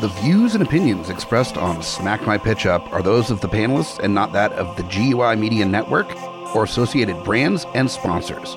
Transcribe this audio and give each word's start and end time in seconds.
The 0.00 0.08
views 0.20 0.54
and 0.54 0.62
opinions 0.62 1.08
expressed 1.08 1.56
on 1.56 1.82
Smack 1.82 2.26
My 2.26 2.36
Pitch 2.36 2.66
Up 2.66 2.92
are 2.92 3.02
those 3.02 3.30
of 3.30 3.40
the 3.40 3.48
panelists 3.48 3.98
and 3.98 4.12
not 4.14 4.32
that 4.32 4.52
of 4.52 4.76
the 4.76 4.82
GUI 4.82 5.36
Media 5.36 5.64
Network 5.64 6.14
or 6.54 6.64
associated 6.64 7.22
brands 7.24 7.64
and 7.74 7.90
sponsors. 7.90 8.56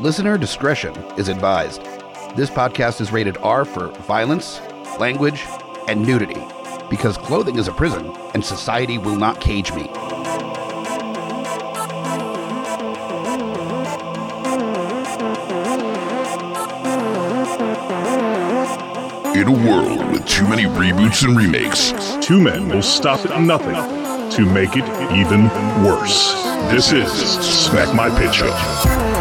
Listener 0.00 0.38
discretion 0.38 0.94
is 1.16 1.28
advised. 1.28 1.82
This 2.36 2.50
podcast 2.50 3.00
is 3.00 3.12
rated 3.12 3.36
R 3.38 3.64
for 3.64 3.88
violence, 4.02 4.60
language, 4.98 5.44
and 5.88 6.06
nudity 6.06 6.42
because 6.90 7.16
clothing 7.16 7.58
is 7.58 7.68
a 7.68 7.72
prison 7.72 8.14
and 8.34 8.44
society 8.44 8.98
will 8.98 9.16
not 9.16 9.40
cage 9.40 9.72
me. 9.72 9.90
A 19.46 19.50
world 19.50 20.10
with 20.10 20.24
too 20.26 20.48
many 20.48 20.62
reboots 20.62 21.22
and 21.22 21.36
remakes, 21.36 21.92
two 22.26 22.40
men 22.40 22.66
will 22.66 22.80
stop 22.80 23.26
at 23.26 23.42
nothing 23.42 23.74
to 24.30 24.50
make 24.50 24.70
it 24.74 24.84
even 25.12 25.48
worse. 25.84 26.32
This 26.72 26.92
is 26.92 27.10
Smack 27.10 27.94
My 27.94 28.08
Pitch 28.18 28.40
Up. 28.42 29.13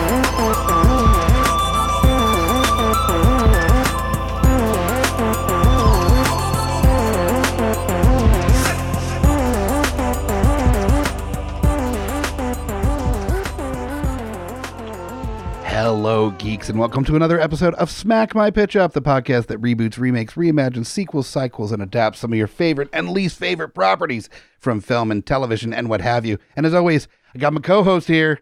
Hello, 16.23 16.35
geeks, 16.37 16.69
and 16.69 16.79
welcome 16.79 17.03
to 17.03 17.17
another 17.17 17.37
episode 17.37 17.73
of 17.73 17.91
Smack 17.91 18.33
My 18.33 18.49
Pitch 18.49 18.77
Up, 18.77 18.93
the 18.93 19.01
podcast 19.01 19.47
that 19.47 19.59
reboots, 19.59 19.97
remakes, 19.97 20.35
reimagines, 20.35 20.85
sequels, 20.85 21.27
cycles, 21.27 21.73
and 21.73 21.83
adapts 21.83 22.19
some 22.19 22.31
of 22.31 22.37
your 22.37 22.47
favorite 22.47 22.87
and 22.93 23.09
least 23.09 23.37
favorite 23.37 23.73
properties 23.73 24.29
from 24.57 24.79
film 24.79 25.11
and 25.11 25.25
television 25.25 25.73
and 25.73 25.89
what 25.89 25.99
have 25.99 26.25
you. 26.25 26.37
And 26.55 26.65
as 26.65 26.73
always, 26.73 27.09
I 27.35 27.39
got 27.39 27.51
my 27.51 27.59
co-host 27.59 28.07
here, 28.07 28.39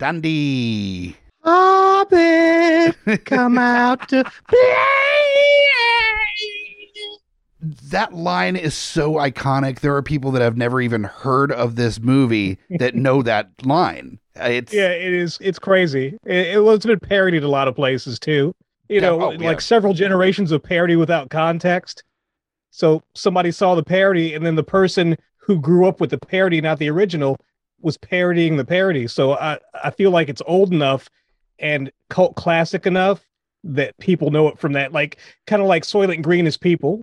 Dandy. 0.00 1.16
Hobbit, 1.44 2.96
come 3.24 3.56
out 3.56 4.08
to 4.08 4.24
play. 4.48 5.41
That 7.62 8.12
line 8.12 8.56
is 8.56 8.74
so 8.74 9.14
iconic. 9.14 9.80
There 9.80 9.94
are 9.94 10.02
people 10.02 10.32
that 10.32 10.42
have 10.42 10.56
never 10.56 10.80
even 10.80 11.04
heard 11.04 11.52
of 11.52 11.76
this 11.76 12.00
movie 12.00 12.58
that 12.70 12.94
know 12.96 13.22
that 13.22 13.50
line. 13.64 14.18
It's 14.34 14.72
Yeah, 14.72 14.88
it 14.88 15.12
is. 15.12 15.38
It's 15.40 15.58
crazy. 15.58 16.18
It, 16.24 16.46
it 16.48 16.64
was 16.64 16.80
been 16.80 16.98
parodied 16.98 17.44
a 17.44 17.48
lot 17.48 17.68
of 17.68 17.76
places 17.76 18.18
too. 18.18 18.52
You 18.88 18.96
Yeah, 18.96 19.00
know, 19.02 19.22
oh, 19.22 19.28
like 19.28 19.40
yeah. 19.40 19.58
several 19.58 19.94
generations 19.94 20.50
of 20.50 20.62
parody 20.62 20.96
without 20.96 21.30
context. 21.30 22.02
So 22.70 23.02
somebody 23.14 23.52
saw 23.52 23.74
the 23.74 23.84
parody, 23.84 24.34
and 24.34 24.44
then 24.44 24.56
the 24.56 24.64
person 24.64 25.16
who 25.36 25.60
grew 25.60 25.86
up 25.86 26.00
with 26.00 26.10
the 26.10 26.18
parody, 26.18 26.60
not 26.60 26.78
the 26.78 26.90
original, 26.90 27.36
was 27.80 27.96
parodying 27.98 28.56
the 28.56 28.64
parody. 28.64 29.06
So 29.06 29.32
I, 29.34 29.58
I 29.84 29.90
feel 29.90 30.10
like 30.10 30.28
it's 30.28 30.42
old 30.46 30.72
enough 30.72 31.08
and 31.58 31.92
cult 32.10 32.34
classic 32.34 32.86
enough 32.86 33.24
that 33.64 33.96
people 33.98 34.30
know 34.30 34.48
it 34.48 34.58
from 34.58 34.72
that. 34.72 34.92
Like 34.92 35.18
kind 35.46 35.60
of 35.62 35.68
like 35.68 35.84
Soylent 35.84 36.22
Green 36.22 36.46
is 36.46 36.56
people. 36.56 37.02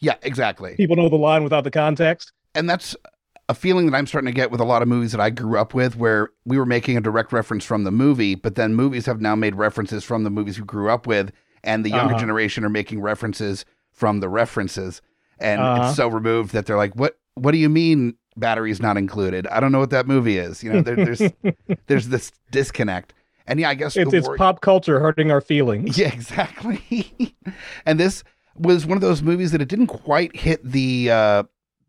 Yeah, 0.00 0.14
exactly. 0.22 0.74
People 0.76 0.96
know 0.96 1.08
the 1.08 1.16
line 1.16 1.42
without 1.44 1.64
the 1.64 1.70
context. 1.70 2.32
and 2.54 2.68
that's 2.68 2.96
a 3.50 3.54
feeling 3.54 3.86
that 3.90 3.96
I'm 3.96 4.06
starting 4.06 4.26
to 4.26 4.34
get 4.34 4.50
with 4.50 4.60
a 4.60 4.64
lot 4.64 4.82
of 4.82 4.88
movies 4.88 5.12
that 5.12 5.20
I 5.22 5.30
grew 5.30 5.58
up 5.58 5.72
with, 5.72 5.96
where 5.96 6.28
we 6.44 6.58
were 6.58 6.66
making 6.66 6.96
a 6.98 7.00
direct 7.00 7.32
reference 7.32 7.64
from 7.64 7.84
the 7.84 7.90
movie, 7.90 8.34
but 8.34 8.56
then 8.56 8.74
movies 8.74 9.06
have 9.06 9.20
now 9.22 9.34
made 9.34 9.54
references 9.54 10.04
from 10.04 10.24
the 10.24 10.30
movies 10.30 10.58
we 10.60 10.66
grew 10.66 10.90
up 10.90 11.06
with, 11.06 11.32
and 11.64 11.82
the 11.84 11.88
younger 11.90 12.12
Uh-huh. 12.12 12.20
generation 12.20 12.62
are 12.64 12.68
making 12.68 13.00
references 13.00 13.64
from 13.92 14.20
the 14.20 14.28
references, 14.28 15.00
and 15.40 15.60
Uh-huh. 15.62 15.86
it's 15.86 15.96
so 15.96 16.08
removed 16.08 16.52
that 16.52 16.66
they're 16.66 16.76
like, 16.76 16.94
"What? 16.94 17.18
What 17.34 17.52
do 17.52 17.58
you 17.58 17.68
mean 17.70 18.14
batteries 18.36 18.80
not 18.82 18.96
included? 18.98 19.46
I 19.46 19.60
don't 19.60 19.72
know 19.72 19.78
what 19.80 19.90
that 19.90 20.06
movie 20.06 20.36
is." 20.38 20.62
You 20.62 20.72
know, 20.72 20.82
there, 20.82 20.96
there's 20.96 21.22
there's 21.86 22.08
this 22.08 22.30
disconnect, 22.50 23.14
and 23.46 23.58
yeah, 23.58 23.70
I 23.70 23.74
guess 23.74 23.96
it's 23.96 24.12
war- 24.26 24.36
pop 24.36 24.60
culture 24.60 25.00
hurting 25.00 25.30
our 25.30 25.40
feelings. 25.40 25.96
yeah, 26.02 26.08
exactly. 26.12 27.34
and 27.86 27.98
this 27.98 28.24
was 28.60 28.86
one 28.86 28.96
of 28.96 29.02
those 29.02 29.22
movies 29.22 29.52
that 29.52 29.62
it 29.62 29.68
didn't 29.68 29.88
quite 29.88 30.34
hit 30.36 30.64
the 30.64 31.10
uh, 31.10 31.42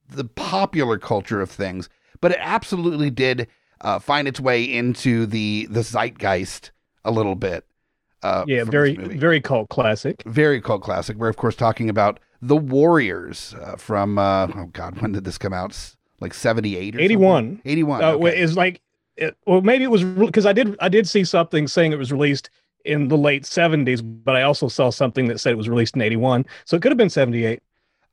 the 0.10 0.26
popular 0.26 0.98
culture 0.98 1.42
of 1.42 1.50
things, 1.50 1.90
but 2.22 2.32
it 2.32 2.38
absolutely 2.40 3.10
did 3.10 3.48
uh, 3.82 4.00
find 4.00 4.28
its 4.28 4.40
way 4.40 4.64
into 4.64 5.26
the 5.26 5.68
the 5.70 5.84
zeitgeist 5.84 6.72
a 7.06 7.12
little 7.12 7.36
bit. 7.36 7.66
Uh, 8.22 8.44
yeah, 8.48 8.64
very 8.64 8.96
very 8.96 9.40
cult 9.40 9.70
classic. 9.70 10.24
very 10.26 10.62
cult 10.62 10.82
classic. 10.82 11.18
We're 11.18 11.30
of 11.30 11.38
course 11.38 11.56
talking 11.56 11.90
about 11.90 12.20
the 12.42 12.58
Warriors 12.58 13.56
uh, 13.62 13.76
from 13.76 14.18
uh, 14.18 14.48
oh 14.56 14.70
god, 14.74 15.02
when 15.02 15.12
did 15.12 15.24
this 15.24 15.38
come 15.38 15.54
out? 15.54 15.96
Like 16.20 16.34
seventy 16.34 16.76
eight 16.76 16.96
or 16.96 17.00
81. 17.00 17.62
Eighty 17.64 17.84
one. 17.84 18.04
Uh, 18.04 18.18
is 18.18 18.58
like, 18.58 18.82
it, 19.16 19.38
well, 19.46 19.62
maybe 19.62 19.86
it 19.86 19.92
was 19.92 20.04
because 20.04 20.46
I 20.46 20.52
did 20.52 20.76
I 20.82 20.90
did 20.90 21.08
see 21.08 21.24
something 21.24 21.68
saying 21.68 21.94
it 21.94 21.98
was 21.98 22.12
released 22.12 22.50
in 22.86 23.08
the 23.10 23.18
late 23.18 23.46
seventies, 23.46 24.02
but 24.02 24.36
I 24.36 24.44
also 24.44 24.68
saw 24.68 24.90
something 24.90 25.28
that 25.28 25.40
said 25.40 25.52
it 25.52 25.58
was 25.58 25.70
released 25.70 25.96
in 25.96 26.02
eighty 26.02 26.16
one, 26.16 26.46
so 26.66 26.76
it 26.78 26.82
could 26.82 26.92
have 26.92 26.98
been 26.98 27.10
seventy 27.10 27.46
eight. 27.46 27.62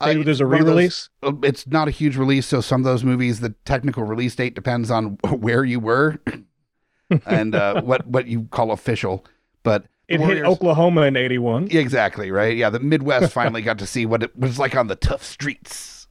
Maybe 0.05 0.23
there's 0.25 0.41
a 0.43 0.47
re-release. 0.47 1.09
Uh, 1.23 1.33
it's 1.43 1.67
not 1.67 1.89
a 1.89 1.91
huge 1.91 2.19
release, 2.19 2.45
so 2.47 2.61
some 2.61 2.83
of 2.83 2.85
those 2.85 3.03
movies, 3.03 3.41
the 3.41 3.55
technical 3.65 4.03
release 4.03 4.35
date 4.35 4.55
depends 4.55 4.91
on 4.91 5.05
where 5.31 5.65
you 5.65 5.81
were 5.81 6.19
and 7.27 7.55
uh, 7.55 7.81
what 7.83 8.07
what 8.07 8.27
you 8.27 8.43
call 8.51 8.73
official. 8.73 9.25
But 9.63 9.87
It 10.09 10.21
hit 10.21 10.27
Warriors- 10.27 10.47
Oklahoma 10.49 11.03
in 11.03 11.17
eighty 11.17 11.39
one. 11.39 11.69
exactly 11.71 12.31
right. 12.31 12.55
Yeah, 12.57 12.69
the 12.71 12.79
Midwest 12.81 13.33
finally 13.41 13.63
got 13.63 13.79
to 13.79 13.87
see 13.87 14.05
what 14.05 14.23
it 14.23 14.37
was 14.39 14.59
like 14.59 14.77
on 14.77 14.89
the 14.89 14.97
tough 14.97 15.25
streets. 15.25 16.07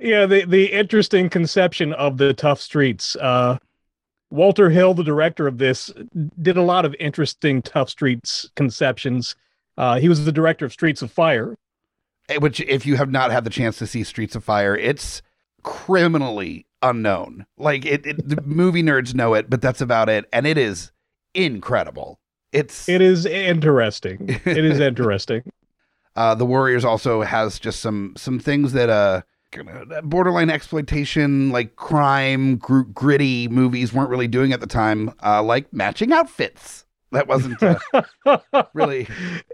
Yeah, 0.00 0.26
the 0.26 0.44
the 0.46 0.72
interesting 0.72 1.30
conception 1.30 1.92
of 1.94 2.18
the 2.18 2.34
tough 2.34 2.60
streets. 2.60 3.16
Uh, 3.16 3.58
Walter 4.34 4.68
Hill, 4.68 4.94
the 4.94 5.04
director 5.04 5.46
of 5.46 5.58
this, 5.58 5.92
did 6.42 6.56
a 6.56 6.62
lot 6.62 6.84
of 6.84 6.94
interesting 6.98 7.62
tough 7.62 7.88
streets 7.88 8.50
conceptions. 8.56 9.36
Uh, 9.78 9.98
he 10.00 10.08
was 10.08 10.24
the 10.24 10.32
director 10.32 10.64
of 10.64 10.72
Streets 10.72 11.02
of 11.02 11.12
Fire. 11.12 11.56
Eh, 12.28 12.38
Which, 12.38 12.60
if 12.60 12.84
you 12.84 12.96
have 12.96 13.10
not 13.10 13.30
had 13.30 13.44
the 13.44 13.50
chance 13.50 13.78
to 13.78 13.86
see 13.86 14.02
Streets 14.02 14.34
of 14.34 14.42
Fire, 14.42 14.76
it's 14.76 15.22
criminally 15.62 16.66
unknown. 16.82 17.46
Like 17.56 17.86
it, 17.86 18.04
it 18.06 18.28
the 18.28 18.42
movie 18.44 18.82
nerds 18.82 19.14
know 19.14 19.34
it, 19.34 19.48
but 19.48 19.62
that's 19.62 19.80
about 19.80 20.08
it, 20.08 20.26
and 20.32 20.46
it 20.46 20.58
is 20.58 20.90
incredible. 21.32 22.18
It's 22.52 22.88
It 22.88 23.00
is 23.02 23.26
interesting. 23.26 24.40
It 24.44 24.64
is 24.64 24.80
interesting. 24.90 25.42
Uh, 26.16 26.34
the 26.34 26.46
Warriors 26.46 26.84
also 26.84 27.22
has 27.22 27.58
just 27.58 27.80
some 27.80 28.14
some 28.16 28.38
things 28.38 28.72
that 28.72 28.90
uh 28.90 29.22
borderline 30.02 30.50
exploitation, 30.50 31.50
like 31.50 31.76
crime, 31.76 32.56
gr- 32.56 32.82
gritty 32.82 33.48
movies 33.48 33.92
weren't 33.92 34.10
really 34.10 34.28
doing 34.28 34.52
at 34.52 34.60
the 34.60 34.66
time, 34.66 35.12
uh, 35.22 35.42
like 35.42 35.72
matching 35.72 36.12
outfits. 36.12 36.84
That 37.12 37.28
wasn't 37.28 37.62
uh, 37.62 38.38
really. 38.74 39.06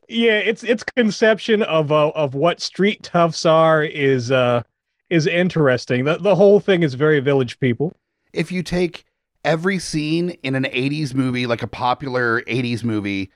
yeah, 0.09 0.39
its 0.39 0.63
its 0.65 0.83
conception 0.83 1.63
of 1.63 1.93
uh, 1.93 2.09
of 2.11 2.35
what 2.35 2.61
street 2.61 3.03
toughs 3.03 3.45
are 3.45 3.85
is 3.85 4.31
uh 4.31 4.63
is 5.11 5.27
interesting. 5.27 6.05
The 6.05 6.17
the 6.17 6.35
whole 6.35 6.61
thing 6.61 6.83
is 6.83 6.95
very 6.95 7.21
village 7.21 7.61
people. 7.61 7.93
If 8.33 8.51
you 8.51 8.63
take 8.63 9.05
every 9.45 9.79
scene 9.79 10.31
in 10.43 10.55
an 10.55 10.65
'80s 10.65 11.13
movie, 11.13 11.47
like 11.47 11.63
a 11.63 11.67
popular 11.67 12.41
'80s 12.43 12.83
movie, 12.83 13.31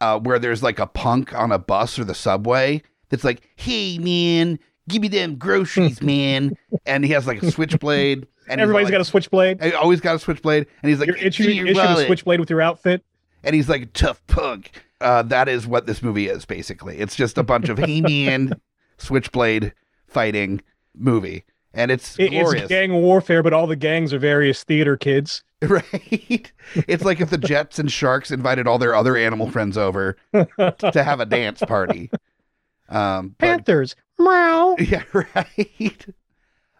uh, 0.00 0.18
where 0.18 0.40
there's 0.40 0.62
like 0.62 0.80
a 0.80 0.86
punk 0.86 1.32
on 1.32 1.52
a 1.52 1.58
bus 1.58 2.00
or 2.00 2.04
the 2.04 2.14
subway, 2.16 2.82
that's 3.10 3.22
like, 3.24 3.48
"Hey 3.54 3.98
man, 3.98 4.58
give 4.88 5.02
me 5.02 5.08
them 5.08 5.36
groceries, 5.36 6.02
man," 6.02 6.56
and 6.86 7.04
he 7.04 7.12
has 7.12 7.26
like 7.26 7.42
a 7.42 7.50
switchblade, 7.50 8.26
and 8.48 8.60
he's 8.60 8.62
Everybody's 8.64 8.86
like, 8.86 8.92
got 8.92 9.00
a 9.00 9.04
switchblade. 9.04 9.62
I 9.62 9.70
always 9.72 10.00
got 10.00 10.16
a 10.16 10.18
switchblade, 10.18 10.66
and 10.82 10.90
he's 10.90 10.98
like, 10.98 11.06
You're 11.06 11.16
"Give 11.16 11.26
itching, 11.26 11.56
your 11.56 11.66
itching 11.66 11.80
a 11.80 12.06
switchblade 12.06 12.40
with 12.40 12.50
your 12.50 12.60
outfit. 12.62 13.04
and 13.44 13.54
he's 13.54 13.68
like 13.68 13.92
tough 13.92 14.20
punk. 14.26 14.72
Uh, 15.00 15.22
that 15.22 15.48
is 15.48 15.66
what 15.66 15.86
this 15.86 16.02
movie 16.02 16.28
is 16.28 16.44
basically. 16.44 16.98
It's 16.98 17.14
just 17.14 17.38
a 17.38 17.42
bunch 17.44 17.68
of 17.68 17.78
hey 17.84 18.00
man 18.00 18.54
switchblade 18.96 19.72
fighting 20.06 20.60
movie, 20.96 21.44
and 21.72 21.90
it's 21.90 22.18
It- 22.18 22.30
glorious, 22.30 22.62
it's 22.64 22.68
gang 22.68 22.92
warfare, 22.94 23.42
but 23.42 23.52
all 23.52 23.66
the 23.66 23.76
gangs 23.76 24.12
are 24.12 24.18
various 24.18 24.64
theater 24.64 24.96
kids. 24.96 25.44
right? 25.62 26.52
It's 26.86 27.04
like 27.04 27.20
if 27.20 27.30
the 27.30 27.38
Jets 27.38 27.80
and 27.80 27.90
Sharks 27.90 28.30
invited 28.30 28.68
all 28.68 28.78
their 28.78 28.94
other 28.94 29.16
animal 29.16 29.50
friends 29.50 29.76
over 29.76 30.16
to 30.32 31.02
have 31.02 31.18
a 31.18 31.26
dance 31.26 31.60
party. 31.60 32.10
Um, 32.88 33.34
but- 33.38 33.46
Panthers, 33.46 33.96
meow. 34.18 34.76
Yeah, 34.80 35.02
right. 35.12 36.06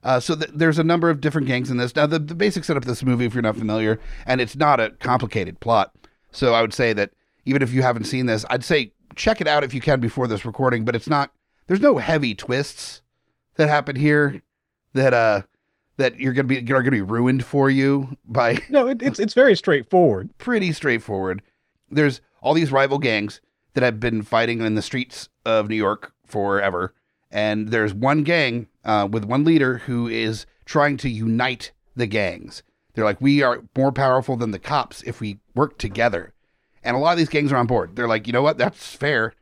Uh, 0.03 0.21
so 0.21 0.37
th- 0.37 0.51
there's 0.55 0.79
a 0.79 0.85
number 0.85 1.11
of 1.11 1.21
different 1.21 1.47
gangs 1.49 1.71
in 1.71 1.77
this. 1.77 1.95
Now, 1.97 2.07
the, 2.07 2.19
the 2.19 2.35
basic 2.35 2.65
setup 2.65 2.85
of 2.85 2.89
this 2.89 3.03
movie, 3.03 3.25
if 3.25 3.35
you're 3.35 3.43
not 3.43 3.57
familiar, 3.57 3.99
and 4.27 4.41
it's 4.41 4.57
not 4.57 4.79
a 4.81 4.91
complicated 4.91 5.59
plot. 5.61 5.93
So 6.31 6.55
I 6.55 6.61
would 6.63 6.73
say 6.73 6.93
that 6.93 7.11
even 7.45 7.63
if 7.63 7.73
you 7.73 7.83
haven't 7.83 8.05
seen 8.05 8.27
this, 8.27 8.45
I'd 8.49 8.65
say 8.65 8.93
check 9.17 9.41
it 9.41 9.49
out 9.49 9.65
if 9.65 9.75
you 9.75 9.81
can 9.81 9.99
before 10.01 10.29
this 10.29 10.45
recording. 10.45 10.85
But 10.85 10.95
it's 10.95 11.09
not. 11.09 11.33
There's 11.67 11.81
no 11.81 11.99
heavy 11.99 12.35
twists 12.35 13.03
that 13.57 13.69
happen 13.69 13.97
here 13.97 14.41
that 14.95 15.13
uh 15.13 15.43
that 15.97 16.19
you're 16.21 16.33
gonna 16.33 16.47
be 16.49 16.59
are 16.59 16.83
gonna 16.83 16.91
be 16.93 17.03
ruined 17.03 17.45
for 17.45 17.69
you 17.69 18.17
by 18.25 18.59
No, 18.71 18.87
it, 18.89 19.03
it's 19.03 19.19
it's 19.19 19.35
very 19.35 19.57
straightforward. 19.57 20.31
pretty 20.39 20.73
straightforward. 20.73 21.43
There's 21.91 22.21
all 22.41 22.55
these 22.55 22.71
rival 22.71 22.99
gangs 22.99 23.41
that 23.79 23.85
have 23.85 24.01
been 24.01 24.23
fighting 24.23 24.61
in 24.61 24.75
the 24.75 24.83
streets 24.83 25.29
of 25.47 25.69
New 25.69 25.77
York 25.77 26.13
forever. 26.27 26.95
And 27.31 27.69
there's 27.69 27.95
one 27.95 28.25
gang 28.25 28.67
uh, 28.85 29.07
with 29.09 29.25
one 29.25 29.45
leader 29.45 29.79
who 29.79 30.09
is 30.09 30.47
trying 30.65 30.97
to 30.97 31.09
unite 31.09 31.71
the 31.95 32.09
gangs. 32.09 32.65
They're 32.95 33.05
like, 33.05 33.21
we 33.21 33.41
are 33.41 33.63
more 33.77 33.93
powerful 33.93 34.37
than 34.37 34.51
the 34.51 34.59
cops 34.59 35.05
if 35.05 35.21
we 35.21 35.39
work 35.55 35.79
together. 35.79 36.33
And 36.83 36.97
a 36.97 36.99
lot 36.99 37.13
of 37.13 37.19
these 37.19 37.29
gangs 37.29 37.53
are 37.53 37.57
on 37.57 37.69
board. 37.69 37.95
They're 37.95 38.09
like, 38.09 38.27
you 38.27 38.33
know 38.33 38.43
what? 38.43 38.59
That's 38.59 38.97
fair. 38.97 39.35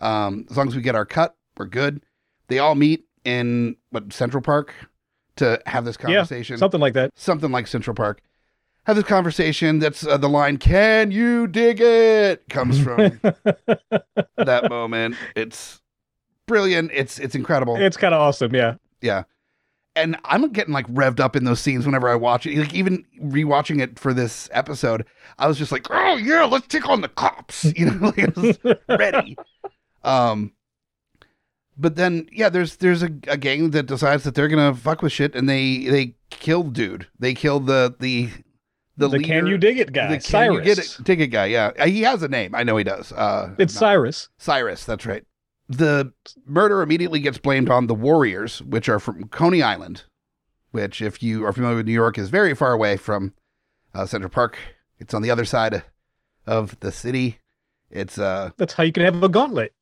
Um, 0.00 0.46
as 0.50 0.56
long 0.56 0.66
as 0.66 0.74
we 0.74 0.82
get 0.82 0.96
our 0.96 1.06
cut, 1.06 1.36
we're 1.56 1.66
good. 1.66 2.02
They 2.48 2.58
all 2.58 2.74
meet 2.74 3.04
in 3.24 3.76
what 3.90 4.12
Central 4.12 4.42
Park 4.42 4.74
to 5.36 5.62
have 5.66 5.84
this 5.84 5.96
conversation 5.96 6.54
Yeah, 6.54 6.58
something 6.58 6.80
like 6.80 6.94
that. 6.94 7.12
something 7.14 7.52
like 7.52 7.68
Central 7.68 7.94
Park. 7.94 8.20
Have 8.86 8.96
this 8.96 9.04
conversation. 9.04 9.80
That's 9.80 10.06
uh, 10.06 10.16
the 10.16 10.28
line. 10.28 10.58
Can 10.58 11.10
you 11.10 11.48
dig 11.48 11.80
it? 11.80 12.48
Comes 12.48 12.80
from 12.80 13.20
that 14.36 14.66
moment. 14.70 15.16
It's 15.34 15.80
brilliant. 16.46 16.92
It's 16.94 17.18
it's 17.18 17.34
incredible. 17.34 17.76
It's 17.76 17.96
kind 17.96 18.14
of 18.14 18.20
awesome. 18.20 18.54
Yeah. 18.54 18.76
yeah, 19.00 19.24
and 19.96 20.16
I'm 20.24 20.48
getting 20.52 20.72
like 20.72 20.86
revved 20.86 21.18
up 21.18 21.34
in 21.34 21.44
those 21.44 21.58
scenes 21.58 21.84
whenever 21.84 22.08
I 22.08 22.14
watch 22.14 22.46
it. 22.46 22.56
Like 22.56 22.74
even 22.74 23.04
rewatching 23.20 23.80
it 23.80 23.98
for 23.98 24.14
this 24.14 24.48
episode, 24.52 25.04
I 25.38 25.48
was 25.48 25.58
just 25.58 25.72
like, 25.72 25.88
oh 25.90 26.16
yeah, 26.16 26.44
let's 26.44 26.68
take 26.68 26.88
on 26.88 27.00
the 27.00 27.08
cops. 27.08 27.64
You 27.76 27.90
know, 27.90 28.06
like 28.06 28.18
I 28.20 28.40
was 28.40 28.78
ready. 28.88 29.36
Um, 30.04 30.52
but 31.76 31.96
then 31.96 32.28
yeah, 32.30 32.50
there's 32.50 32.76
there's 32.76 33.02
a, 33.02 33.10
a 33.26 33.36
gang 33.36 33.70
that 33.70 33.86
decides 33.86 34.22
that 34.24 34.34
they're 34.34 34.48
gonna 34.48 34.74
fuck 34.74 35.02
with 35.02 35.12
shit, 35.12 35.34
and 35.34 35.48
they 35.48 35.86
they 35.86 36.14
kill 36.30 36.62
dude. 36.62 37.08
They 37.18 37.34
kill 37.34 37.58
the 37.58 37.96
the 37.98 38.30
the, 38.96 39.08
The, 39.08 39.18
leader, 39.18 39.26
can 39.28 39.46
you 39.46 39.58
dig 39.58 39.78
it 39.78 39.92
guy? 39.92 40.08
the 40.16 40.20
can 40.20 40.52
you 40.54 40.60
get 40.62 40.78
it 40.78 40.96
dig 41.02 41.20
it 41.20 41.28
guy. 41.28 41.46
Yeah, 41.46 41.72
Uh, 41.78 41.86
he 41.86 42.02
has 42.02 42.22
a 42.22 42.28
name. 42.28 42.54
I 42.54 42.62
know 42.62 42.76
he 42.76 42.84
does. 42.84 43.12
Uh, 43.12 43.54
It's 43.58 43.74
not- 43.74 43.80
Cyrus. 43.80 44.28
Cyrus, 44.38 44.84
that's 44.84 45.04
right. 45.06 45.24
The 45.68 46.12
murder 46.46 46.80
immediately 46.82 47.20
gets 47.20 47.38
blamed 47.38 47.68
on 47.70 47.88
the 47.88 47.94
Warriors, 47.94 48.62
which 48.62 48.88
are 48.88 49.00
from 49.00 49.28
Coney 49.28 49.62
Island, 49.62 50.04
which, 50.70 51.02
if 51.02 51.22
you 51.22 51.44
are 51.44 51.52
familiar 51.52 51.76
with 51.76 51.86
New 51.86 51.92
York, 51.92 52.18
is 52.18 52.30
very 52.30 52.54
far 52.54 52.72
away 52.72 52.96
from 52.96 53.34
uh, 53.94 54.06
Central 54.06 54.30
Park. 54.30 54.56
It's 54.98 55.12
on 55.12 55.22
the 55.22 55.30
other 55.30 55.44
side 55.44 55.82
of 56.46 56.78
the 56.80 56.92
city. 56.92 57.38
It's 57.90 58.18
uh 58.18 58.50
That's 58.56 58.74
how 58.74 58.84
you 58.84 58.92
can 58.92 59.04
have 59.04 59.22
a 59.22 59.28
gauntlet. 59.28 59.72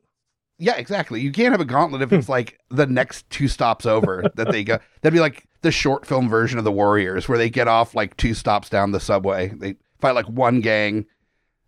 Yeah, 0.59 0.77
exactly. 0.77 1.21
You 1.21 1.33
can't 1.33 1.53
have 1.53 1.61
a 1.61 1.65
gauntlet 1.65 2.03
if 2.03 2.12
it's 2.12 2.29
like 2.29 2.59
the 2.71 2.87
next 2.87 3.29
two 3.31 3.49
stops 3.49 3.87
over 3.87 4.31
that 4.37 4.53
they 4.53 4.62
go. 4.65 4.79
That'd 5.03 5.15
be 5.15 5.21
like 5.21 5.47
the 5.62 5.73
short 5.73 6.06
film 6.06 6.29
version 6.29 6.59
of 6.59 6.65
the 6.65 6.73
Warriors, 6.73 7.29
where 7.29 7.39
they 7.39 7.51
get 7.51 7.69
off 7.69 7.95
like 7.95 8.17
two 8.17 8.35
stops 8.35 8.69
down 8.69 8.93
the 8.93 9.01
subway. 9.01 9.49
They 9.49 9.77
fight 9.99 10.15
like 10.15 10.27
one 10.27 10.61
gang, 10.61 11.06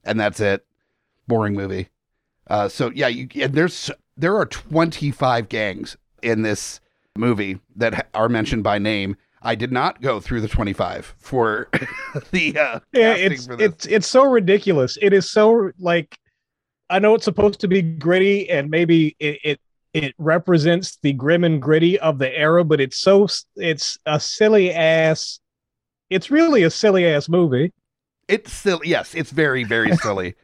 and 0.04 0.20
that's 0.20 0.40
it. 0.40 0.64
Boring 1.26 1.54
movie. 1.54 1.88
Uh, 2.48 2.68
so 2.68 2.92
yeah, 2.94 3.08
you 3.08 3.28
and 3.42 3.54
there's 3.54 3.90
there 4.16 4.36
are 4.36 4.46
25 4.46 5.48
gangs 5.48 5.96
in 6.22 6.42
this 6.42 6.80
movie 7.16 7.58
that 7.74 8.08
are 8.14 8.28
mentioned 8.28 8.62
by 8.62 8.78
name. 8.78 9.16
I 9.42 9.54
did 9.54 9.72
not 9.72 10.00
go 10.00 10.18
through 10.20 10.40
the 10.40 10.48
25 10.48 11.14
for 11.18 11.68
the 12.30 12.58
uh, 12.58 12.80
Yeah, 12.92 13.14
it's 13.14 13.46
for 13.46 13.60
it's 13.60 13.86
it's 13.86 14.06
so 14.06 14.24
ridiculous. 14.24 14.96
It 15.02 15.12
is 15.12 15.30
so 15.30 15.70
like 15.78 16.18
I 16.88 16.98
know 16.98 17.14
it's 17.14 17.24
supposed 17.24 17.60
to 17.60 17.68
be 17.68 17.82
gritty 17.82 18.48
and 18.48 18.70
maybe 18.70 19.16
it, 19.18 19.38
it 19.44 19.60
it 19.92 20.14
represents 20.18 20.98
the 21.02 21.12
grim 21.14 21.42
and 21.42 21.60
gritty 21.60 21.98
of 22.00 22.18
the 22.18 22.32
era, 22.36 22.64
but 22.64 22.80
it's 22.80 22.98
so 22.98 23.26
it's 23.56 23.98
a 24.06 24.20
silly 24.20 24.72
ass. 24.72 25.40
It's 26.10 26.30
really 26.30 26.62
a 26.64 26.70
silly 26.70 27.06
ass 27.06 27.28
movie. 27.28 27.72
It's 28.28 28.52
silly. 28.52 28.88
Yes, 28.88 29.14
it's 29.14 29.30
very, 29.30 29.64
very 29.64 29.96
silly. 30.02 30.34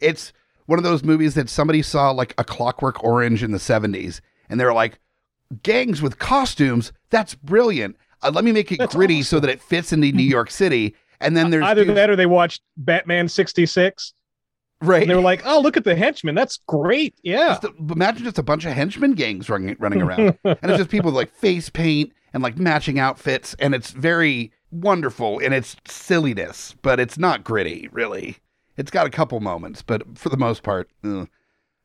it's 0.00 0.32
one 0.66 0.78
of 0.78 0.84
those 0.84 1.04
movies 1.04 1.34
that 1.34 1.50
somebody 1.50 1.82
saw 1.82 2.10
like 2.10 2.34
a 2.38 2.44
Clockwork 2.44 3.04
Orange 3.04 3.42
in 3.42 3.50
the 3.52 3.58
70s, 3.58 4.20
and 4.48 4.58
they 4.58 4.64
were 4.64 4.72
like, 4.72 4.98
gangs 5.62 6.00
with 6.00 6.18
costumes, 6.18 6.90
that's 7.10 7.34
brilliant. 7.34 7.96
Uh, 8.22 8.30
let 8.32 8.44
me 8.44 8.52
make 8.52 8.72
it 8.72 8.78
That's 8.78 8.94
gritty 8.94 9.22
so 9.22 9.38
that 9.40 9.50
it 9.50 9.60
fits 9.60 9.92
into 9.92 10.10
New 10.12 10.22
York 10.36 10.50
City. 10.50 10.94
And 11.20 11.36
then 11.36 11.50
there's 11.50 11.64
Either 11.64 11.84
dudes- 11.84 11.96
that 11.96 12.08
or 12.08 12.16
they 12.16 12.24
watched 12.26 12.62
Batman 12.78 13.28
sixty 13.28 13.66
six 13.66 14.14
right. 14.84 15.02
and 15.02 15.10
they 15.10 15.14
were 15.14 15.20
like, 15.20 15.42
"Oh, 15.44 15.60
look 15.60 15.76
at 15.76 15.84
the 15.84 15.94
henchmen. 15.94 16.34
That's 16.34 16.58
great." 16.66 17.14
Yeah. 17.22 17.48
Just 17.60 17.64
a- 17.64 17.74
imagine 17.92 18.24
just 18.24 18.38
a 18.38 18.42
bunch 18.42 18.64
of 18.64 18.72
henchmen 18.72 19.12
gangs 19.12 19.48
running 19.48 19.76
running 19.78 20.02
around, 20.02 20.38
and 20.44 20.58
it's 20.62 20.78
just 20.78 20.90
people 20.90 21.10
with 21.10 21.16
like 21.16 21.32
face 21.34 21.68
paint 21.70 22.12
and 22.32 22.42
like 22.42 22.58
matching 22.58 22.98
outfits, 22.98 23.54
and 23.58 23.74
it's 23.74 23.90
very 23.90 24.52
wonderful 24.70 25.38
in 25.38 25.52
its 25.52 25.76
silliness, 25.86 26.74
but 26.82 26.98
it's 26.98 27.16
not 27.18 27.44
gritty, 27.44 27.88
really. 27.92 28.38
It's 28.76 28.90
got 28.90 29.06
a 29.06 29.10
couple 29.10 29.38
moments, 29.40 29.82
but 29.82 30.18
for 30.18 30.28
the 30.30 30.36
most 30.36 30.62
part, 30.64 30.90
ugh. 31.04 31.28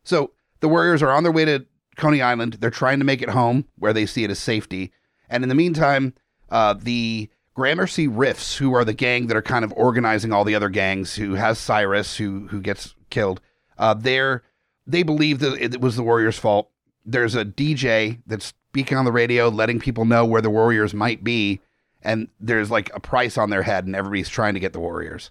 so 0.04 0.32
the 0.60 0.68
Warriors 0.70 1.04
are 1.04 1.12
on 1.12 1.22
their 1.24 1.32
way 1.32 1.46
to 1.46 1.66
Coney 1.98 2.22
Island. 2.22 2.54
They're 2.54 2.72
trying 2.72 2.98
to 3.00 3.06
make 3.06 3.22
it 3.22 3.30
home 3.30 3.66
where 3.78 3.94
they 3.94 4.06
see 4.08 4.24
it 4.24 4.32
as 4.32 4.40
safety, 4.40 4.92
and 5.30 5.44
in 5.44 5.50
the 5.50 5.56
meantime, 5.56 6.16
uh, 6.50 6.74
the 6.74 7.30
Gramercy 7.60 8.08
Riffs, 8.08 8.56
who 8.56 8.74
are 8.74 8.86
the 8.86 8.94
gang 8.94 9.28
that 9.28 9.36
are 9.36 9.42
kind 9.42 9.66
of 9.66 9.74
organizing 9.74 10.32
all 10.32 10.46
the 10.46 10.56
other 10.56 10.70
gangs, 10.70 11.16
who 11.16 11.34
has 11.34 11.60
Cyrus, 11.60 12.16
who 12.16 12.48
who 12.48 12.62
gets 12.62 12.96
killed, 13.10 13.42
uh, 13.78 13.94
they're 13.94 14.44
they 14.88 15.04
believe 15.04 15.40
that 15.40 15.62
it 15.62 15.82
was 15.82 15.98
the 15.98 16.04
Warriors' 16.04 16.40
fault. 16.40 16.70
There's 17.06 17.36
a 17.36 17.44
DJ 17.44 18.22
that's 18.26 18.46
speaking 18.46 18.98
on 18.98 19.04
the 19.04 19.12
radio, 19.12 19.50
letting 19.50 19.82
people 19.82 20.06
know 20.06 20.24
where 20.24 20.42
the 20.42 20.50
Warriors 20.50 20.94
might 20.94 21.22
be, 21.22 21.60
and 22.02 22.30
there's 22.40 22.72
like 22.72 22.96
a 22.96 23.00
price 23.02 23.38
on 23.38 23.50
their 23.50 23.64
head, 23.64 23.86
and 23.86 23.94
everybody's 23.94 24.30
trying 24.30 24.54
to 24.54 24.62
get 24.62 24.72
the 24.72 24.80
Warriors. 24.80 25.30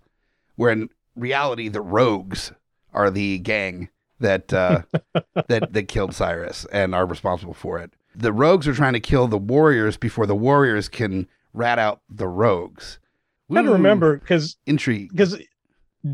Where 0.56 0.70
in 0.70 0.90
reality, 1.16 1.68
the 1.68 1.80
Rogues 1.80 2.52
are 2.92 3.10
the 3.10 3.38
gang 3.38 3.88
that 4.20 4.52
uh, 4.52 4.82
that 5.48 5.72
that 5.72 5.88
killed 5.88 6.14
Cyrus 6.14 6.66
and 6.70 6.94
are 6.94 7.06
responsible 7.06 7.54
for 7.54 7.78
it. 7.78 7.94
The 8.14 8.34
Rogues 8.34 8.68
are 8.68 8.74
trying 8.74 8.92
to 8.92 9.00
kill 9.00 9.28
the 9.28 9.38
Warriors 9.38 9.96
before 9.96 10.26
the 10.26 10.36
Warriors 10.36 10.90
can 10.90 11.26
rat 11.58 11.78
out 11.78 12.00
the 12.08 12.28
Rogues. 12.28 12.98
I 13.50 13.54
don't 13.54 13.68
Ooh, 13.68 13.72
remember 13.72 14.18
because 14.18 14.56
intrigue. 14.66 15.10
because 15.10 15.38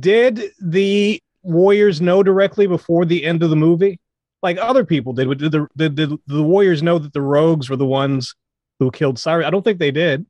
did 0.00 0.42
the 0.60 1.20
Warriors 1.42 2.00
know 2.00 2.22
directly 2.22 2.66
before 2.66 3.04
the 3.04 3.24
end 3.24 3.42
of 3.42 3.50
the 3.50 3.56
movie, 3.56 3.98
like 4.42 4.56
other 4.58 4.84
people 4.84 5.12
did? 5.12 5.28
Did 5.38 5.52
the 5.52 5.68
did, 5.76 5.94
did 5.96 6.10
the 6.26 6.42
Warriors 6.42 6.82
know 6.82 6.98
that 6.98 7.12
the 7.12 7.22
Rogues 7.22 7.68
were 7.68 7.76
the 7.76 7.84
ones 7.86 8.34
who 8.78 8.90
killed 8.90 9.18
Cyrus? 9.18 9.46
I 9.46 9.50
don't 9.50 9.62
think 9.62 9.78
they 9.78 9.90
did. 9.90 10.24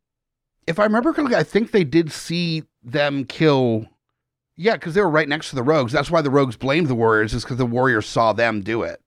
if 0.66 0.78
I 0.78 0.84
remember 0.84 1.12
correctly, 1.12 1.36
I 1.36 1.42
think 1.42 1.70
they 1.70 1.84
did 1.84 2.10
see 2.10 2.64
them 2.82 3.24
kill. 3.24 3.86
Yeah, 4.56 4.74
because 4.74 4.94
they 4.94 5.00
were 5.00 5.10
right 5.10 5.28
next 5.28 5.50
to 5.50 5.56
the 5.56 5.62
Rogues. 5.62 5.92
That's 5.92 6.10
why 6.10 6.22
the 6.22 6.30
Rogues 6.30 6.56
blamed 6.56 6.86
the 6.88 6.94
Warriors, 6.94 7.34
is 7.34 7.42
because 7.44 7.56
the 7.58 7.66
Warriors 7.66 8.06
saw 8.06 8.32
them 8.32 8.60
do 8.62 8.82
it. 8.82 9.00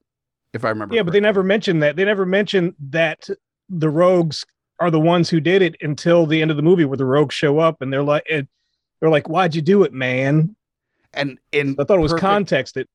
If 0.53 0.65
I 0.65 0.69
remember. 0.69 0.93
Yeah, 0.95 1.03
but 1.03 1.13
they 1.13 1.19
never 1.19 1.41
mentioned 1.43 1.81
that. 1.83 1.95
They 1.95 2.05
never 2.05 2.25
mentioned 2.25 2.75
that 2.89 3.29
the 3.69 3.89
Rogues 3.89 4.45
are 4.79 4.91
the 4.91 4.99
ones 4.99 5.29
who 5.29 5.39
did 5.39 5.61
it 5.61 5.75
until 5.81 6.25
the 6.25 6.41
end 6.41 6.51
of 6.51 6.57
the 6.57 6.63
movie, 6.63 6.85
where 6.85 6.97
the 6.97 7.05
Rogues 7.05 7.35
show 7.35 7.59
up 7.59 7.81
and 7.81 7.91
they're 7.91 8.03
like, 8.03 8.25
they're 8.27 9.09
like, 9.09 9.27
"Why'd 9.29 9.55
you 9.55 9.61
do 9.61 9.83
it, 9.83 9.93
man?" 9.93 10.55
And 11.13 11.39
in 11.51 11.75
I 11.79 11.83
thought 11.83 11.97
it 11.97 12.01
was 12.01 12.11
perfect- 12.11 12.21
contexted. 12.27 12.87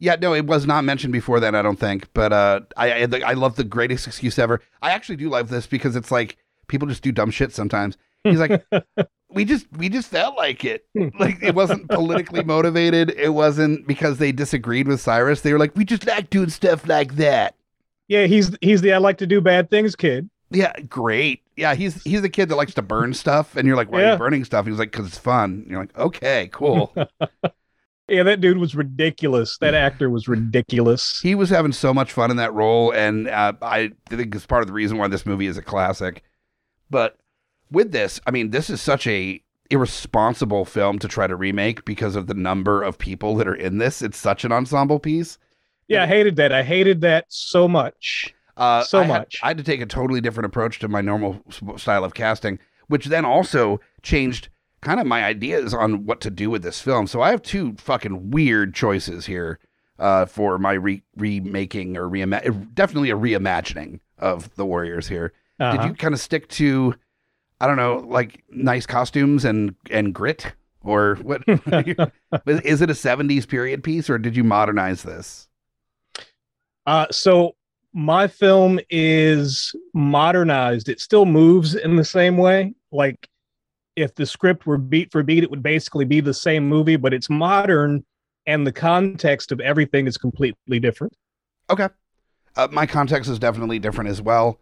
Yeah, 0.00 0.14
no, 0.20 0.32
it 0.32 0.46
was 0.46 0.64
not 0.64 0.84
mentioned 0.84 1.12
before 1.12 1.40
then. 1.40 1.54
I 1.56 1.62
don't 1.62 1.78
think. 1.78 2.08
But 2.14 2.32
uh, 2.32 2.60
I 2.76 3.02
I, 3.04 3.08
I 3.26 3.32
love 3.32 3.56
the 3.56 3.64
greatest 3.64 4.06
excuse 4.06 4.38
ever. 4.38 4.60
I 4.80 4.90
actually 4.90 5.16
do 5.16 5.28
love 5.28 5.48
this 5.48 5.66
because 5.66 5.96
it's 5.96 6.10
like 6.10 6.36
people 6.68 6.86
just 6.86 7.02
do 7.02 7.10
dumb 7.12 7.30
shit 7.30 7.52
sometimes. 7.52 7.96
He's 8.24 8.38
like, 8.38 8.64
we 9.30 9.44
just 9.44 9.66
we 9.76 9.88
just 9.88 10.08
felt 10.08 10.36
like 10.36 10.64
it. 10.64 10.86
Like 11.18 11.42
it 11.42 11.54
wasn't 11.54 11.88
politically 11.88 12.44
motivated. 12.44 13.10
It 13.10 13.30
wasn't 13.30 13.86
because 13.86 14.18
they 14.18 14.32
disagreed 14.32 14.86
with 14.86 15.00
Cyrus. 15.00 15.40
They 15.40 15.52
were 15.52 15.58
like, 15.58 15.74
we 15.76 15.84
just 15.84 16.06
like 16.06 16.30
doing 16.30 16.50
stuff 16.50 16.86
like 16.86 17.16
that. 17.16 17.54
Yeah, 18.06 18.26
he's 18.26 18.56
he's 18.60 18.80
the 18.80 18.92
I 18.92 18.98
like 18.98 19.18
to 19.18 19.26
do 19.26 19.40
bad 19.40 19.68
things 19.70 19.96
kid. 19.96 20.30
Yeah, 20.50 20.72
great. 20.88 21.42
Yeah, 21.56 21.74
he's 21.74 22.02
he's 22.04 22.22
the 22.22 22.28
kid 22.30 22.48
that 22.48 22.56
likes 22.56 22.74
to 22.74 22.82
burn 22.82 23.12
stuff, 23.14 23.56
and 23.56 23.66
you're 23.66 23.76
like, 23.76 23.90
why 23.92 24.02
are 24.02 24.12
you 24.12 24.18
burning 24.18 24.44
stuff? 24.44 24.64
He 24.64 24.70
was 24.70 24.78
like, 24.78 24.92
because 24.92 25.06
it's 25.06 25.18
fun. 25.18 25.60
And 25.62 25.66
you're 25.70 25.80
like, 25.80 25.96
okay, 25.98 26.48
cool. 26.52 26.94
Yeah, 28.10 28.22
that 28.22 28.40
dude 28.40 28.56
was 28.56 28.74
ridiculous. 28.74 29.58
That 29.58 29.74
actor 29.74 30.08
was 30.08 30.28
ridiculous. 30.28 31.20
he 31.20 31.34
was 31.34 31.50
having 31.50 31.72
so 31.72 31.92
much 31.92 32.10
fun 32.10 32.30
in 32.30 32.38
that 32.38 32.54
role, 32.54 32.90
and 32.90 33.28
uh, 33.28 33.52
I 33.60 33.92
think 34.08 34.34
it's 34.34 34.46
part 34.46 34.62
of 34.62 34.66
the 34.66 34.72
reason 34.72 34.96
why 34.96 35.08
this 35.08 35.26
movie 35.26 35.46
is 35.46 35.58
a 35.58 35.62
classic. 35.62 36.22
But 36.88 37.18
with 37.70 37.92
this, 37.92 38.18
I 38.26 38.30
mean, 38.30 38.48
this 38.50 38.70
is 38.70 38.80
such 38.80 39.06
a 39.06 39.42
irresponsible 39.68 40.64
film 40.64 40.98
to 41.00 41.08
try 41.08 41.26
to 41.26 41.36
remake 41.36 41.84
because 41.84 42.16
of 42.16 42.26
the 42.28 42.34
number 42.34 42.82
of 42.82 42.96
people 42.96 43.36
that 43.36 43.46
are 43.46 43.54
in 43.54 43.76
this. 43.76 44.00
It's 44.00 44.16
such 44.16 44.42
an 44.42 44.52
ensemble 44.52 44.98
piece. 44.98 45.36
Yeah, 45.86 46.04
I 46.04 46.06
hated 46.06 46.36
that. 46.36 46.50
I 46.50 46.62
hated 46.62 47.02
that 47.02 47.26
so 47.28 47.68
much. 47.68 48.34
Uh, 48.58 48.82
So 48.82 48.98
I 48.98 49.02
had- 49.04 49.08
much. 49.08 49.36
I 49.42 49.48
had 49.48 49.58
to 49.58 49.64
take 49.64 49.80
a 49.80 49.86
totally 49.86 50.20
different 50.20 50.46
approach 50.46 50.78
to 50.80 50.88
my 50.88 51.00
normal 51.00 51.40
style 51.76 52.04
of 52.04 52.12
casting, 52.14 52.58
which 52.88 53.06
then 53.06 53.24
also 53.24 53.80
changed 54.02 54.48
kind 54.80 55.00
of 55.00 55.06
my 55.06 55.24
ideas 55.24 55.72
on 55.74 56.04
what 56.06 56.20
to 56.20 56.30
do 56.30 56.50
with 56.50 56.62
this 56.62 56.80
film. 56.80 57.06
So 57.06 57.20
I 57.22 57.30
have 57.30 57.42
two 57.42 57.74
fucking 57.78 58.30
weird 58.30 58.74
choices 58.74 59.26
here 59.26 59.58
uh, 59.98 60.26
for 60.26 60.58
my 60.58 60.72
re- 60.74 61.02
remaking 61.16 61.96
or 61.96 62.08
reima- 62.08 62.74
definitely 62.74 63.10
a 63.10 63.16
reimagining 63.16 63.98
of 64.18 64.54
the 64.56 64.64
Warriors 64.66 65.08
here. 65.08 65.32
Did 65.58 65.64
Uh-huh. 65.66 65.86
you 65.88 65.94
kind 65.94 66.14
of 66.14 66.20
stick 66.20 66.46
to, 66.50 66.94
I 67.60 67.66
don't 67.66 67.76
know, 67.76 67.96
like 68.08 68.44
nice 68.50 68.86
costumes 68.86 69.44
and 69.44 69.74
and 69.90 70.14
grit, 70.14 70.52
or 70.84 71.16
what? 71.22 71.42
is 72.46 72.80
it 72.80 72.90
a 72.90 72.94
'70s 72.94 73.48
period 73.48 73.82
piece, 73.82 74.08
or 74.08 74.18
did 74.18 74.36
you 74.36 74.44
modernize 74.44 75.02
this? 75.02 75.48
Uh, 76.86 77.06
so 77.10 77.56
my 77.92 78.26
film 78.26 78.78
is 78.90 79.74
modernized. 79.94 80.88
It 80.88 81.00
still 81.00 81.26
moves 81.26 81.74
in 81.74 81.96
the 81.96 82.04
same 82.04 82.36
way. 82.36 82.74
Like 82.92 83.28
if 83.96 84.14
the 84.14 84.26
script 84.26 84.66
were 84.66 84.78
beat 84.78 85.10
for 85.10 85.22
beat, 85.22 85.42
it 85.42 85.50
would 85.50 85.62
basically 85.62 86.04
be 86.04 86.20
the 86.20 86.34
same 86.34 86.68
movie, 86.68 86.96
but 86.96 87.12
it's 87.12 87.30
modern 87.30 88.04
and 88.46 88.66
the 88.66 88.72
context 88.72 89.52
of 89.52 89.60
everything 89.60 90.06
is 90.06 90.16
completely 90.16 90.80
different. 90.80 91.12
Okay. 91.70 91.88
Uh, 92.56 92.68
my 92.70 92.86
context 92.86 93.30
is 93.30 93.38
definitely 93.38 93.78
different 93.78 94.08
as 94.08 94.22
well. 94.22 94.58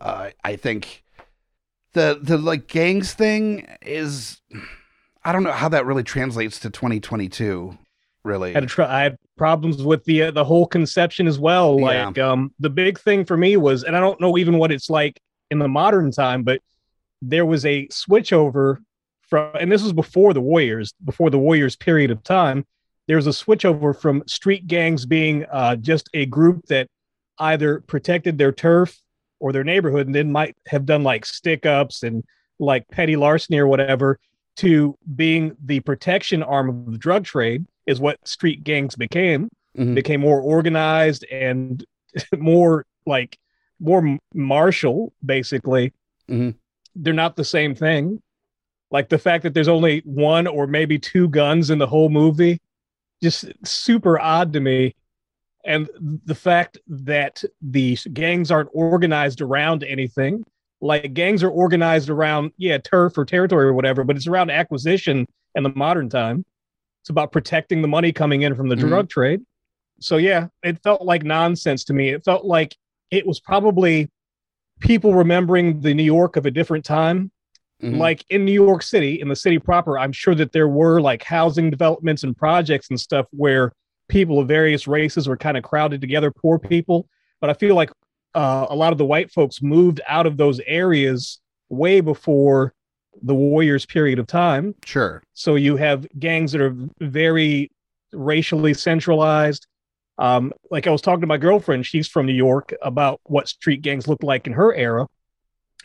Uh, 0.00 0.30
I 0.44 0.56
think 0.56 1.04
the 1.92 2.18
the 2.20 2.38
like 2.38 2.68
gangs 2.68 3.12
thing 3.12 3.66
is 3.82 4.40
I 5.24 5.32
don't 5.32 5.42
know 5.42 5.52
how 5.52 5.68
that 5.68 5.84
really 5.84 6.02
translates 6.02 6.58
to 6.60 6.70
2022 6.70 7.76
really. 8.24 8.56
I 8.56 8.60
had, 8.60 8.68
try, 8.68 8.86
I 8.86 9.02
had 9.02 9.18
problems 9.38 9.82
with 9.82 10.04
the 10.04 10.24
uh, 10.24 10.30
the 10.32 10.44
whole 10.44 10.66
conception 10.66 11.26
as 11.26 11.38
well. 11.38 11.78
Yeah. 11.78 12.06
Like 12.06 12.18
um, 12.18 12.52
the 12.58 12.70
big 12.70 12.98
thing 12.98 13.24
for 13.24 13.36
me 13.36 13.56
was, 13.56 13.84
and 13.84 13.96
I 13.96 14.00
don't 14.00 14.20
know 14.20 14.36
even 14.36 14.58
what 14.58 14.72
it's 14.72 14.90
like 14.90 15.20
in 15.50 15.58
the 15.58 15.68
modern 15.68 16.10
time, 16.10 16.42
but 16.42 16.60
there 17.22 17.46
was 17.46 17.64
a 17.64 17.86
switchover 17.88 18.78
from, 19.28 19.50
and 19.58 19.72
this 19.72 19.82
was 19.82 19.92
before 19.92 20.34
the 20.34 20.40
Warriors, 20.40 20.92
before 21.04 21.30
the 21.30 21.38
Warriors 21.38 21.76
period 21.76 22.10
of 22.10 22.22
time. 22.22 22.66
There 23.06 23.16
was 23.16 23.26
a 23.26 23.30
switchover 23.30 23.98
from 23.98 24.22
street 24.26 24.66
gangs 24.66 25.06
being 25.06 25.46
uh, 25.50 25.76
just 25.76 26.10
a 26.12 26.26
group 26.26 26.66
that 26.66 26.88
either 27.38 27.80
protected 27.80 28.36
their 28.36 28.52
turf 28.52 29.00
or 29.40 29.52
their 29.52 29.64
neighborhood, 29.64 30.06
and 30.06 30.14
then 30.14 30.30
might 30.30 30.56
have 30.66 30.84
done 30.84 31.02
like 31.02 31.24
stick 31.24 31.64
ups 31.64 32.02
and 32.02 32.24
like 32.58 32.86
petty 32.88 33.16
larceny 33.16 33.58
or 33.58 33.66
whatever, 33.66 34.18
to 34.56 34.98
being 35.14 35.56
the 35.64 35.80
protection 35.80 36.42
arm 36.42 36.68
of 36.68 36.92
the 36.92 36.98
drug 36.98 37.24
trade 37.24 37.64
is 37.88 37.98
what 37.98 38.26
street 38.28 38.62
gangs 38.62 38.94
became. 38.94 39.48
Mhm. 39.76 39.94
Became 39.94 40.20
more 40.20 40.40
organized 40.40 41.24
and 41.30 41.84
more 42.38 42.84
like 43.06 43.38
more 43.80 44.18
martial, 44.34 45.12
basically. 45.24 45.92
Mhm. 46.30 46.54
They're 46.94 47.14
not 47.14 47.36
the 47.36 47.44
same 47.44 47.74
thing. 47.74 48.20
Like 48.90 49.08
the 49.08 49.18
fact 49.18 49.42
that 49.42 49.54
there's 49.54 49.68
only 49.68 50.00
one 50.04 50.46
or 50.46 50.66
maybe 50.66 50.98
two 50.98 51.28
guns 51.28 51.70
in 51.70 51.78
the 51.78 51.86
whole 51.86 52.08
movie, 52.08 52.60
just 53.22 53.46
super 53.64 54.18
odd 54.20 54.52
to 54.52 54.60
me. 54.60 54.94
And 55.64 55.88
the 56.24 56.34
fact 56.34 56.78
that 56.88 57.42
the 57.60 57.96
gangs 58.12 58.50
aren't 58.50 58.70
organized 58.72 59.40
around 59.40 59.84
anything, 59.84 60.44
like 60.80 61.12
gangs 61.14 61.42
are 61.42 61.50
organized 61.50 62.08
around, 62.08 62.52
yeah, 62.56 62.78
turf 62.78 63.18
or 63.18 63.24
territory 63.24 63.66
or 63.66 63.74
whatever, 63.74 64.04
but 64.04 64.16
it's 64.16 64.26
around 64.26 64.50
acquisition 64.50 65.26
in 65.54 65.62
the 65.64 65.72
modern 65.74 66.08
time. 66.08 66.44
It's 67.08 67.10
about 67.10 67.32
protecting 67.32 67.80
the 67.80 67.88
money 67.88 68.12
coming 68.12 68.42
in 68.42 68.54
from 68.54 68.68
the 68.68 68.74
Mhm. 68.74 68.80
drug 68.80 69.08
trade. 69.08 69.40
So 69.98 70.18
yeah, 70.18 70.48
it 70.62 70.78
felt 70.82 71.00
like 71.00 71.22
nonsense 71.24 71.82
to 71.84 71.94
me. 71.94 72.10
It 72.10 72.22
felt 72.22 72.44
like 72.44 72.76
it 73.10 73.26
was 73.26 73.40
probably 73.40 74.10
people 74.80 75.14
remembering 75.14 75.80
the 75.80 75.94
New 75.94 76.02
York 76.02 76.36
of 76.36 76.44
a 76.44 76.50
different 76.50 76.84
time. 76.84 77.30
Mhm. 77.82 77.96
Like 77.96 78.26
in 78.28 78.44
New 78.44 78.52
York 78.52 78.82
City, 78.82 79.22
in 79.22 79.28
the 79.28 79.36
city 79.36 79.58
proper, 79.58 79.98
I'm 79.98 80.12
sure 80.12 80.34
that 80.34 80.52
there 80.52 80.68
were 80.68 81.00
like 81.00 81.22
housing 81.22 81.70
developments 81.70 82.24
and 82.24 82.36
projects 82.36 82.90
and 82.90 83.00
stuff 83.00 83.24
where 83.30 83.72
people 84.10 84.38
of 84.38 84.46
various 84.46 84.86
races 84.86 85.26
were 85.28 85.36
kind 85.38 85.56
of 85.56 85.62
crowded 85.64 86.02
together, 86.02 86.30
poor 86.30 86.58
people. 86.58 87.08
But 87.40 87.48
I 87.48 87.54
feel 87.54 87.74
like 87.74 87.90
uh, 88.34 88.66
a 88.68 88.76
lot 88.76 88.92
of 88.92 88.98
the 88.98 89.06
white 89.06 89.30
folks 89.30 89.62
moved 89.62 90.02
out 90.06 90.26
of 90.26 90.36
those 90.36 90.60
areas 90.66 91.40
way 91.70 92.02
before 92.02 92.74
the 93.22 93.34
Warriors 93.34 93.84
period 93.86 94.18
of 94.18 94.26
time. 94.26 94.74
Sure. 94.84 95.22
So 95.34 95.56
you 95.56 95.76
have 95.76 96.06
gangs 96.18 96.52
that 96.52 96.60
are 96.60 96.74
very 97.00 97.70
racially 98.12 98.74
centralized. 98.74 99.66
Um, 100.18 100.52
like 100.70 100.86
I 100.86 100.90
was 100.90 101.02
talking 101.02 101.20
to 101.20 101.26
my 101.26 101.36
girlfriend, 101.36 101.86
she's 101.86 102.08
from 102.08 102.26
New 102.26 102.32
York, 102.32 102.74
about 102.82 103.20
what 103.24 103.48
street 103.48 103.82
gangs 103.82 104.08
looked 104.08 104.24
like 104.24 104.46
in 104.46 104.52
her 104.52 104.74
era. 104.74 105.06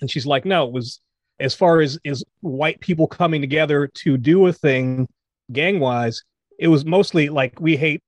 And 0.02 0.10
she's 0.10 0.26
like, 0.26 0.46
no, 0.46 0.66
it 0.68 0.74
was 0.74 1.00
as 1.40 1.54
far 1.54 1.82
as 1.82 2.00
is 2.04 2.24
white 2.42 2.80
people 2.80 3.08
coming 3.08 3.42
together 3.42 3.88
to 3.88 4.18
do 4.18 4.48
a 4.48 4.54
thing 4.54 5.08
gang 5.52 5.80
wise, 5.80 6.24
it 6.60 6.68
was 6.68 6.86
mostly 6.86 7.30
like 7.30 7.60
we 7.60 7.76
hate 7.76 8.02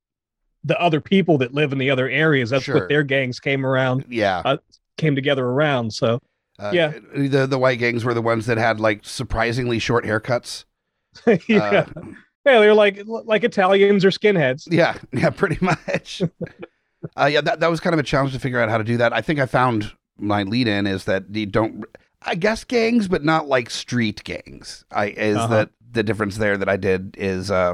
the 0.63 0.79
other 0.79 1.01
people 1.01 1.37
that 1.39 1.53
live 1.53 1.71
in 1.71 1.77
the 1.77 1.89
other 1.89 2.09
areas. 2.09 2.49
That's 2.49 2.63
Sure. 2.63 2.75
what 2.75 2.89
their 2.89 3.03
gangs 3.03 3.39
came 3.39 3.65
around, 3.65 4.05
Yeah. 4.09 4.55
came 4.97 5.15
together 5.15 5.45
around. 5.45 5.93
So 5.93 6.19
Uh, 6.57 6.71
yeah. 6.73 6.93
The 7.15 7.45
the 7.47 7.57
white 7.59 7.79
gangs 7.79 8.05
were 8.05 8.13
the 8.13 8.21
ones 8.21 8.45
that 8.45 8.57
had 8.57 8.79
like 8.79 9.01
surprisingly 9.03 9.79
short 9.79 10.05
haircuts. 10.05 10.65
yeah. 11.47 11.85
Uh, 11.95 12.01
yeah, 12.45 12.59
they're 12.59 12.73
like 12.73 13.01
like 13.05 13.43
Italians 13.43 14.05
or 14.05 14.09
skinheads. 14.11 14.67
Yeah, 14.71 14.97
yeah, 15.11 15.29
pretty 15.31 15.57
much. 15.61 16.21
uh, 17.17 17.25
yeah, 17.25 17.41
that, 17.41 17.59
that 17.59 17.69
was 17.69 17.79
kind 17.79 17.93
of 17.93 17.99
a 17.99 18.03
challenge 18.03 18.33
to 18.33 18.39
figure 18.39 18.59
out 18.59 18.69
how 18.69 18.77
to 18.77 18.83
do 18.83 18.97
that. 18.97 19.13
I 19.13 19.21
think 19.21 19.39
I 19.39 19.45
found 19.47 19.91
my 20.17 20.43
lead 20.43 20.67
in 20.67 20.87
is 20.87 21.05
that 21.05 21.23
you 21.35 21.45
don't, 21.45 21.83
I 22.21 22.35
guess 22.35 22.63
gangs, 22.63 23.07
but 23.07 23.23
not 23.23 23.47
like 23.47 23.69
street 23.69 24.23
gangs. 24.23 24.85
I 24.91 25.07
is 25.07 25.37
Uh-huh. 25.37 25.47
that 25.47 25.69
the 25.91 26.03
difference 26.03 26.37
there 26.37 26.55
that 26.57 26.69
I 26.69 26.77
did 26.77 27.15
is 27.17 27.49
uh, 27.51 27.73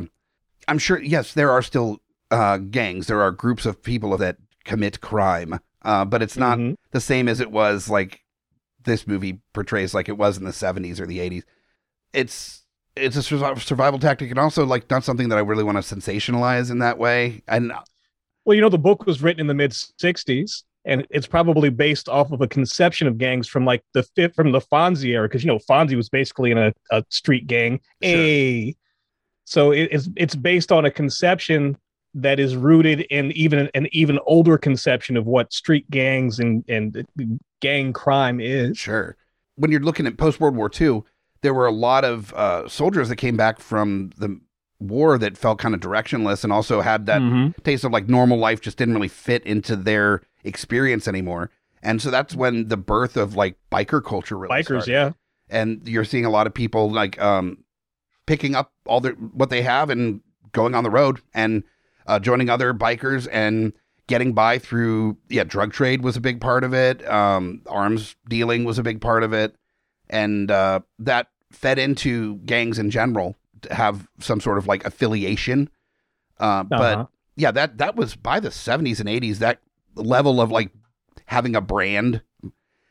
I'm 0.67 0.79
sure 0.79 0.99
yes 1.01 1.33
there 1.33 1.51
are 1.51 1.61
still 1.61 1.99
uh, 2.31 2.57
gangs. 2.57 3.07
There 3.07 3.21
are 3.21 3.31
groups 3.31 3.65
of 3.65 3.83
people 3.83 4.17
that 4.17 4.37
commit 4.63 5.01
crime, 5.01 5.59
uh, 5.81 6.05
but 6.05 6.21
it's 6.21 6.37
not 6.37 6.57
Mhm. 6.57 6.75
the 6.91 7.01
same 7.01 7.27
as 7.27 7.39
it 7.41 7.51
was 7.51 7.89
like 7.89 8.20
this 8.83 9.07
movie 9.07 9.41
portrays 9.53 9.93
like 9.93 10.09
it 10.09 10.17
was 10.17 10.37
in 10.37 10.43
the 10.43 10.51
70s 10.51 10.99
or 10.99 11.05
the 11.05 11.19
80s. 11.19 11.43
It's 12.13 12.61
it's 12.95 13.15
a 13.15 13.23
survival 13.23 13.99
tactic 13.99 14.29
and 14.29 14.39
also 14.39 14.65
like 14.65 14.89
not 14.89 15.03
something 15.03 15.29
that 15.29 15.37
I 15.37 15.41
really 15.41 15.63
want 15.63 15.81
to 15.83 15.95
sensationalize 15.95 16.71
in 16.71 16.79
that 16.79 16.97
way. 16.97 17.41
And 17.47 17.71
uh, 17.71 17.81
Well, 18.45 18.55
you 18.55 18.61
know, 18.61 18.69
the 18.69 18.77
book 18.77 19.05
was 19.05 19.21
written 19.21 19.41
in 19.41 19.47
the 19.47 19.53
mid 19.53 19.71
'60s, 19.71 20.63
and 20.85 21.07
it's 21.09 21.27
probably 21.27 21.69
based 21.69 22.09
off 22.09 22.31
of 22.31 22.41
a 22.41 22.47
conception 22.47 23.07
of 23.07 23.17
gangs 23.17 23.47
from 23.47 23.65
like 23.65 23.83
the 23.93 24.03
fifth 24.03 24.35
from 24.35 24.51
the 24.51 24.59
Fonzie 24.59 25.09
era, 25.09 25.27
because 25.27 25.43
you 25.43 25.47
know 25.47 25.59
Fonzie 25.69 25.95
was 25.95 26.09
basically 26.09 26.51
in 26.51 26.57
a, 26.57 26.73
a 26.91 27.03
street 27.09 27.47
gang. 27.47 27.79
Sure. 28.03 28.13
A, 28.13 28.75
so 29.45 29.71
it, 29.71 29.89
it's 29.91 30.09
it's 30.17 30.35
based 30.35 30.71
on 30.71 30.85
a 30.85 30.91
conception 30.91 31.77
that 32.13 32.39
is 32.39 32.55
rooted 32.55 33.01
in 33.09 33.31
even 33.31 33.69
an 33.73 33.87
even 33.91 34.19
older 34.25 34.57
conception 34.57 35.15
of 35.17 35.25
what 35.25 35.53
street 35.53 35.89
gangs 35.89 36.39
and 36.39 36.63
and 36.67 37.05
gang 37.61 37.93
crime 37.93 38.39
is. 38.39 38.77
Sure. 38.77 39.15
When 39.55 39.71
you're 39.71 39.81
looking 39.81 40.07
at 40.07 40.17
post 40.17 40.39
World 40.39 40.55
War 40.55 40.69
II, 40.79 41.03
there 41.41 41.53
were 41.53 41.67
a 41.67 41.71
lot 41.71 42.03
of 42.03 42.33
uh, 42.33 42.67
soldiers 42.67 43.09
that 43.09 43.15
came 43.17 43.37
back 43.37 43.59
from 43.59 44.11
the 44.17 44.39
war 44.79 45.17
that 45.19 45.37
felt 45.37 45.59
kind 45.59 45.75
of 45.75 45.79
directionless 45.81 46.43
and 46.43 46.51
also 46.51 46.81
had 46.81 47.05
that 47.05 47.21
Mhm. 47.21 47.53
taste 47.63 47.83
of 47.83 47.91
like 47.91 48.09
normal 48.09 48.37
life 48.39 48.61
just 48.61 48.77
didn't 48.77 48.95
really 48.95 49.07
fit 49.07 49.43
into 49.45 49.75
their 49.75 50.21
experience 50.43 51.07
anymore. 51.07 51.51
And 51.83 52.01
so 52.01 52.09
that's 52.09 52.35
when 52.35 52.67
the 52.67 52.77
birth 52.77 53.15
of 53.15 53.35
like 53.35 53.57
biker 53.71 54.03
culture 54.03 54.37
really 54.37 54.55
Bikers, 54.61 54.83
started. 54.83 54.91
yeah. 54.91 55.11
And 55.49 55.87
you're 55.87 56.05
seeing 56.05 56.25
a 56.25 56.29
lot 56.31 56.47
of 56.47 56.53
people 56.53 56.89
like 56.91 57.21
um, 57.21 57.63
picking 58.25 58.55
up 58.55 58.71
all 58.85 59.01
their 59.01 59.13
what 59.13 59.49
they 59.49 59.61
have 59.61 59.89
and 59.89 60.21
going 60.51 60.73
on 60.75 60.83
the 60.83 60.89
road 60.89 61.21
and 61.33 61.63
uh, 62.07 62.19
joining 62.19 62.49
other 62.49 62.73
bikers 62.73 63.27
and 63.31 63.73
getting 64.07 64.33
by 64.33 64.57
through 64.59 65.15
yeah 65.29 65.43
drug 65.43 65.71
trade 65.71 66.03
was 66.03 66.17
a 66.17 66.21
big 66.21 66.41
part 66.41 66.63
of 66.63 66.73
it. 66.73 67.07
Um 67.09 67.61
arms 67.67 68.15
dealing 68.27 68.63
was 68.65 68.77
a 68.77 68.83
big 68.83 68.99
part 68.99 69.23
of 69.23 69.31
it. 69.33 69.55
And 70.09 70.51
uh 70.51 70.81
that 70.99 71.27
fed 71.51 71.79
into 71.79 72.35
gangs 72.39 72.77
in 72.79 72.89
general 72.89 73.37
to 73.61 73.73
have 73.73 74.07
some 74.19 74.41
sort 74.41 74.57
of 74.57 74.67
like 74.67 74.83
affiliation. 74.85 75.69
Uh 76.39 76.63
but 76.63 76.93
Uh-huh. 76.97 77.05
yeah 77.37 77.51
that 77.51 77.77
that 77.77 77.95
was 77.95 78.15
by 78.15 78.39
the 78.41 78.49
70s 78.49 78.99
and 78.99 79.07
80s 79.07 79.37
that 79.37 79.61
level 79.95 80.41
of 80.41 80.51
like 80.51 80.71
having 81.27 81.55
a 81.55 81.61
brand 81.61 82.21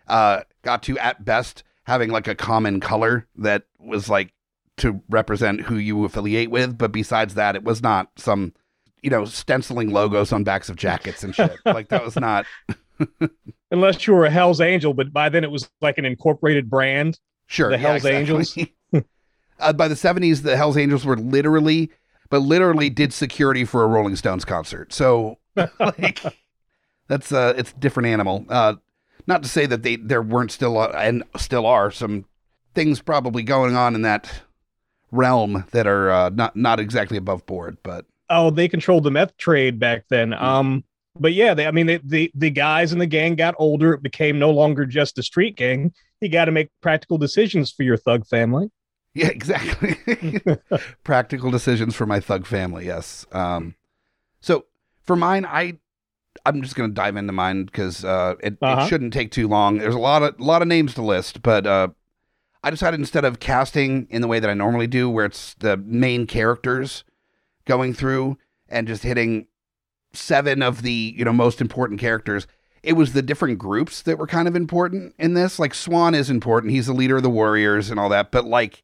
uh 0.08 0.40
got 0.62 0.82
to 0.84 0.98
at 0.98 1.24
best 1.24 1.62
having 1.84 2.10
like 2.10 2.28
a 2.28 2.34
common 2.34 2.80
color 2.80 3.26
that 3.36 3.64
was 3.78 4.08
like 4.08 4.32
to 4.76 5.02
represent 5.10 5.62
who 5.62 5.74
you 5.76 6.04
affiliate 6.04 6.50
with. 6.50 6.78
But 6.78 6.92
besides 6.92 7.34
that 7.34 7.56
it 7.56 7.64
was 7.64 7.82
not 7.82 8.08
some 8.16 8.54
you 9.02 9.10
know 9.10 9.24
stenciling 9.24 9.90
logos 9.90 10.32
on 10.32 10.44
backs 10.44 10.68
of 10.68 10.76
jackets 10.76 11.24
and 11.24 11.34
shit 11.34 11.56
like 11.64 11.88
that 11.88 12.04
was 12.04 12.16
not 12.16 12.46
Unless 13.70 14.06
you 14.06 14.14
were 14.14 14.26
a 14.26 14.30
Hell's 14.30 14.60
Angel, 14.60 14.94
but 14.94 15.12
by 15.12 15.28
then 15.28 15.44
it 15.44 15.50
was 15.50 15.68
like 15.80 15.98
an 15.98 16.04
incorporated 16.04 16.68
brand. 16.68 17.18
Sure. 17.46 17.70
The 17.70 17.78
Hells 17.78 18.04
Angels? 18.04 18.58
uh, 19.58 19.72
by 19.72 19.88
the 19.88 19.94
70s, 19.94 20.42
the 20.42 20.56
Hells 20.56 20.76
Angels 20.76 21.04
were 21.04 21.16
literally, 21.16 21.90
but 22.28 22.38
literally 22.38 22.90
did 22.90 23.12
security 23.12 23.64
for 23.64 23.82
a 23.82 23.86
Rolling 23.86 24.16
Stones 24.16 24.44
concert. 24.44 24.92
So, 24.92 25.38
like, 25.78 26.20
that's, 27.08 27.32
uh, 27.32 27.54
it's 27.56 27.72
a 27.72 27.76
different 27.76 28.08
animal. 28.08 28.44
Uh, 28.48 28.74
not 29.26 29.42
to 29.42 29.48
say 29.48 29.66
that 29.66 29.82
they, 29.82 29.96
there 29.96 30.22
weren't 30.22 30.50
still, 30.50 30.78
uh, 30.78 30.88
and 30.88 31.22
still 31.36 31.66
are 31.66 31.90
some 31.90 32.24
things 32.74 33.00
probably 33.00 33.42
going 33.42 33.76
on 33.76 33.94
in 33.94 34.02
that 34.02 34.42
realm 35.12 35.64
that 35.72 35.86
are, 35.86 36.10
uh, 36.10 36.28
not, 36.30 36.56
not 36.56 36.80
exactly 36.80 37.16
above 37.16 37.46
board, 37.46 37.78
but 37.82 38.06
oh 38.30 38.50
they 38.50 38.68
controlled 38.68 39.04
the 39.04 39.10
meth 39.10 39.36
trade 39.36 39.78
back 39.78 40.04
then 40.08 40.32
um 40.34 40.82
but 41.18 41.32
yeah 41.32 41.52
they, 41.52 41.66
i 41.66 41.70
mean 41.70 41.86
they, 41.86 41.98
the 42.04 42.30
the 42.34 42.50
guys 42.50 42.92
in 42.92 42.98
the 42.98 43.06
gang 43.06 43.34
got 43.34 43.54
older 43.58 43.92
it 43.92 44.02
became 44.02 44.38
no 44.38 44.50
longer 44.50 44.86
just 44.86 45.18
a 45.18 45.22
street 45.22 45.56
gang 45.56 45.92
you 46.20 46.28
got 46.28 46.46
to 46.46 46.52
make 46.52 46.68
practical 46.80 47.18
decisions 47.18 47.70
for 47.72 47.82
your 47.82 47.96
thug 47.96 48.26
family 48.26 48.70
Yeah, 49.12 49.26
exactly. 49.28 49.96
Practical 51.04 51.50
decisions 51.50 51.96
for 51.96 52.06
my 52.06 52.20
thug 52.20 52.46
family. 52.46 52.86
Yes. 52.86 53.26
Um, 53.32 53.74
so 54.40 54.66
for 55.02 55.16
mine, 55.16 55.44
I 55.44 55.78
I'm 56.46 56.62
just 56.62 56.76
gonna 56.76 56.92
dive 56.92 57.16
into 57.16 57.32
mine 57.32 57.64
because 57.64 58.04
uh, 58.04 58.36
it, 58.40 58.56
Uh-huh. 58.62 58.84
it 58.84 58.88
shouldn't 58.88 59.12
take 59.12 59.32
too 59.32 59.48
long. 59.48 59.78
There's 59.78 59.96
a 59.96 59.98
lot 59.98 60.22
of 60.22 60.38
lot 60.38 60.62
of 60.62 60.68
names 60.68 60.94
to 60.94 61.02
list, 61.02 61.42
but 61.42 61.66
uh, 61.66 61.88
I 62.62 62.70
decided 62.70 63.00
instead 63.00 63.24
of 63.24 63.40
casting 63.40 64.06
in 64.10 64.22
the 64.22 64.28
way 64.28 64.38
that 64.38 64.48
I 64.48 64.54
normally 64.54 64.86
do, 64.86 65.10
where 65.10 65.24
it's 65.26 65.54
the 65.54 65.76
main 65.76 66.26
characters 66.28 67.02
going 67.70 67.94
through 67.94 68.36
and 68.68 68.88
just 68.88 69.04
hitting 69.04 69.46
seven 70.12 70.60
of 70.62 70.82
the 70.82 71.14
you 71.16 71.24
know 71.24 71.32
most 71.32 71.60
important 71.60 72.00
characters. 72.00 72.46
It 72.82 72.94
was 72.94 73.12
the 73.12 73.22
different 73.22 73.58
groups 73.58 74.02
that 74.02 74.18
were 74.18 74.26
kind 74.26 74.48
of 74.48 74.56
important 74.56 75.14
in 75.18 75.34
this. 75.34 75.58
Like 75.58 75.74
Swan 75.74 76.14
is 76.14 76.30
important; 76.30 76.72
he's 76.72 76.86
the 76.86 76.92
leader 76.94 77.16
of 77.18 77.22
the 77.22 77.30
Warriors 77.30 77.90
and 77.90 78.00
all 78.00 78.08
that. 78.08 78.30
But 78.32 78.44
like, 78.46 78.82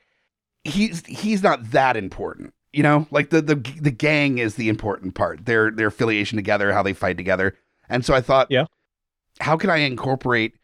he's 0.64 1.05
he's 1.07 1.43
not 1.43 1.71
that 1.73 1.97
important. 1.97 2.52
You 2.73 2.83
know, 2.83 3.07
like 3.11 3.31
the 3.31 3.40
the 3.43 3.57
the 3.81 3.90
gang 3.90 4.38
is 4.38 4.55
the 4.57 4.69
important 4.69 5.14
part. 5.14 5.47
Their 5.47 5.71
their 5.71 5.88
affiliation 5.88 6.37
together, 6.37 6.73
how 6.73 6.83
they 6.83 6.93
fight 6.93 7.16
together. 7.16 7.57
And 7.88 8.05
so 8.05 8.14
I 8.14 8.21
thought, 8.21 8.49
Yeah. 8.50 8.66
how 9.40 9.57
can 9.57 9.71
I 9.71 9.78
incorporate 9.78 10.55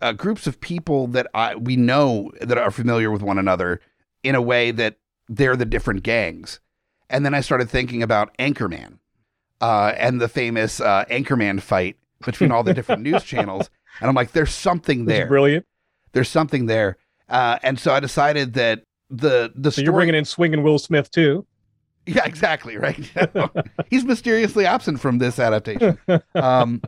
uh, 0.00 0.12
groups 0.12 0.46
of 0.46 0.60
people 0.60 1.06
that 1.08 1.26
I 1.34 1.56
we 1.56 1.76
know 1.76 2.30
that 2.40 2.58
are 2.58 2.70
familiar 2.70 3.10
with 3.10 3.22
one 3.22 3.38
another 3.38 3.80
in 4.22 4.34
a 4.36 4.42
way 4.42 4.70
that 4.70 4.98
they're 5.28 5.56
the 5.56 5.64
different 5.64 6.02
gangs? 6.04 6.60
And 7.10 7.24
then 7.24 7.34
I 7.34 7.40
started 7.40 7.70
thinking 7.70 8.02
about 8.02 8.36
Anchorman 8.38 8.98
uh, 9.60 9.92
and 9.96 10.20
the 10.20 10.28
famous 10.28 10.80
uh, 10.80 11.04
Anchorman 11.10 11.60
fight 11.60 11.96
between 12.24 12.52
all 12.52 12.62
the 12.62 12.74
different 12.74 13.02
news 13.02 13.22
channels. 13.24 13.70
And 14.00 14.08
I'm 14.08 14.14
like, 14.14 14.32
there's 14.32 14.52
something 14.54 15.06
there. 15.06 15.26
brilliant. 15.26 15.66
There's 16.12 16.28
something 16.28 16.66
there. 16.66 16.96
Uh, 17.28 17.58
and 17.62 17.78
so 17.78 17.92
I 17.92 18.00
decided 18.00 18.54
that 18.54 18.82
the 19.10 19.52
the 19.54 19.70
So 19.70 19.76
story. 19.76 19.84
you're 19.84 19.92
bringing 19.94 20.14
in 20.14 20.24
swinging 20.24 20.62
Will 20.62 20.78
Smith 20.78 21.10
too. 21.10 21.46
Yeah, 22.06 22.24
exactly. 22.24 22.76
Right. 22.78 23.10
He's 23.90 24.04
mysteriously 24.04 24.64
absent 24.64 24.98
from 25.00 25.18
this 25.18 25.38
adaptation. 25.38 25.98
Um, 26.34 26.80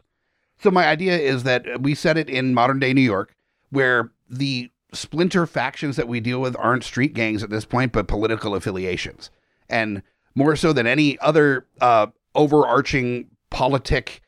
so 0.63 0.71
my 0.71 0.87
idea 0.87 1.19
is 1.19 1.43
that 1.43 1.83
we 1.83 1.95
set 1.95 2.17
it 2.17 2.31
in 2.31 2.55
modern 2.55 2.79
day 2.79 2.93
New 2.95 3.03
York, 3.03 3.35
where 3.71 4.11
the 4.29 4.71
splinter 4.95 5.47
factions 5.47 5.97
that 5.97 6.09
we 6.09 6.21
deal 6.21 6.41
with 6.41 6.57
aren't 6.59 6.85
street 6.85 7.13
gangs 7.15 7.43
at 7.43 7.51
this 7.51 7.65
point, 7.67 7.93
but 7.93 8.09
political 8.09 8.55
affiliations, 8.55 9.31
and 9.71 10.03
more 10.35 10.57
so 10.57 10.73
than 10.73 10.87
any 10.87 11.19
other 11.21 11.67
uh, 11.81 12.07
overarching 12.35 13.29
politic 13.51 14.23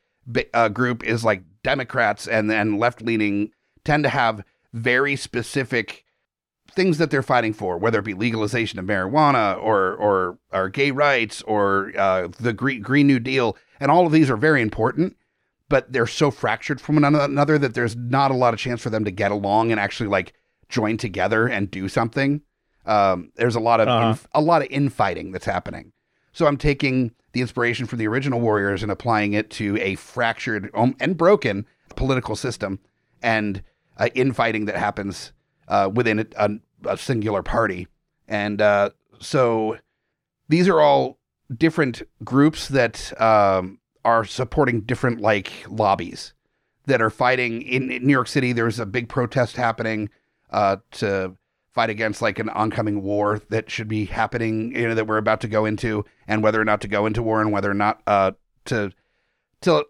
uh, 0.53 0.69
group 0.69 1.03
is 1.03 1.23
like 1.23 1.43
Democrats 1.63 2.27
and 2.27 2.49
then 2.49 2.77
left 2.77 3.01
leaning 3.01 3.51
tend 3.83 4.03
to 4.03 4.09
have 4.09 4.43
very 4.73 5.15
specific 5.15 6.03
things 6.71 6.97
that 6.97 7.11
they're 7.11 7.21
fighting 7.21 7.53
for, 7.53 7.77
whether 7.77 7.99
it 7.99 8.05
be 8.05 8.13
legalization 8.13 8.79
of 8.79 8.85
marijuana 8.85 9.57
or 9.57 9.95
or, 9.95 10.37
or 10.51 10.69
gay 10.69 10.91
rights 10.91 11.41
or 11.43 11.91
uh, 11.97 12.27
the 12.39 12.53
Green, 12.53 12.81
Green 12.81 13.07
New 13.07 13.19
Deal, 13.19 13.57
and 13.79 13.91
all 13.91 14.05
of 14.05 14.11
these 14.11 14.29
are 14.29 14.37
very 14.37 14.61
important. 14.61 15.15
But 15.69 15.91
they're 15.91 16.07
so 16.07 16.29
fractured 16.29 16.79
from 16.81 16.95
one 16.95 17.15
another 17.15 17.57
that 17.57 17.73
there's 17.73 17.95
not 17.95 18.31
a 18.31 18.35
lot 18.35 18.53
of 18.53 18.59
chance 18.59 18.81
for 18.81 18.89
them 18.89 19.05
to 19.05 19.11
get 19.11 19.31
along 19.31 19.71
and 19.71 19.79
actually 19.79 20.09
like 20.09 20.33
join 20.69 20.97
together 20.97 21.47
and 21.47 21.71
do 21.71 21.87
something. 21.87 22.41
Um, 22.85 23.31
there's 23.35 23.55
a 23.55 23.59
lot 23.59 23.79
of 23.79 23.87
Uh-huh. 23.87 24.09
inf- 24.09 24.27
a 24.33 24.41
lot 24.41 24.61
of 24.61 24.67
infighting 24.69 25.31
that's 25.31 25.45
happening. 25.45 25.91
So 26.31 26.47
I'm 26.47 26.57
taking 26.57 27.11
the 27.33 27.41
inspiration 27.41 27.85
from 27.85 27.99
the 27.99 28.07
original 28.07 28.39
Warriors 28.41 28.83
and 28.83 28.91
applying 28.91 29.33
it 29.33 29.49
to 29.51 29.77
a 29.77 29.95
fractured 29.95 30.69
um, 30.73 30.95
and 30.99 31.15
broken 31.17 31.65
political 31.95 32.35
system 32.35 32.79
and 33.21 33.63
uh, 33.97 34.09
infighting 34.15 34.65
that 34.65 34.75
happens 34.75 35.31
uh, 35.67 35.89
within 35.93 36.19
a, 36.19 36.25
a, 36.37 36.49
a 36.89 36.97
singular 36.97 37.43
party. 37.43 37.87
And 38.27 38.61
uh, 38.61 38.89
so 39.19 39.77
these 40.49 40.67
are 40.67 40.81
all 40.81 41.19
different 41.55 42.01
groups 42.23 42.67
that 42.69 43.19
um, 43.21 43.79
are 44.03 44.25
supporting 44.25 44.81
different 44.81 45.21
like 45.21 45.51
lobbies 45.69 46.33
that 46.87 47.01
are 47.01 47.09
fighting 47.11 47.61
in, 47.61 47.91
in 47.91 48.05
New 48.05 48.11
York 48.11 48.27
City. 48.27 48.51
There's 48.53 48.79
a 48.79 48.85
big 48.85 49.07
protest 49.07 49.55
happening 49.55 50.09
uh, 50.49 50.77
to 50.91 51.35
fight 51.73 51.89
against 51.89 52.21
like 52.21 52.39
an 52.39 52.49
oncoming 52.49 53.01
war 53.01 53.41
that 53.49 53.69
should 53.69 53.87
be 53.87 54.05
happening, 54.05 54.75
you 54.75 54.87
know, 54.87 54.95
that 54.95 55.07
we're 55.07 55.17
about 55.17 55.41
to 55.41 55.47
go 55.47 55.65
into, 55.65 56.05
and 56.27 56.43
whether 56.43 56.61
or 56.61 56.65
not 56.65 56.81
to 56.81 56.87
go 56.87 57.05
into 57.05 57.23
war, 57.23 57.41
and 57.41 57.51
whether 57.51 57.69
or 57.69 57.75
not 57.75 58.01
uh, 58.07 58.31
to 58.65 58.91
to 59.61 59.85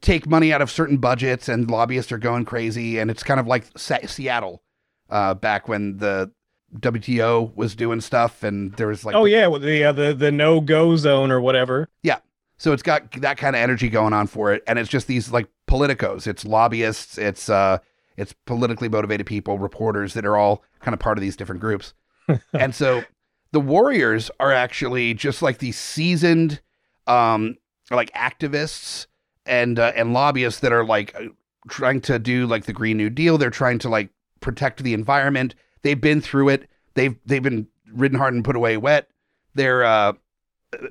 take 0.00 0.26
money 0.26 0.52
out 0.52 0.62
of 0.62 0.70
certain 0.70 0.98
budgets, 0.98 1.48
and 1.48 1.70
lobbyists 1.70 2.12
are 2.12 2.18
going 2.18 2.44
crazy, 2.44 2.98
and 2.98 3.10
it's 3.10 3.22
kind 3.22 3.40
of 3.40 3.46
like 3.46 3.66
Se- 3.76 4.06
Seattle 4.06 4.62
uh, 5.10 5.34
back 5.34 5.68
when 5.68 5.98
the 5.98 6.30
WTO 6.78 7.54
was 7.56 7.74
doing 7.74 8.00
stuff, 8.00 8.42
and 8.42 8.72
there 8.74 8.88
was 8.88 9.04
like 9.04 9.14
oh 9.14 9.24
yeah, 9.24 9.46
with 9.46 9.62
the 9.62 9.84
uh, 9.84 9.92
the 9.92 10.14
the 10.14 10.30
no 10.30 10.60
go 10.60 10.96
zone 10.96 11.30
or 11.30 11.40
whatever. 11.40 11.88
Yeah, 12.02 12.18
so 12.58 12.72
it's 12.72 12.82
got 12.82 13.12
that 13.20 13.36
kind 13.38 13.54
of 13.54 13.60
energy 13.60 13.88
going 13.88 14.12
on 14.12 14.26
for 14.26 14.52
it, 14.52 14.62
and 14.66 14.78
it's 14.78 14.90
just 14.90 15.06
these 15.06 15.30
like 15.30 15.48
politicos. 15.68 16.26
It's 16.26 16.44
lobbyists. 16.44 17.18
It's 17.18 17.48
uh, 17.48 17.78
it's 18.16 18.34
politically 18.44 18.88
motivated 18.88 19.26
people, 19.26 19.58
reporters 19.58 20.14
that 20.14 20.24
are 20.24 20.36
all 20.36 20.62
kind 20.80 20.94
of 20.94 21.00
part 21.00 21.18
of 21.18 21.22
these 21.22 21.36
different 21.36 21.60
groups. 21.60 21.94
and 22.52 22.74
so 22.74 23.04
the 23.52 23.60
Warriors 23.60 24.30
are 24.40 24.52
actually 24.52 25.14
just 25.14 25.42
like 25.42 25.58
these 25.58 25.78
seasoned, 25.78 26.60
um, 27.06 27.56
like 27.90 28.12
activists 28.12 29.06
and 29.44 29.78
uh, 29.78 29.92
and 29.94 30.12
lobbyists 30.12 30.60
that 30.60 30.72
are 30.72 30.84
like 30.84 31.14
uh, 31.14 31.28
trying 31.68 32.00
to 32.02 32.18
do 32.18 32.46
like 32.46 32.64
the 32.64 32.72
Green 32.72 32.96
New 32.96 33.10
Deal. 33.10 33.38
They're 33.38 33.50
trying 33.50 33.78
to 33.80 33.88
like 33.88 34.10
protect 34.40 34.82
the 34.82 34.94
environment. 34.94 35.54
They've 35.82 36.00
been 36.00 36.20
through 36.20 36.50
it. 36.50 36.68
They've 36.94 37.16
they've 37.24 37.42
been 37.42 37.68
ridden 37.92 38.18
hard 38.18 38.34
and 38.34 38.44
put 38.44 38.56
away 38.56 38.76
wet. 38.76 39.08
They're 39.54 39.84
uh, 39.84 40.14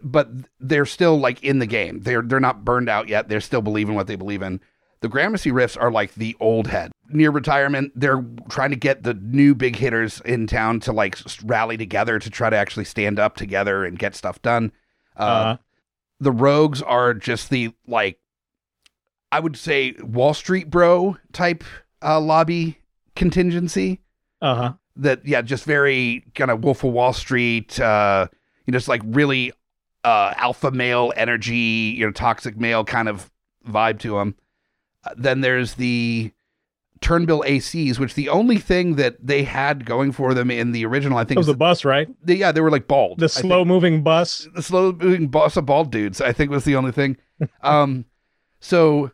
but 0.03 0.29
they're 0.59 0.85
still 0.85 1.19
like 1.19 1.43
in 1.43 1.59
the 1.59 1.65
game. 1.65 2.01
They're 2.01 2.21
they're 2.21 2.39
not 2.39 2.63
burned 2.63 2.89
out 2.89 3.07
yet. 3.07 3.27
They're 3.27 3.41
still 3.41 3.61
believing 3.61 3.95
what 3.95 4.07
they 4.07 4.15
believe 4.15 4.41
in. 4.41 4.61
The 5.01 5.09
Gramercy 5.09 5.51
Riffs 5.51 5.79
are 5.79 5.91
like 5.91 6.15
the 6.15 6.35
old 6.39 6.67
head. 6.67 6.91
Near 7.09 7.31
retirement, 7.31 7.91
they're 7.95 8.23
trying 8.49 8.71
to 8.71 8.75
get 8.75 9.03
the 9.03 9.13
new 9.13 9.53
big 9.53 9.75
hitters 9.75 10.21
in 10.25 10.47
town 10.47 10.79
to 10.81 10.91
like 10.91 11.17
rally 11.43 11.77
together 11.77 12.17
to 12.17 12.29
try 12.29 12.49
to 12.49 12.55
actually 12.55 12.85
stand 12.85 13.19
up 13.19 13.35
together 13.35 13.85
and 13.85 13.99
get 13.99 14.15
stuff 14.15 14.41
done. 14.41 14.71
Uh, 15.17 15.21
Uh, 15.21 15.57
the 16.19 16.31
Rogues 16.31 16.81
are 16.81 17.13
just 17.13 17.49
the 17.49 17.73
like, 17.87 18.19
I 19.31 19.39
would 19.39 19.57
say 19.57 19.93
Wall 20.01 20.33
Street 20.33 20.69
bro 20.69 21.17
type 21.33 21.63
uh, 22.01 22.19
lobby 22.19 22.79
contingency 23.15 24.01
uh 24.41 24.55
huh. 24.55 24.73
that 24.97 25.25
yeah 25.25 25.41
just 25.41 25.63
very 25.63 26.25
kind 26.35 26.51
of 26.51 26.63
wolf 26.63 26.83
of 26.83 26.91
wall 26.91 27.13
street 27.13 27.79
uh 27.79 28.27
you 28.65 28.71
know 28.71 28.75
just 28.77 28.89
like 28.89 29.01
really 29.05 29.53
uh 30.03 30.33
alpha 30.35 30.69
male 30.69 31.13
energy 31.15 31.95
you 31.97 32.05
know 32.05 32.11
toxic 32.11 32.57
male 32.57 32.83
kind 32.83 33.07
of 33.07 33.31
vibe 33.67 33.97
to 33.99 34.17
them 34.17 34.35
then 35.17 35.41
there's 35.41 35.75
the 35.75 36.31
turnbull 37.01 37.43
acs 37.45 37.99
which 37.99 38.15
the 38.15 38.29
only 38.29 38.57
thing 38.57 38.95
that 38.95 39.15
they 39.21 39.43
had 39.43 39.85
going 39.85 40.11
for 40.11 40.33
them 40.33 40.49
in 40.49 40.71
the 40.71 40.85
original 40.85 41.17
i 41.17 41.23
think 41.23 41.37
was 41.37 41.45
was 41.47 41.53
the 41.53 41.57
bus, 41.57 41.85
right? 41.85 42.07
they, 42.23 42.35
yeah 42.35 42.51
they 42.51 42.61
were 42.61 42.71
like 42.71 42.87
bald 42.87 43.19
The 43.19 43.29
slow 43.29 43.65
moving 43.65 44.01
bus. 44.01 44.47
the 44.55 44.61
slow 44.63 44.91
moving 44.93 45.27
bus 45.27 45.57
of 45.57 45.65
bald 45.65 45.91
dudes 45.91 46.21
i 46.21 46.31
think 46.31 46.49
was 46.51 46.63
the 46.63 46.75
only 46.75 46.91
thing 46.93 47.17
um 47.61 48.05
so 48.59 49.11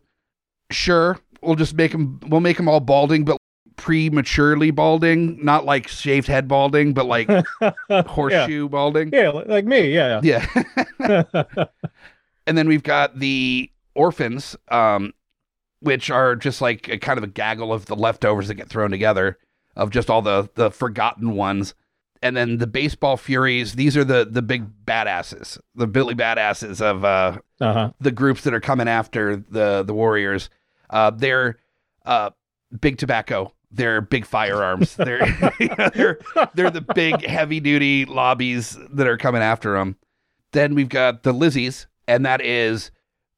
sure 0.70 1.18
we'll 1.42 1.56
just 1.56 1.74
make 1.74 1.92
them 1.92 2.20
we'll 2.28 2.40
make 2.40 2.56
them 2.56 2.68
all 2.68 2.80
balding 2.80 3.24
but 3.24 3.36
prematurely 3.76 4.70
balding 4.70 5.44
not 5.44 5.64
like 5.64 5.88
shaved 5.88 6.28
head 6.28 6.46
balding 6.46 6.94
but 6.94 7.06
like 7.06 7.28
horseshoe 8.06 8.68
balding 8.68 9.10
Yeah, 9.12 9.30
like 9.30 9.64
me. 9.64 9.92
Yeah. 9.92 10.20
yeah 10.22 10.46
yeah. 11.00 11.24
and 12.46 12.56
then 12.56 12.68
we've 12.68 12.82
got 12.84 13.18
the 13.18 13.70
orphans 13.94 14.56
um 14.68 15.12
which 15.82 16.10
are 16.10 16.36
just 16.36 16.60
like 16.60 16.88
a 16.88 16.98
kind 16.98 17.18
of 17.18 17.24
a 17.24 17.28
gaggle 17.28 17.72
of 17.72 17.86
the 17.86 17.96
leftovers 17.96 18.48
that 18.48 18.54
get 18.54 18.68
thrown 18.68 18.90
together 18.90 19.38
of 19.76 19.90
just 19.90 20.10
all 20.10 20.22
the 20.22 20.48
the 20.54 20.70
forgotten 20.70 21.34
ones. 21.34 21.74
And 22.24 22.36
then 22.36 22.58
the 22.58 22.66
baseball 22.66 23.16
furies 23.16 23.74
these 23.74 23.96
are 23.96 24.04
the 24.04 24.26
the 24.28 24.42
big 24.42 24.84
badasses 24.86 25.58
the 25.74 25.88
billy 25.88 26.14
badasses 26.14 26.80
of 26.80 27.04
uh 27.04 27.38
uh 27.60 27.72
huh. 27.72 27.92
the 28.00 28.12
groups 28.12 28.42
that 28.42 28.54
are 28.54 28.60
coming 28.60 28.88
after 28.88 29.36
the 29.36 29.82
the 29.82 29.94
warriors. 29.94 30.48
Uh 30.88 31.10
they're 31.10 31.58
uh 32.06 32.30
big 32.80 32.98
tobacco. 32.98 33.52
They're 33.70 34.02
big 34.02 34.26
firearms. 34.26 34.94
They're 34.96 35.26
they're 35.94 36.18
they're 36.54 36.70
the 36.70 36.86
big 36.94 37.24
heavy 37.24 37.58
duty 37.58 38.04
lobbies 38.04 38.78
that 38.92 39.06
are 39.06 39.16
coming 39.16 39.42
after 39.42 39.72
them 39.72 39.96
then 40.52 40.74
we've 40.74 40.88
got 40.88 41.22
the 41.22 41.32
lizzies 41.32 41.86
and 42.06 42.24
that 42.24 42.40
is 42.40 42.90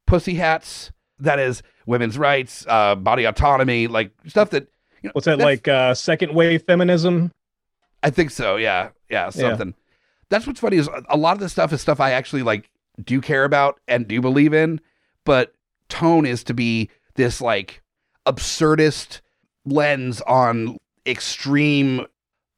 pussy 0.07 0.35
hats. 0.35 0.93
That 1.19 1.39
is 1.39 1.63
women's 1.87 2.17
rights 2.19 2.65
uh 2.69 2.95
body 2.95 3.25
autonomy 3.25 3.87
like 3.87 4.11
stuff 4.27 4.51
that 4.51 4.69
you 5.03 5.09
know, 5.09 5.13
What's 5.13 5.27
that 5.27 5.39
like? 5.39 5.69
Uh, 5.69 5.93
second 5.95 6.35
wave 6.35 6.63
feminism. 6.63 7.31
I 8.03 8.09
think 8.11 8.31
so. 8.31 8.57
Yeah. 8.57 8.89
Yeah. 9.11 9.29
Something. 9.31 9.75
That's 10.31 10.47
what's 10.47 10.61
funny 10.61 10.79
is 10.79 10.89
a- 10.89 11.03
a 11.11 11.17
lot 11.19 11.33
of 11.35 11.41
this 11.41 11.53
stuff 11.53 11.73
is 11.75 11.83
stuff 11.83 12.01
I 12.01 12.13
actually 12.13 12.43
like 12.43 12.71
do 13.05 13.21
care 13.21 13.45
about 13.45 13.79
and 13.87 14.09
do 14.09 14.21
believe 14.23 14.55
in, 14.55 14.81
but 15.27 15.53
tone 15.91 16.25
is 16.25 16.43
to 16.45 16.55
be 16.55 16.89
this 17.17 17.41
like 17.43 17.83
absurdist 18.27 19.21
lens 19.67 20.21
on 20.23 20.79
extreme 21.07 22.07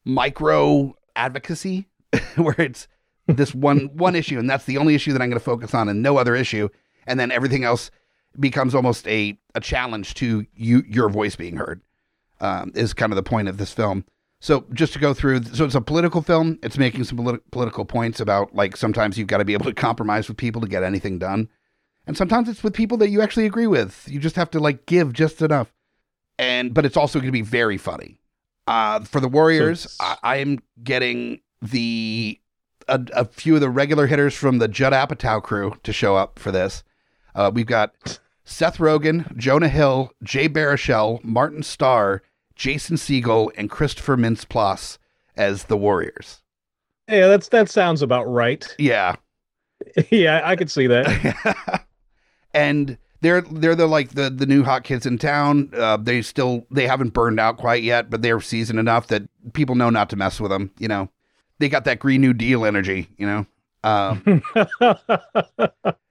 micro 0.04 0.94
advocacy 1.16 1.88
where 2.36 2.54
it's 2.58 2.86
this 3.26 3.54
one 3.54 3.86
one 3.94 4.14
issue 4.14 4.38
and 4.38 4.48
that's 4.48 4.64
the 4.66 4.78
only 4.78 4.94
issue 4.94 5.12
that 5.12 5.20
I'm 5.20 5.28
going 5.28 5.38
to 5.38 5.44
focus 5.44 5.74
on 5.74 5.88
and 5.88 6.00
no 6.02 6.16
other 6.16 6.36
issue 6.36 6.68
and 7.08 7.18
then 7.18 7.32
everything 7.32 7.64
else 7.64 7.90
becomes 8.38 8.74
almost 8.74 9.06
a 9.08 9.38
a 9.54 9.60
challenge 9.60 10.14
to 10.14 10.46
you 10.54 10.82
your 10.88 11.08
voice 11.08 11.36
being 11.36 11.56
heard 11.56 11.80
um, 12.40 12.72
is 12.74 12.92
kind 12.92 13.12
of 13.12 13.16
the 13.16 13.22
point 13.22 13.48
of 13.48 13.58
this 13.58 13.72
film. 13.72 14.04
So 14.40 14.66
just 14.72 14.92
to 14.92 14.98
go 14.98 15.14
through, 15.14 15.44
so 15.44 15.64
it's 15.64 15.74
a 15.74 15.80
political 15.80 16.20
film. 16.20 16.58
It's 16.62 16.76
making 16.76 17.04
some 17.04 17.18
politi- 17.18 17.40
political 17.50 17.84
points 17.84 18.20
about 18.20 18.54
like 18.54 18.76
sometimes 18.76 19.16
you've 19.16 19.28
got 19.28 19.38
to 19.38 19.44
be 19.44 19.54
able 19.54 19.64
to 19.64 19.72
compromise 19.72 20.28
with 20.28 20.36
people 20.36 20.60
to 20.60 20.68
get 20.68 20.82
anything 20.82 21.18
done, 21.18 21.48
and 22.06 22.16
sometimes 22.16 22.48
it's 22.48 22.62
with 22.62 22.74
people 22.74 22.98
that 22.98 23.08
you 23.08 23.22
actually 23.22 23.46
agree 23.46 23.66
with. 23.66 24.06
You 24.08 24.20
just 24.20 24.36
have 24.36 24.50
to 24.50 24.60
like 24.60 24.86
give 24.86 25.12
just 25.12 25.40
enough, 25.40 25.72
and 26.38 26.74
but 26.74 26.84
it's 26.84 26.96
also 26.96 27.18
going 27.18 27.28
to 27.28 27.32
be 27.32 27.42
very 27.42 27.78
funny. 27.78 28.20
Uh, 28.66 29.00
for 29.00 29.20
the 29.20 29.28
Warriors, 29.28 29.92
So 29.92 30.04
I, 30.04 30.16
I 30.22 30.36
am 30.36 30.58
getting 30.82 31.40
the 31.62 32.38
a, 32.88 33.00
a 33.14 33.24
few 33.24 33.54
of 33.54 33.60
the 33.60 33.70
regular 33.70 34.06
hitters 34.06 34.34
from 34.34 34.58
the 34.58 34.68
Judd 34.68 34.92
Apatow 34.92 35.42
crew 35.42 35.76
to 35.82 35.92
show 35.92 36.16
up 36.16 36.38
for 36.38 36.50
this. 36.52 36.84
Uh, 37.34 37.50
we've 37.52 37.66
got 37.66 38.18
Seth 38.48 38.78
Rogen, 38.78 39.36
Jonah 39.36 39.68
Hill, 39.68 40.12
Jay 40.22 40.48
Baruchel, 40.48 41.22
Martin 41.24 41.64
Starr, 41.64 42.22
Jason 42.54 42.96
Segel, 42.96 43.50
and 43.56 43.68
Christopher 43.68 44.16
Mintz-Plasse 44.16 44.98
as 45.36 45.64
the 45.64 45.76
Warriors. 45.76 46.42
Yeah, 47.08 47.26
that's 47.26 47.48
that 47.48 47.68
sounds 47.68 48.02
about 48.02 48.24
right. 48.24 48.64
Yeah, 48.78 49.16
yeah, 50.10 50.40
I 50.44 50.56
could 50.56 50.70
see 50.70 50.86
that. 50.86 51.84
and 52.54 52.96
they're 53.20 53.42
they're 53.42 53.74
the 53.74 53.86
like 53.86 54.10
the 54.10 54.30
the 54.30 54.46
new 54.46 54.62
hot 54.62 54.84
kids 54.84 55.06
in 55.06 55.18
town. 55.18 55.70
Uh, 55.74 55.96
they 55.96 56.22
still 56.22 56.66
they 56.70 56.86
haven't 56.86 57.12
burned 57.12 57.40
out 57.40 57.58
quite 57.58 57.82
yet, 57.82 58.10
but 58.10 58.22
they're 58.22 58.40
seasoned 58.40 58.78
enough 58.78 59.08
that 59.08 59.22
people 59.52 59.74
know 59.74 59.90
not 59.90 60.08
to 60.10 60.16
mess 60.16 60.40
with 60.40 60.50
them. 60.50 60.70
You 60.78 60.88
know, 60.88 61.10
they 61.58 61.68
got 61.68 61.84
that 61.84 61.98
Green 61.98 62.20
New 62.20 62.32
Deal 62.32 62.64
energy. 62.64 63.08
You 63.18 63.26
know. 63.26 63.46
Um, 63.86 64.42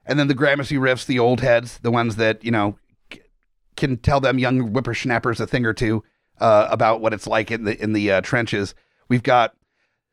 and 0.06 0.18
then 0.18 0.30
the 0.30 0.34
Gramercy 0.34 0.78
riffs, 0.78 1.06
the 1.06 1.20
old 1.20 1.42
heads, 1.42 1.80
the 1.80 1.92
ones 1.92 2.16
that 2.16 2.44
you 2.44 2.52
know 2.52 2.78
c- 3.12 3.22
can 3.76 3.98
tell 3.98 4.22
them 4.22 4.40
young 4.40 4.70
whippersnappers 4.70 5.42
a 5.42 5.48
thing 5.48 5.66
or 5.66 5.74
two 5.74 6.02
uh, 6.40 6.68
about 6.72 7.02
what 7.02 7.14
it's 7.14 7.28
like 7.28 7.52
in 7.52 7.66
the 7.66 7.82
in 7.82 7.92
the 7.92 8.12
uh, 8.12 8.22
trenches. 8.22 8.76
We've 9.10 9.24
got 9.24 9.56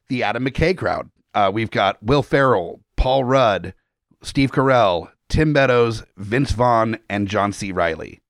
the 0.09 0.25
Adam 0.25 0.45
McKay 0.45 0.77
crowd. 0.77 1.09
Uh, 1.35 1.51
we've 1.55 1.71
got 1.71 2.03
Will 2.03 2.25
Ferrell, 2.25 2.81
Paul 2.97 3.25
Rudd, 3.25 3.75
Steve 4.23 4.51
Carell, 4.51 5.11
Tim 5.29 5.53
Meadows, 5.53 6.03
Vince 6.17 6.51
Vaughn, 6.51 6.99
and 7.09 7.29
John 7.29 7.53
C. 7.53 7.71
Reilly. 7.71 8.21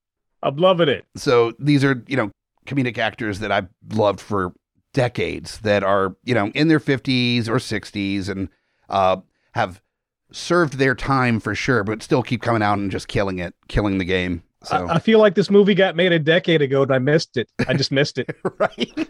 I'm 0.43 0.57
loving 0.57 0.89
it. 0.89 1.07
So 1.17 1.53
these 1.59 1.85
are 1.85 2.05
you 2.07 2.17
know 2.17 2.31
comedic 2.67 2.99
actors 2.99 3.39
that 3.39 3.51
I've 3.51 3.69
loved 3.95 4.21
for 4.21 4.53
decades 4.93 5.59
that 5.61 5.83
are 5.83 6.17
you 6.23 6.35
know 6.35 6.49
in 6.49 6.69
their 6.69 6.81
50s 6.81 7.49
or 7.49 7.57
60s 7.57 8.29
and 8.29 8.51
uh, 8.93 9.17
have 9.53 9.83
served 10.31 10.75
their 10.75 10.95
time 10.95 11.41
for 11.41 11.55
sure, 11.55 11.83
but 11.83 12.03
still 12.03 12.23
keep 12.23 12.43
coming 12.43 12.63
out 12.63 12.79
and 12.79 12.91
just 12.91 13.09
killing 13.09 13.39
it, 13.39 13.55
killing 13.69 13.99
the 13.99 14.05
game. 14.05 14.43
So 14.65 14.87
I, 14.87 14.95
I 14.95 14.99
feel 14.99 15.19
like 15.19 15.35
this 15.35 15.51
movie 15.51 15.75
got 15.75 15.97
made 15.97 16.13
a 16.13 16.19
decade 16.19 16.63
ago 16.63 16.83
and 16.83 16.93
I 16.93 16.99
missed 16.99 17.37
it. 17.37 17.49
I 17.67 17.75
just 17.75 17.91
missed 17.91 18.19
it. 18.19 18.31
right. 18.59 19.09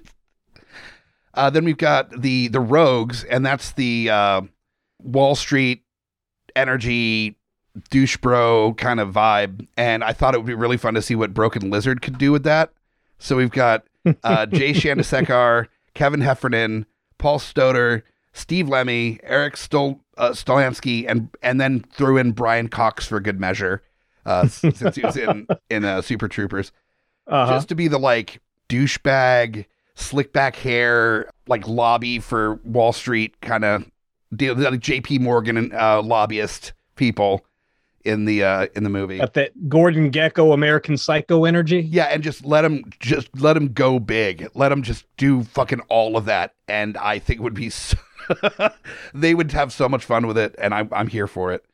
Uh, 1.35 1.51
then 1.51 1.65
we've 1.65 1.79
got 1.79 2.23
the 2.23 2.49
the 2.49 2.61
Rogues, 2.61 3.25
and 3.25 3.45
that's 3.45 3.73
the 3.73 4.11
uh, 4.11 4.43
Wall 4.99 5.35
Street 5.35 5.83
energy 6.55 7.37
douche 7.91 8.19
bro 8.19 8.75
kind 8.75 9.01
of 9.01 9.15
vibe. 9.15 9.67
And 9.77 10.05
I 10.05 10.13
thought 10.13 10.35
it 10.35 10.39
would 10.39 10.47
be 10.47 10.55
really 10.55 10.77
fun 10.77 10.95
to 10.95 11.03
see 11.03 11.15
what 11.15 11.33
Broken 11.33 11.71
Lizard 11.71 12.03
could 12.03 12.19
do 12.19 12.33
with 12.33 12.45
that. 12.45 12.73
So 13.19 13.37
we've 13.37 13.51
got 13.51 13.85
uh, 14.25 14.47
Jay 14.47 14.73
Chandrasekhar, 14.73 15.69
Kevin 15.95 16.21
Heffernan, 16.21 16.87
Paul 17.19 17.39
Soter, 17.39 18.05
Steve 18.33 18.69
Lemme, 18.69 19.19
Eric 19.23 19.57
Stol- 19.57 20.01
uh, 20.17 20.31
Stolhanske, 20.31 21.05
and 21.09 21.29
and 21.43 21.61
then 21.61 21.81
threw 21.93 22.17
in 22.17 22.33
Brian 22.33 22.69
Cox 22.69 23.07
for 23.07 23.21
good 23.21 23.39
measure, 23.39 23.83
uh, 24.25 24.47
since 24.49 24.97
he 24.97 25.03
was 25.03 25.17
in 25.17 25.47
in 25.71 25.85
uh, 25.85 26.01
Super 26.03 26.29
Troopers 26.29 26.73
Uh-huh. 27.27 27.53
just 27.53 27.69
to 27.69 27.75
be 27.75 27.89
the 27.89 27.99
like 27.99 28.41
douchebag, 28.69 29.67
slick 29.95 30.33
back 30.33 30.57
hair, 30.57 31.31
like 31.47 31.67
lobby 31.69 32.19
for 32.19 32.55
Wall 32.65 32.93
Street 32.93 33.41
kind 33.41 33.65
of 33.65 33.91
deal, 34.35 34.55
like 34.57 34.81
J.P. 34.81 35.19
Morgan 35.19 35.57
and 35.57 35.75
uh, 35.75 36.01
lobbyist 36.03 36.73
people 36.97 37.45
in 38.05 38.25
the 38.25 38.43
uh, 38.43 38.67
in 38.75 38.83
the 38.83 38.91
movie. 38.91 39.19
Got 39.19 39.35
that 39.35 39.69
Gordon 39.69 40.11
Gekko 40.11 40.55
American 40.55 40.97
Psycho 40.97 41.45
energy. 41.45 41.81
Yeah, 41.83 42.05
and 42.05 42.23
just 42.23 42.45
let 42.47 42.65
him 42.65 42.85
just 42.99 43.29
let 43.39 43.57
him 43.57 43.73
go 43.75 43.99
big. 43.99 44.49
Let 44.55 44.73
him 44.73 44.83
just 44.83 45.05
do 45.19 45.45
fucking 45.45 45.81
all 45.89 46.17
of 46.17 46.25
that, 46.25 46.55
and 46.67 46.97
I 46.97 47.19
think 47.19 47.41
it 47.41 47.43
would 47.43 47.55
be. 47.55 47.69
So 47.71 47.99
they 49.15 49.35
would 49.35 49.53
have 49.53 49.73
so 49.73 49.89
much 49.89 50.05
fun 50.05 50.27
with 50.27 50.39
it, 50.39 50.55
and 50.59 50.75
I'm 50.75 50.89
I'm 50.93 51.09
here 51.09 51.27
for 51.27 51.53
it. 51.53 51.65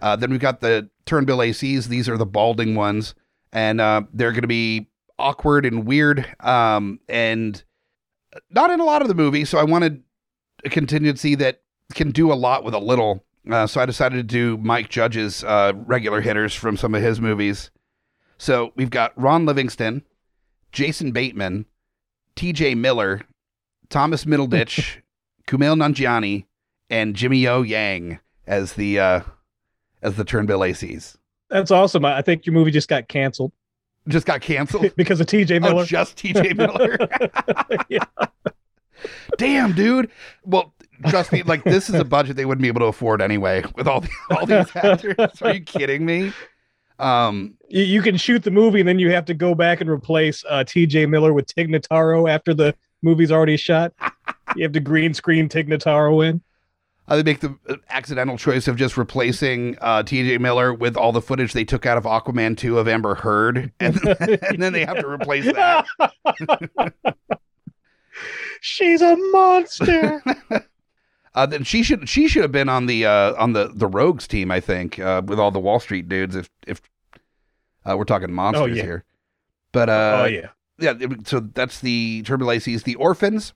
Uh, 0.00 0.16
then 0.16 0.30
we've 0.30 0.40
got 0.40 0.60
the 0.60 0.90
Turnbull 1.06 1.38
ACs. 1.38 1.86
These 1.86 2.08
are 2.08 2.16
the 2.16 2.26
balding 2.26 2.74
ones, 2.74 3.14
and 3.52 3.80
uh, 3.80 4.02
they're 4.12 4.32
going 4.32 4.42
to 4.42 4.48
be 4.48 4.88
awkward 5.18 5.64
and 5.64 5.86
weird, 5.86 6.26
um, 6.40 6.98
and 7.08 7.62
not 8.50 8.70
in 8.70 8.80
a 8.80 8.84
lot 8.84 9.02
of 9.02 9.08
the 9.08 9.14
movie. 9.14 9.44
So 9.44 9.58
I 9.58 9.64
wanted 9.64 10.02
a 10.64 10.70
contingency 10.70 11.34
that 11.36 11.62
can 11.94 12.10
do 12.10 12.32
a 12.32 12.34
lot 12.34 12.64
with 12.64 12.74
a 12.74 12.78
little. 12.78 13.24
Uh, 13.50 13.66
so 13.66 13.80
I 13.80 13.86
decided 13.86 14.16
to 14.16 14.22
do 14.22 14.56
Mike 14.58 14.88
Judge's 14.88 15.42
uh, 15.44 15.72
regular 15.74 16.20
hitters 16.20 16.54
from 16.54 16.76
some 16.76 16.94
of 16.94 17.02
his 17.02 17.20
movies. 17.20 17.70
So 18.38 18.72
we've 18.76 18.90
got 18.90 19.12
Ron 19.20 19.46
Livingston, 19.46 20.02
Jason 20.72 21.12
Bateman, 21.12 21.66
T.J. 22.34 22.74
Miller, 22.76 23.22
Thomas 23.88 24.24
Middleditch, 24.24 25.01
Kumail 25.46 25.76
Nanjiani, 25.76 26.46
and 26.90 27.14
Jimmy 27.16 27.46
O 27.46 27.62
Yang 27.62 28.20
as 28.46 28.74
the 28.74 28.98
uh, 28.98 29.20
as 30.02 30.16
the 30.16 30.24
Turnbull 30.24 30.60
ACs. 30.60 31.16
That's 31.50 31.70
awesome. 31.70 32.04
I 32.04 32.22
think 32.22 32.46
your 32.46 32.54
movie 32.54 32.70
just 32.70 32.88
got 32.88 33.08
canceled 33.08 33.52
Just 34.08 34.26
got 34.26 34.40
canceled. 34.40 34.90
because 34.96 35.20
of 35.20 35.26
TJ 35.26 35.58
oh, 35.58 35.60
Miller. 35.60 35.84
just 35.84 36.16
T.J. 36.16 36.52
Miller. 36.56 36.96
Yeah. 37.90 38.04
Damn, 39.36 39.72
dude. 39.72 40.10
Well, 40.44 40.72
trust 41.08 41.30
me, 41.30 41.42
like 41.42 41.64
this 41.64 41.88
is 41.90 41.96
a 41.96 42.04
budget 42.04 42.36
they 42.36 42.44
wouldn't 42.46 42.62
be 42.62 42.68
able 42.68 42.80
to 42.80 42.86
afford 42.86 43.20
anyway 43.20 43.64
with 43.76 43.86
all 43.86 44.00
the, 44.00 44.08
all 44.30 44.46
these 44.46 44.64
actors. 44.76 45.42
Are 45.42 45.54
you 45.54 45.60
kidding 45.60 46.06
me? 46.06 46.32
Um, 46.98 47.54
You, 47.68 47.82
you 47.82 48.02
can 48.02 48.16
shoot 48.16 48.44
the 48.44 48.50
movie 48.50 48.80
and 48.80 48.88
then 48.88 48.98
you 48.98 49.10
have 49.10 49.24
to 49.26 49.34
go 49.34 49.54
back 49.54 49.80
and 49.80 49.90
replace 49.90 50.44
uh, 50.48 50.64
TJ 50.64 51.08
Miller 51.08 51.32
with 51.32 51.46
Tig 51.46 51.68
Notaro 51.68 52.30
after 52.30 52.54
the 52.54 52.74
movie's 53.02 53.32
already 53.32 53.56
shot. 53.56 53.92
You 54.56 54.64
have 54.64 54.72
to 54.72 54.80
green 54.80 55.14
screen 55.14 55.48
Tig 55.48 55.68
Notaro 55.68 56.26
in. 56.26 56.42
Uh, 57.08 57.16
they 57.16 57.22
make 57.22 57.40
the 57.40 57.56
uh, 57.68 57.76
accidental 57.90 58.38
choice 58.38 58.68
of 58.68 58.76
just 58.76 58.96
replacing 58.96 59.76
uh, 59.80 60.02
T.J. 60.02 60.38
Miller 60.38 60.72
with 60.72 60.96
all 60.96 61.10
the 61.10 61.20
footage 61.20 61.52
they 61.52 61.64
took 61.64 61.84
out 61.84 61.98
of 61.98 62.04
Aquaman 62.04 62.56
2 62.56 62.78
of 62.78 62.86
Amber 62.86 63.16
Heard, 63.16 63.72
and, 63.80 63.96
and 64.20 64.62
then 64.62 64.72
they 64.72 64.84
have 64.84 64.98
to 64.98 65.08
replace 65.08 65.44
that. 65.44 65.86
She's 68.60 69.02
a 69.02 69.16
monster. 69.16 70.22
Uh, 71.34 71.46
then 71.46 71.64
she 71.64 71.82
should 71.82 72.08
she 72.08 72.28
should 72.28 72.42
have 72.42 72.52
been 72.52 72.68
on 72.68 72.86
the 72.86 73.06
uh, 73.06 73.34
on 73.42 73.54
the 73.54 73.72
the 73.74 73.86
Rogues 73.86 74.28
team, 74.28 74.50
I 74.50 74.60
think, 74.60 74.98
uh, 74.98 75.22
with 75.24 75.38
all 75.38 75.50
the 75.50 75.58
Wall 75.58 75.80
Street 75.80 76.08
dudes. 76.08 76.36
If 76.36 76.50
if 76.66 76.82
uh, 77.84 77.96
we're 77.96 78.04
talking 78.04 78.32
monsters 78.32 78.76
yeah. 78.76 78.82
here, 78.82 79.04
but 79.72 79.88
uh, 79.88 80.22
oh 80.22 80.24
yeah. 80.26 80.48
yeah, 80.78 80.94
so 81.24 81.40
that's 81.40 81.80
the 81.80 82.22
Turnbull 82.22 82.48
ACs. 82.48 82.84
The 82.84 82.96
orphans, 82.96 83.54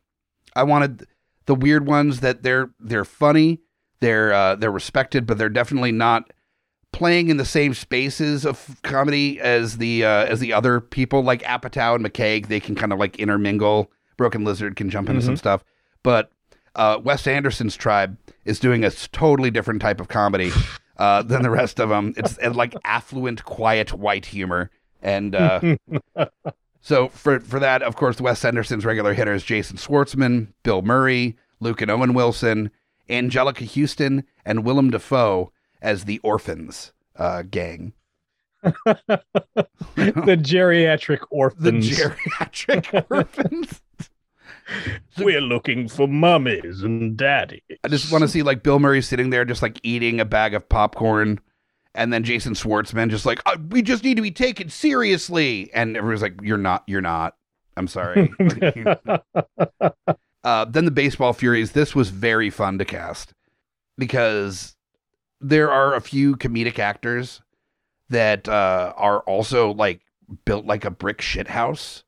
I 0.57 0.63
wanted 0.65 1.07
the 1.47 1.55
weird 1.55 1.87
ones 1.87 2.21
that 2.21 2.43
they're 2.43 2.71
they're 2.81 3.05
funny, 3.05 3.61
they're 4.01 4.33
uh, 4.33 4.57
they're 4.57 4.71
respected, 4.71 5.27
but 5.27 5.39
they're 5.39 5.49
definitely 5.49 5.93
not 5.93 6.33
playing 6.93 7.29
in 7.29 7.37
the 7.37 7.45
same 7.45 7.75
spaces 7.75 8.47
of 8.47 8.81
comedy 8.83 9.39
as 9.41 9.77
the 9.77 10.05
uh, 10.05 10.25
as 10.25 10.41
the 10.41 10.53
other 10.53 10.81
people 10.81 11.23
like 11.23 11.43
Apatow 11.43 11.97
and 11.97 12.05
McKay. 12.05 12.47
They 12.47 12.61
can 12.61 12.75
kind 12.75 12.93
of 12.93 12.99
like 12.99 13.19
intermingle. 13.19 13.91
Broken 14.17 14.45
Lizard 14.45 14.77
can 14.77 14.89
jump 14.89 15.11
into 15.11 15.21
some 15.21 15.37
stuff, 15.37 15.63
but 16.03 16.33
uh, 16.75 16.99
Wes 17.05 17.27
Anderson's 17.27 17.77
tribe 17.77 18.17
is 18.47 18.59
doing 18.59 18.83
a 18.83 18.91
totally 18.91 19.51
different 19.51 19.83
type 19.83 20.01
of 20.01 20.09
comedy 20.09 20.51
uh, 20.97 21.23
than 21.23 21.43
the 21.43 21.51
rest 21.51 21.79
of 21.81 21.91
them. 21.91 22.15
It's 22.17 22.39
like 22.39 22.75
affluent, 22.85 23.45
quiet, 23.45 23.93
white 23.93 24.25
humor, 24.25 24.71
and 25.03 25.35
uh, 25.35 25.61
so 26.87 27.09
for 27.09 27.41
for 27.41 27.59
that, 27.59 27.83
of 27.83 27.97
course, 27.97 28.21
Wes 28.21 28.45
Anderson's 28.45 28.85
regular 28.85 29.13
hitters: 29.13 29.43
Jason 29.43 29.77
Schwartzman, 29.77 30.53
Bill 30.63 30.83
Murray, 30.83 31.37
Luke 31.59 31.83
and 31.83 31.91
Owen 31.91 32.15
Wilson, 32.15 32.71
Anjelica 33.11 33.67
Huston, 33.67 34.23
and 34.45 34.65
Willem 34.65 34.93
Dafoe 34.93 35.51
as 35.83 36.05
the 36.05 36.21
orphans 36.21 36.93
uh, 37.17 37.43
gang. 37.43 37.93
the 38.63 39.19
geriatric 39.97 41.25
orphans. 41.31 41.89
The 41.89 42.05
geriatric 42.05 43.05
orphans. 43.11 43.83
We're 45.19 45.41
looking 45.41 45.89
for 45.89 46.07
mummies 46.07 46.85
and 46.85 47.17
daddies. 47.17 47.63
I 47.83 47.89
just 47.89 48.13
want 48.13 48.23
to 48.23 48.29
see 48.29 48.45
like 48.45 48.63
Bill 48.63 48.79
Murray 48.79 49.03
sitting 49.03 49.31
there, 49.31 49.45
just 49.45 49.61
like 49.61 49.81
eating 49.83 50.21
a 50.21 50.25
bag 50.25 50.55
of 50.55 50.69
popcorn, 50.69 51.41
and 51.97 52.13
then 52.13 52.23
Jason 52.23 52.55
Schwartzman 52.55 53.11
just 53.11 53.27
like, 53.27 53.41
"Uh, 53.47 53.57
"We 53.71 53.83
just 53.83 54.05
need 54.05 54.15
to 54.17 54.23
be 54.23 54.31
taken 54.31 54.69
seriously," 54.69 55.71
and 55.75 55.97
everyone's 55.97 56.23
like, 56.23 56.35
"You're 56.43 56.59
not. 56.59 56.85
You're 56.87 57.01
not. 57.01 57.35
I'm 57.77 57.89
sorry." 57.89 58.33
uh, 60.45 60.65
then 60.67 60.85
the 60.85 60.91
Baseball 60.91 61.33
Furies. 61.33 61.73
This 61.73 61.95
was 61.95 62.11
very 62.11 62.51
fun 62.51 62.79
to 62.79 62.85
cast 62.85 63.33
because 63.99 64.77
there 65.41 65.71
are 65.71 65.95
a 65.95 66.01
few 66.01 66.37
comedic 66.37 66.79
actors 66.79 67.43
that 68.09 68.49
uh, 68.49 68.93
are 68.97 69.21
also 69.21 69.73
like 69.75 70.01
built 70.45 70.65
like 70.67 70.85
a 70.85 70.91
brick 70.91 71.21
shit 71.21 71.49
house, 71.49 72.05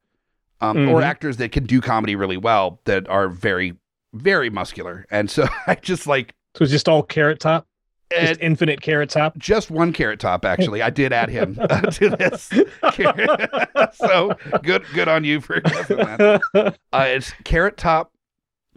um, 0.61 0.89
or 0.89 1.01
Mhm. 1.01 1.05
actors 1.05 1.37
that 1.39 1.53
can 1.53 1.65
do 1.67 1.81
comedy 1.81 2.17
really 2.17 2.37
well 2.37 2.81
that 2.85 3.09
are 3.09 3.29
very, 3.29 3.75
very 4.13 4.51
muscular. 4.51 5.07
And 5.11 5.31
so 5.31 5.47
I 5.67 5.75
just 5.77 6.07
like 6.07 6.35
So 6.57 6.65
it's 6.65 6.73
just 6.73 6.89
all 6.89 7.03
carrot 7.03 7.39
top, 7.41 7.67
just 8.11 8.41
infinite 8.41 8.81
carrot 8.81 9.11
top. 9.11 9.37
just 9.39 9.71
one 9.71 9.93
carrot 9.93 10.21
top. 10.21 10.45
Actually, 10.45 10.83
I 10.83 10.91
did 10.91 11.13
add 11.13 11.29
him 11.29 11.59
uh, 11.61 11.81
to 11.93 12.11
this. 12.11 12.51
so 13.97 14.37
good, 14.63 14.85
good 14.95 15.09
on 15.09 15.25
you 15.25 15.41
for 15.41 15.61
that. 15.61 16.75
Uh, 16.93 17.05
it's 17.07 17.33
Carrot 17.45 17.77
Top, 17.77 18.13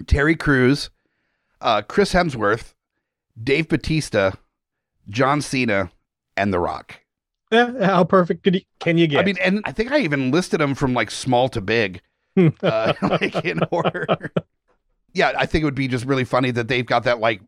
Terry 0.07 0.35
Crews, 0.35 0.89
uh, 1.61 1.81
Chris 1.81 2.13
Hemsworth, 2.13 2.73
Dave 3.41 3.67
Bautista, 3.69 4.33
John 5.09 5.41
Cena, 5.41 5.91
and 6.35 6.53
The 6.53 6.59
Rock. 6.59 6.99
Yeah, 7.51 7.85
How 7.85 8.03
perfect 8.05 8.43
could 8.43 8.55
you, 8.55 8.61
can 8.79 8.97
you 8.97 9.07
get? 9.07 9.19
I 9.19 9.23
mean, 9.25 9.37
and 9.43 9.61
I 9.65 9.71
think 9.73 9.91
I 9.91 9.99
even 9.99 10.31
listed 10.31 10.61
them 10.61 10.73
from 10.73 10.93
like 10.93 11.11
small 11.11 11.49
to 11.49 11.59
big, 11.59 12.01
uh, 12.37 12.93
like 13.01 13.43
in 13.43 13.59
order. 13.71 14.07
yeah, 15.13 15.33
I 15.37 15.45
think 15.45 15.63
it 15.63 15.65
would 15.65 15.75
be 15.75 15.89
just 15.89 16.05
really 16.05 16.23
funny 16.23 16.51
that 16.51 16.69
they've 16.69 16.85
got 16.85 17.03
that 17.03 17.19
like 17.19 17.41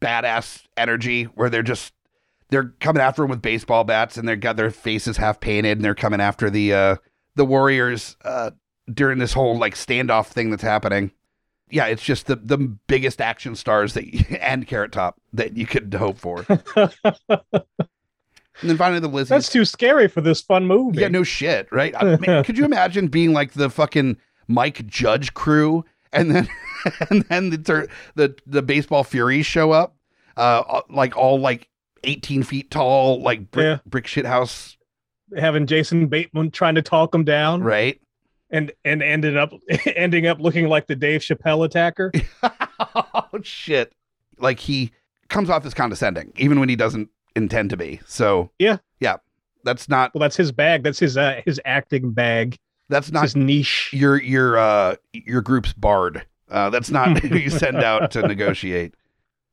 badass 0.00 0.64
energy 0.76 1.24
where 1.24 1.50
they're 1.50 1.62
just 1.62 1.92
they're 2.50 2.74
coming 2.80 3.02
after 3.02 3.24
him 3.24 3.30
with 3.30 3.42
baseball 3.42 3.84
bats 3.84 4.16
and 4.16 4.28
they've 4.28 4.40
got 4.40 4.56
their 4.56 4.70
faces 4.70 5.16
half 5.16 5.40
painted 5.40 5.78
and 5.78 5.84
they're 5.84 5.94
coming 5.94 6.20
after 6.20 6.50
the 6.50 6.72
uh 6.72 6.96
the 7.36 7.44
warriors 7.44 8.16
uh 8.24 8.50
during 8.92 9.18
this 9.18 9.32
whole 9.32 9.58
like 9.58 9.74
standoff 9.74 10.26
thing 10.28 10.50
that's 10.50 10.62
happening. 10.62 11.12
Yeah, 11.70 11.86
it's 11.86 12.02
just 12.02 12.26
the 12.26 12.36
the 12.36 12.58
biggest 12.58 13.20
action 13.20 13.54
stars 13.54 13.94
that 13.94 14.04
and 14.40 14.66
Carrot 14.66 14.92
Top 14.92 15.20
that 15.32 15.56
you 15.56 15.66
could 15.66 15.94
hope 15.94 16.18
for. 16.18 16.46
And 18.60 18.68
then 18.68 18.76
finally 18.76 19.00
the 19.00 19.08
Lizzies. 19.08 19.28
That's 19.28 19.48
too 19.48 19.64
scary 19.64 20.08
for 20.08 20.20
this 20.20 20.40
fun 20.40 20.66
movie. 20.66 21.00
Yeah, 21.00 21.08
no 21.08 21.22
shit, 21.22 21.68
right? 21.72 21.94
I, 21.96 22.16
man, 22.16 22.44
could 22.44 22.58
you 22.58 22.64
imagine 22.64 23.08
being 23.08 23.32
like 23.32 23.52
the 23.52 23.70
fucking 23.70 24.18
Mike 24.48 24.86
Judge 24.86 25.32
crew, 25.34 25.84
and 26.12 26.30
then 26.30 26.48
and 27.10 27.22
then 27.24 27.50
the 27.50 27.88
the 28.14 28.34
the 28.46 28.62
baseball 28.62 29.04
furies 29.04 29.46
show 29.46 29.70
up, 29.72 29.96
uh, 30.36 30.80
like 30.90 31.16
all 31.16 31.38
like 31.40 31.68
eighteen 32.04 32.42
feet 32.42 32.70
tall, 32.70 33.20
like 33.22 33.50
brick, 33.50 33.64
Yeah. 33.64 33.78
brick 33.86 34.06
shit 34.06 34.26
house, 34.26 34.76
Having 35.36 35.66
Jason 35.66 36.06
Bateman 36.08 36.50
trying 36.50 36.74
to 36.76 36.82
talk 36.82 37.14
him 37.14 37.24
down, 37.24 37.62
right? 37.62 38.00
and 38.50 38.72
and 38.84 39.02
ended 39.02 39.36
up 39.36 39.52
ending 39.96 40.26
up 40.26 40.40
looking 40.40 40.66
like 40.68 40.86
the 40.88 40.96
Dave 40.96 41.20
Chappelle 41.20 41.64
attacker. 41.64 42.10
oh 42.42 43.40
shit! 43.42 43.92
Like 44.38 44.58
he 44.58 44.92
comes 45.28 45.48
off 45.50 45.64
as 45.64 45.74
condescending, 45.74 46.32
even 46.36 46.58
when 46.58 46.68
he 46.68 46.74
doesn't 46.76 47.08
intend 47.36 47.70
to 47.70 47.76
be. 47.76 48.00
So 48.06 48.50
Yeah. 48.58 48.78
yeah, 48.98 49.18
that's 49.62 49.88
not 49.88 50.12
Well, 50.14 50.20
that's 50.20 50.36
his 50.36 50.50
bag. 50.50 50.82
That's 50.82 50.98
his 50.98 51.16
uh, 51.16 51.42
his 51.44 51.60
acting 51.64 52.10
bag. 52.10 52.58
That's 52.90 53.10
not 53.10 53.22
his 53.22 53.36
niche. 53.36 53.90
your 53.92 54.20
your 54.20 54.58
uh 54.58 54.96
your 55.12 55.40
group's 55.40 55.72
bard. 55.72 56.26
Uh, 56.50 56.68
that's 56.70 56.90
not 56.90 57.18
who 57.22 57.36
you 57.38 57.48
send 57.48 57.76
out 57.78 58.10
to 58.10 58.26
negotiate. 58.26 58.94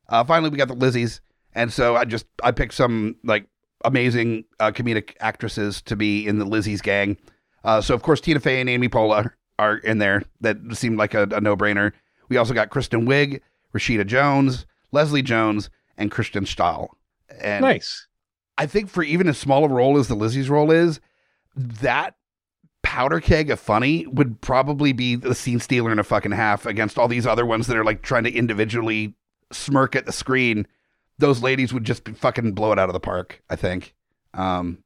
Uh, 0.09 0.23
finally, 0.23 0.49
we 0.49 0.57
got 0.57 0.67
the 0.67 0.75
Lizzies, 0.75 1.19
and 1.53 1.71
so 1.71 1.95
I 1.95 2.03
just 2.05 2.25
I 2.43 2.51
picked 2.51 2.73
some 2.73 3.15
like 3.23 3.45
amazing 3.85 4.43
uh, 4.59 4.71
comedic 4.71 5.13
actresses 5.19 5.81
to 5.83 5.95
be 5.95 6.25
in 6.27 6.39
the 6.39 6.45
Lizzie's 6.45 6.81
gang. 6.81 7.15
Uh, 7.63 7.79
so 7.81 7.93
of 7.93 8.01
course 8.01 8.19
Tina 8.19 8.39
Fey 8.39 8.59
and 8.59 8.69
Amy 8.69 8.89
Poehler 8.89 9.31
are 9.59 9.77
in 9.77 9.99
there. 9.99 10.23
That 10.41 10.57
seemed 10.73 10.97
like 10.97 11.13
a, 11.13 11.23
a 11.31 11.39
no 11.39 11.55
brainer. 11.55 11.91
We 12.29 12.37
also 12.37 12.53
got 12.53 12.69
Kristen 12.71 13.05
Wiig, 13.05 13.41
Rashida 13.75 14.05
Jones, 14.05 14.65
Leslie 14.91 15.21
Jones, 15.21 15.69
and 15.97 16.09
Kristen 16.09 16.45
Schaal. 16.45 16.89
And 17.39 17.61
Nice. 17.61 18.07
I 18.57 18.65
think 18.65 18.89
for 18.89 19.03
even 19.03 19.27
as 19.27 19.37
small 19.37 19.65
a 19.65 19.69
role 19.69 19.97
as 19.99 20.07
the 20.07 20.15
Lizzie's 20.15 20.49
role 20.49 20.71
is, 20.71 20.99
that 21.55 22.15
powder 22.87 23.19
keg 23.19 23.51
of 23.51 23.59
funny 23.59 24.07
would 24.07 24.39
probably 24.39 24.93
be 24.93 25.13
the 25.13 25.35
scene 25.35 25.59
stealer 25.59 25.91
in 25.91 25.99
a 25.99 26.03
fucking 26.05 26.31
half 26.31 26.65
against 26.65 26.97
all 26.97 27.09
these 27.09 27.27
other 27.27 27.45
ones 27.45 27.67
that 27.67 27.75
are 27.75 27.83
like 27.83 28.01
trying 28.01 28.23
to 28.23 28.33
individually 28.33 29.13
smirk 29.51 29.93
at 29.93 30.05
the 30.05 30.11
screen. 30.13 30.65
Those 31.17 31.43
ladies 31.43 31.73
would 31.73 31.83
just 31.83 32.07
fucking 32.07 32.53
blow 32.53 32.71
it 32.71 32.79
out 32.79 32.87
of 32.87 32.93
the 32.93 33.01
park. 33.01 33.43
I 33.49 33.57
think. 33.57 33.93
Um, 34.33 34.77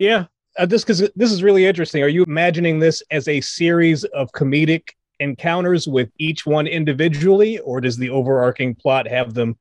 Yeah. 0.00 0.26
Uh, 0.58 0.66
this 0.66 0.82
because 0.82 1.08
this 1.14 1.30
is 1.30 1.44
really 1.44 1.64
interesting. 1.64 2.02
Are 2.02 2.08
you 2.08 2.24
imagining 2.24 2.80
this 2.80 3.04
as 3.12 3.28
a 3.28 3.40
series 3.40 4.02
of 4.06 4.32
comedic 4.32 4.88
encounters 5.20 5.86
with 5.86 6.10
each 6.18 6.44
one 6.44 6.66
individually, 6.66 7.60
or 7.60 7.80
does 7.80 7.98
the 7.98 8.10
overarching 8.10 8.74
plot 8.74 9.06
have 9.06 9.34
them 9.34 9.56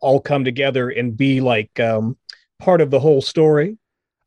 all 0.00 0.20
come 0.20 0.44
together 0.44 0.90
and 0.90 1.16
be 1.16 1.40
like 1.40 1.78
um, 1.78 2.16
part 2.58 2.80
of 2.80 2.90
the 2.90 2.98
whole 2.98 3.22
story? 3.22 3.78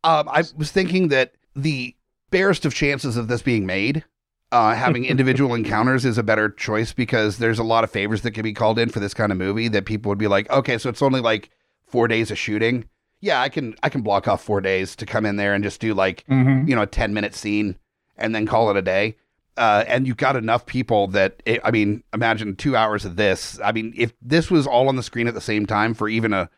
um, 0.05 0.29
I 0.29 0.45
was 0.55 0.71
thinking 0.71 1.09
that 1.09 1.33
the 1.53 1.95
barest 2.33 2.65
of 2.65 2.73
chances 2.73 3.15
of 3.15 3.27
this 3.29 3.41
being 3.41 3.65
made, 3.65 4.03
uh, 4.51 4.75
having 4.75 5.05
individual 5.13 5.53
encounters 5.53 6.03
is 6.03 6.17
a 6.17 6.23
better 6.23 6.49
choice 6.49 6.91
because 6.91 7.37
there's 7.37 7.59
a 7.59 7.63
lot 7.63 7.83
of 7.83 7.91
favors 7.91 8.23
that 8.23 8.31
can 8.31 8.43
be 8.43 8.53
called 8.53 8.77
in 8.79 8.89
for 8.89 8.99
this 8.99 9.13
kind 9.13 9.31
of 9.31 9.37
movie 9.37 9.67
that 9.69 9.85
people 9.85 10.09
would 10.09 10.17
be 10.17 10.27
like, 10.27 10.49
okay, 10.49 10.77
so 10.77 10.89
it's 10.89 11.01
only 11.01 11.21
like 11.21 11.49
four 11.85 12.07
days 12.07 12.31
of 12.31 12.37
shooting. 12.37 12.85
Yeah, 13.21 13.39
I 13.41 13.47
can 13.47 13.75
I 13.81 13.87
can 13.89 14.01
block 14.01 14.27
off 14.27 14.43
four 14.43 14.59
days 14.59 14.95
to 14.97 15.05
come 15.05 15.25
in 15.25 15.37
there 15.37 15.53
and 15.53 15.63
just 15.63 15.79
do 15.79 15.93
like 15.93 16.25
Mm-hmm. 16.27 16.67
you 16.67 16.75
know 16.75 16.81
a 16.81 16.87
10 16.87 17.13
minute 17.13 17.33
scene 17.35 17.77
and 18.17 18.35
then 18.35 18.45
call 18.45 18.69
it 18.69 18.75
a 18.77 18.81
day 18.81 19.15
uh, 19.55 19.83
and 19.87 20.05
you've 20.07 20.17
got 20.17 20.35
enough 20.35 20.65
people 20.65 21.07
that 21.07 21.41
it, 21.45 21.61
i 21.63 21.71
mean 21.71 22.03
imagine 22.13 22.55
two 22.55 22.75
hours 22.75 23.05
of 23.05 23.15
this 23.15 23.59
i 23.63 23.71
mean 23.71 23.93
if 23.95 24.13
this 24.21 24.51
was 24.51 24.67
all 24.67 24.87
on 24.89 24.95
the 24.97 25.03
screen 25.03 25.27
at 25.27 25.33
the 25.33 25.41
same 25.41 25.65
time 25.65 25.93
for 25.93 26.09
even 26.09 26.33
a, 26.33 26.49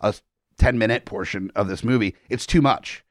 a 0.00 0.14
10 0.58 0.78
minute 0.78 1.04
portion 1.04 1.50
of 1.56 1.66
this 1.68 1.82
movie 1.82 2.14
it's 2.28 2.46
too 2.46 2.62
much 2.62 3.03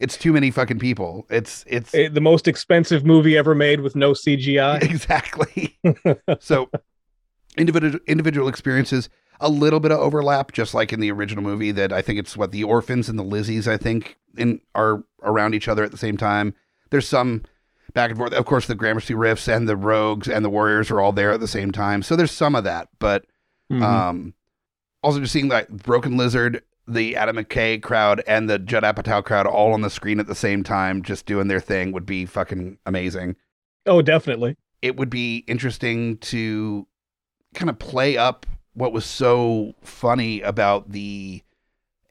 it's 0.00 0.16
too 0.16 0.32
many 0.32 0.50
fucking 0.50 0.78
people. 0.80 1.26
It's 1.30 1.64
it's 1.68 1.94
Eh, 1.94 2.08
the 2.08 2.20
most 2.20 2.48
expensive 2.48 3.04
movie 3.04 3.36
ever 3.36 3.54
made 3.54 3.80
with 3.82 3.94
no 3.94 4.12
CGI. 4.12 4.82
exactly. 4.90 5.78
So 6.40 6.68
individual 7.56 7.98
individual 8.06 8.48
experiences 8.48 9.08
a 9.40 9.48
little 9.48 9.80
bit 9.80 9.90
of 9.92 9.98
overlap 9.98 10.52
just 10.52 10.74
like 10.74 10.92
in 10.92 11.00
the 11.00 11.10
original 11.10 11.42
movie 11.42 11.72
that 11.72 11.92
i 11.92 12.00
think 12.02 12.18
it's 12.18 12.36
what 12.36 12.52
the 12.52 12.62
orphans 12.62 13.08
and 13.08 13.18
the 13.18 13.24
lizzies 13.24 13.66
i 13.66 13.76
think 13.76 14.16
in 14.36 14.60
are 14.74 15.02
around 15.22 15.54
each 15.54 15.66
other 15.66 15.82
at 15.82 15.90
the 15.90 15.96
same 15.98 16.16
time. 16.16 16.54
There's 16.90 17.08
some 17.08 17.42
back 17.94 18.10
and 18.10 18.18
forth. 18.18 18.32
Of 18.32 18.46
course 18.46 18.66
the 18.66 18.74
gramercy 18.76 19.14
riffs 19.14 19.48
and 19.54 19.68
the 19.68 19.76
rogues 19.76 20.28
and 20.28 20.44
the 20.44 20.50
warriors 20.50 20.90
are 20.90 21.00
all 21.00 21.12
there 21.12 21.32
at 21.32 21.40
the 21.40 21.48
same 21.48 21.72
time. 21.72 22.02
So 22.02 22.14
there's 22.16 22.30
some 22.30 22.54
of 22.54 22.64
that 22.64 22.88
but 23.00 23.24
Mhm. 23.72 23.82
um 23.82 24.34
also 25.02 25.18
just 25.20 25.32
seeing 25.32 25.48
like 25.48 25.68
broken 25.68 26.16
lizard 26.16 26.62
the 26.92 27.16
adam 27.16 27.36
mckay 27.36 27.80
crowd 27.80 28.22
and 28.26 28.48
the 28.48 28.58
judd 28.58 28.82
apatow 28.82 29.24
crowd 29.24 29.46
all 29.46 29.72
on 29.72 29.80
the 29.80 29.90
screen 29.90 30.20
at 30.20 30.26
the 30.26 30.34
same 30.34 30.62
time 30.62 31.02
just 31.02 31.26
doing 31.26 31.48
their 31.48 31.60
thing 31.60 31.92
would 31.92 32.06
be 32.06 32.26
fucking 32.26 32.78
amazing 32.86 33.36
oh, 33.86 34.02
definitely. 34.02 34.56
it 34.82 34.96
would 34.96 35.10
be 35.10 35.38
interesting 35.46 36.16
to 36.18 36.86
kind 37.54 37.70
of 37.70 37.78
play 37.78 38.16
up 38.16 38.46
what 38.74 38.92
was 38.92 39.04
so 39.04 39.74
funny 39.82 40.40
about 40.40 40.90
the 40.90 41.42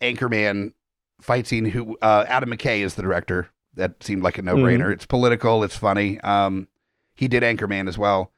Anchorman 0.02 0.74
fight 1.22 1.48
scene. 1.48 1.66
Who 1.66 1.98
uh, 2.02 2.26
Adam 2.28 2.50
McKay 2.52 2.80
is 2.80 2.96
the 2.96 3.02
director. 3.02 3.50
That 3.76 4.04
seemed 4.04 4.24
like 4.24 4.38
a 4.38 4.42
no 4.42 4.56
brainer. 4.56 4.92
It's 4.92 5.06
political. 5.06 5.64
It's 5.64 5.78
funny. 5.78 6.20
Um, 6.22 6.68
he 7.16 7.28
did 7.28 7.44
Anchorman 7.44 7.88
as 7.88 7.98
well, 7.98 8.32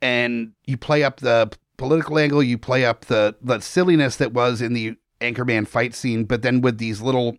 and 0.00 0.52
you 0.64 0.76
play 0.76 1.04
up 1.04 1.20
the 1.20 1.52
political 1.76 2.18
angle. 2.18 2.42
You 2.42 2.58
play 2.58 2.84
up 2.84 3.06
the 3.06 3.36
the 3.42 3.60
silliness 3.60 4.16
that 4.16 4.32
was 4.32 4.60
in 4.62 4.72
the 4.72 4.96
Anchorman 5.22 5.66
fight 5.66 5.94
scene, 5.94 6.24
but 6.24 6.42
then 6.42 6.60
with 6.60 6.78
these 6.78 7.00
little 7.00 7.38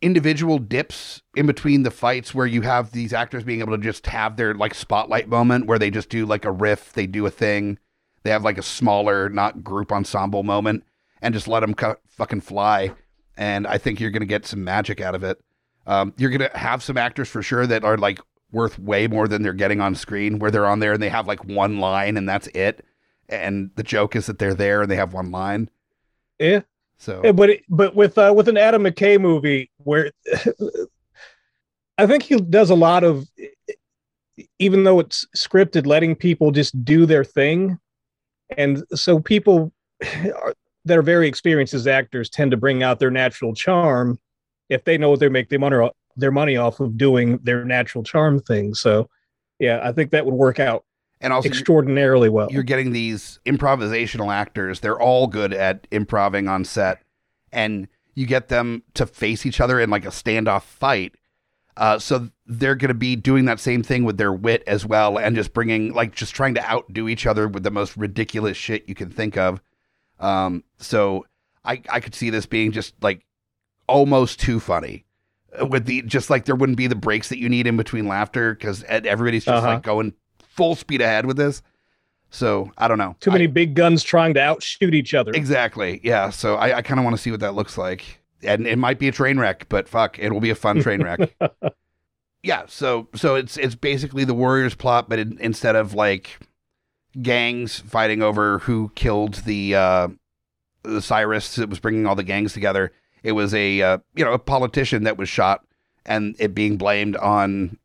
individual 0.00 0.58
dips 0.58 1.22
in 1.34 1.46
between 1.46 1.82
the 1.82 1.90
fights 1.90 2.34
where 2.34 2.46
you 2.46 2.62
have 2.62 2.92
these 2.92 3.12
actors 3.12 3.42
being 3.42 3.60
able 3.60 3.76
to 3.76 3.82
just 3.82 4.06
have 4.06 4.36
their 4.36 4.54
like 4.54 4.74
spotlight 4.74 5.28
moment 5.28 5.66
where 5.66 5.78
they 5.78 5.90
just 5.90 6.08
do 6.08 6.24
like 6.24 6.44
a 6.44 6.52
riff, 6.52 6.92
they 6.92 7.06
do 7.06 7.26
a 7.26 7.30
thing, 7.30 7.78
they 8.22 8.30
have 8.30 8.44
like 8.44 8.58
a 8.58 8.62
smaller, 8.62 9.28
not 9.28 9.64
group 9.64 9.90
ensemble 9.90 10.42
moment, 10.42 10.84
and 11.20 11.34
just 11.34 11.48
let 11.48 11.60
them 11.60 11.74
cut, 11.74 12.00
fucking 12.06 12.40
fly. 12.40 12.92
And 13.36 13.66
I 13.66 13.78
think 13.78 14.00
you're 14.00 14.10
gonna 14.10 14.24
get 14.24 14.46
some 14.46 14.62
magic 14.62 15.00
out 15.00 15.14
of 15.14 15.24
it. 15.24 15.40
Um, 15.86 16.12
you're 16.16 16.30
gonna 16.30 16.50
have 16.54 16.82
some 16.82 16.96
actors 16.96 17.28
for 17.28 17.42
sure 17.42 17.66
that 17.66 17.84
are 17.84 17.96
like 17.96 18.20
worth 18.52 18.78
way 18.78 19.06
more 19.08 19.28
than 19.28 19.42
they're 19.42 19.52
getting 19.52 19.80
on 19.80 19.94
screen, 19.94 20.38
where 20.38 20.50
they're 20.50 20.66
on 20.66 20.78
there 20.78 20.92
and 20.92 21.02
they 21.02 21.08
have 21.08 21.26
like 21.26 21.44
one 21.44 21.80
line 21.80 22.16
and 22.16 22.28
that's 22.28 22.46
it. 22.48 22.84
And 23.28 23.70
the 23.74 23.82
joke 23.82 24.16
is 24.16 24.26
that 24.26 24.38
they're 24.38 24.54
there 24.54 24.82
and 24.82 24.90
they 24.90 24.96
have 24.96 25.12
one 25.12 25.30
line. 25.30 25.70
Yeah. 26.38 26.60
So 26.98 27.20
Yeah, 27.24 27.32
but 27.32 27.50
but 27.68 27.94
with 27.94 28.18
uh, 28.18 28.32
with 28.36 28.48
an 28.48 28.56
Adam 28.56 28.84
McKay 28.84 29.20
movie 29.20 29.70
where 29.78 30.10
I 31.98 32.06
think 32.06 32.22
he 32.22 32.36
does 32.36 32.70
a 32.70 32.74
lot 32.74 33.04
of 33.04 33.26
even 34.60 34.84
though 34.84 35.00
it's 35.00 35.26
scripted, 35.36 35.86
letting 35.86 36.14
people 36.14 36.50
just 36.50 36.84
do 36.84 37.06
their 37.06 37.24
thing, 37.24 37.78
and 38.56 38.84
so 38.94 39.20
people 39.20 39.72
are, 40.02 40.54
that 40.84 40.98
are 40.98 41.02
very 41.02 41.28
experienced 41.28 41.74
as 41.74 41.86
actors 41.86 42.30
tend 42.30 42.50
to 42.50 42.56
bring 42.56 42.82
out 42.82 42.98
their 42.98 43.10
natural 43.10 43.54
charm 43.54 44.18
if 44.68 44.84
they 44.84 44.96
know 44.96 45.16
they 45.16 45.28
make 45.28 45.48
their 45.48 45.58
money 45.58 45.90
their 46.16 46.32
money 46.32 46.56
off 46.56 46.80
of 46.80 46.96
doing 46.96 47.38
their 47.42 47.64
natural 47.64 48.02
charm 48.02 48.40
thing. 48.40 48.74
So, 48.74 49.08
yeah, 49.58 49.80
I 49.82 49.92
think 49.92 50.10
that 50.10 50.24
would 50.24 50.34
work 50.34 50.58
out. 50.58 50.84
And 51.20 51.32
also 51.32 51.48
extraordinarily 51.48 52.28
well. 52.28 52.48
you're 52.50 52.62
getting 52.62 52.92
these 52.92 53.40
improvisational 53.46 54.32
actors. 54.32 54.80
They're 54.80 55.00
all 55.00 55.26
good 55.26 55.52
at 55.52 55.86
improvising 55.90 56.48
on 56.48 56.64
set, 56.64 57.02
and 57.52 57.88
you 58.14 58.26
get 58.26 58.48
them 58.48 58.82
to 58.94 59.06
face 59.06 59.46
each 59.46 59.60
other 59.60 59.78
in 59.80 59.90
like 59.90 60.04
a 60.04 60.08
standoff 60.10 60.62
fight. 60.62 61.14
Uh, 61.76 61.96
so 61.98 62.28
they're 62.46 62.74
going 62.74 62.88
to 62.88 62.94
be 62.94 63.14
doing 63.14 63.44
that 63.44 63.60
same 63.60 63.84
thing 63.84 64.02
with 64.04 64.16
their 64.18 64.32
wit 64.32 64.64
as 64.66 64.84
well, 64.84 65.16
and 65.18 65.36
just 65.36 65.52
bringing 65.52 65.92
like 65.92 66.12
just 66.14 66.34
trying 66.34 66.54
to 66.54 66.70
outdo 66.70 67.08
each 67.08 67.24
other 67.26 67.46
with 67.46 67.62
the 67.62 67.70
most 67.70 67.96
ridiculous 67.96 68.56
shit 68.56 68.88
you 68.88 68.94
can 68.96 69.10
think 69.10 69.36
of. 69.36 69.60
Um, 70.18 70.64
so 70.78 71.24
I 71.64 71.80
I 71.88 72.00
could 72.00 72.14
see 72.16 72.30
this 72.30 72.46
being 72.46 72.72
just 72.72 72.94
like 73.02 73.24
almost 73.88 74.40
too 74.40 74.58
funny. 74.58 75.04
uh, 75.60 75.66
With 75.66 75.86
the 75.86 76.02
just 76.02 76.30
like 76.30 76.44
there 76.46 76.56
wouldn't 76.56 76.78
be 76.78 76.88
the 76.88 76.96
breaks 76.96 77.28
that 77.28 77.38
you 77.38 77.48
need 77.48 77.66
in 77.68 77.76
between 77.76 78.08
laughter 78.08 78.54
because 78.54 78.82
everybody's 78.84 79.44
just 79.44 79.62
Uh-huh. 79.62 79.74
like 79.74 79.82
going 79.84 80.14
full 80.58 80.74
speed 80.74 81.00
ahead 81.00 81.24
with 81.24 81.36
this. 81.36 81.62
So 82.30 82.72
I 82.76 82.88
don't 82.88 82.98
know. 82.98 83.14
Too 83.20 83.30
I- 83.30 83.34
many 83.34 83.46
big 83.46 83.74
guns 83.74 84.02
trying 84.02 84.34
to 84.34 84.40
outshoot 84.40 84.92
each 84.92 85.14
other. 85.14 85.30
exactly. 85.32 86.00
Yeah. 86.02 86.30
So 86.30 86.56
I, 86.56 86.78
I 86.78 86.82
kind 86.82 86.98
of 86.98 87.04
want 87.04 87.16
to 87.16 87.22
see 87.22 87.30
what 87.30 87.40
that 87.40 87.54
looks 87.54 87.78
like. 87.78 88.20
And 88.42 88.66
it 88.66 88.76
might 88.76 88.98
be 88.98 89.06
a 89.08 89.12
train 89.12 89.38
wreck, 89.38 89.68
but 89.68 89.88
fuck, 89.88 90.18
it 90.18 90.32
will 90.32 90.40
be 90.40 90.50
a 90.50 90.54
fun 90.56 90.82
train 90.82 91.02
wreck. 91.02 91.20
yeah. 92.42 92.64
So 92.66 93.08
so 93.14 93.36
it's 93.36 93.56
it's 93.56 93.74
basically 93.76 94.24
the 94.24 94.34
Warriors 94.34 94.74
plot, 94.74 95.08
but 95.08 95.18
in, 95.20 95.38
instead 95.40 95.76
of 95.76 95.94
like 95.94 96.38
gangs 97.22 97.78
fighting 97.80 98.20
over 98.22 98.58
who 98.60 98.90
killed 98.96 99.34
the 99.44 99.74
uh, 99.76 100.08
the 100.82 101.00
Cyrus 101.02 101.54
that 101.56 101.68
was 101.68 101.78
bringing 101.78 102.04
all 102.06 102.14
the 102.16 102.22
gangs 102.24 102.52
together, 102.52 102.92
it 103.22 103.32
was 103.32 103.54
a 103.54 103.80
uh, 103.82 103.98
you 104.14 104.24
know 104.24 104.32
a 104.32 104.38
politician 104.38 105.04
that 105.04 105.16
was 105.16 105.28
shot, 105.28 105.64
and 106.04 106.36
it 106.38 106.54
being 106.54 106.76
blamed 106.76 107.16
on 107.16 107.76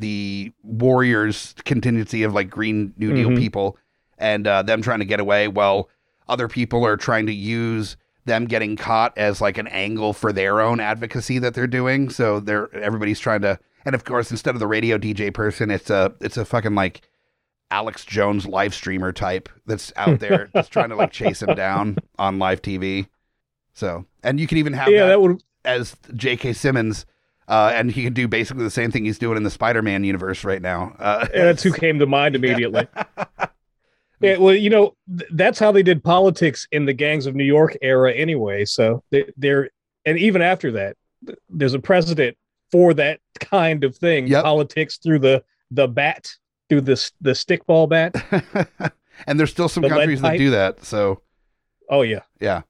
the 0.00 0.52
Warriors 0.62 1.54
contingency 1.64 2.22
of 2.22 2.34
like 2.34 2.50
Green 2.50 2.92
New 2.96 3.14
Deal 3.14 3.30
Mhm. 3.30 3.38
people 3.38 3.76
and 4.18 4.46
uh, 4.46 4.62
them 4.62 4.82
trying 4.82 4.98
to 5.00 5.04
get 5.04 5.20
away 5.20 5.48
while 5.48 5.88
other 6.28 6.48
people 6.48 6.84
are 6.86 6.96
trying 6.96 7.26
to 7.26 7.32
use 7.32 7.96
them 8.26 8.44
getting 8.44 8.76
caught 8.76 9.16
as 9.16 9.40
like 9.40 9.56
an 9.58 9.66
angle 9.68 10.12
for 10.12 10.32
their 10.32 10.60
own 10.60 10.78
advocacy 10.80 11.38
that 11.38 11.54
they're 11.54 11.66
doing. 11.66 12.10
So 12.10 12.38
they're 12.40 12.72
everybody's 12.76 13.18
trying 13.20 13.40
to, 13.42 13.58
and 13.84 13.94
of 13.94 14.04
course, 14.04 14.30
instead 14.30 14.54
of 14.54 14.60
the 14.60 14.66
radio 14.66 14.98
DJ 14.98 15.32
person, 15.32 15.70
it's 15.70 15.88
a 15.90 16.12
it's 16.20 16.36
a 16.36 16.44
fucking 16.44 16.74
like 16.74 17.00
Alex 17.70 18.04
Jones 18.04 18.46
live 18.46 18.74
streamer 18.74 19.12
type 19.12 19.48
that's 19.66 19.92
out 19.96 20.18
there 20.20 20.50
just 20.54 20.70
trying 20.72 20.90
to 20.90 20.96
like 20.96 21.12
chase 21.12 21.40
him 21.42 21.54
down 21.54 21.96
on 22.18 22.38
live 22.38 22.60
TV. 22.62 23.08
So, 23.72 24.04
and 24.22 24.38
you 24.38 24.46
can 24.46 24.58
even 24.58 24.72
have 24.74 24.88
yeah, 24.90 25.02
that, 25.02 25.06
that 25.08 25.20
would. 25.22 25.42
as 25.64 25.96
J.K. 26.14 26.52
Simmons. 26.52 27.06
Uh, 27.50 27.72
and 27.74 27.90
he 27.90 28.04
can 28.04 28.12
do 28.12 28.28
basically 28.28 28.62
the 28.62 28.70
same 28.70 28.92
thing 28.92 29.04
he's 29.04 29.18
doing 29.18 29.36
in 29.36 29.42
the 29.42 29.50
Spider-Man 29.50 30.04
universe 30.04 30.44
right 30.44 30.62
now. 30.62 30.94
Uh, 31.00 31.26
Yeah, 31.34 31.44
that's 31.46 31.64
who 31.64 31.72
came 31.72 31.98
to 31.98 32.06
mind 32.06 32.36
immediately. 32.36 32.86
Yeah, 34.22 34.36
well, 34.36 34.54
you 34.54 34.68
know, 34.68 34.94
th- 35.18 35.30
that's 35.32 35.58
how 35.58 35.72
they 35.72 35.82
did 35.82 36.04
politics 36.04 36.68
in 36.72 36.84
the 36.84 36.92
gangs 36.92 37.24
of 37.24 37.34
New 37.34 37.44
York 37.44 37.74
era, 37.80 38.12
anyway. 38.12 38.66
So 38.66 39.02
they, 39.10 39.24
they're, 39.38 39.70
and 40.04 40.18
even 40.18 40.42
after 40.42 40.70
that, 40.72 40.98
th- 41.26 41.38
there's 41.48 41.72
a 41.72 41.78
precedent 41.78 42.36
for 42.70 42.92
that 42.94 43.20
kind 43.38 43.82
of 43.82 43.96
thing. 43.96 44.26
Yep. 44.26 44.44
Politics 44.44 44.98
through 44.98 45.20
the 45.20 45.42
the 45.70 45.88
bat, 45.88 46.28
through 46.68 46.82
the 46.82 47.10
the 47.22 47.30
stickball 47.30 47.88
bat. 47.88 48.14
and 49.26 49.40
there's 49.40 49.50
still 49.50 49.70
some 49.70 49.84
The 49.84 49.88
countries 49.88 50.20
that 50.20 50.36
do 50.36 50.50
that. 50.50 50.84
So 50.84 51.22
Oh 51.88 52.02
yeah, 52.02 52.20
yeah. 52.40 52.60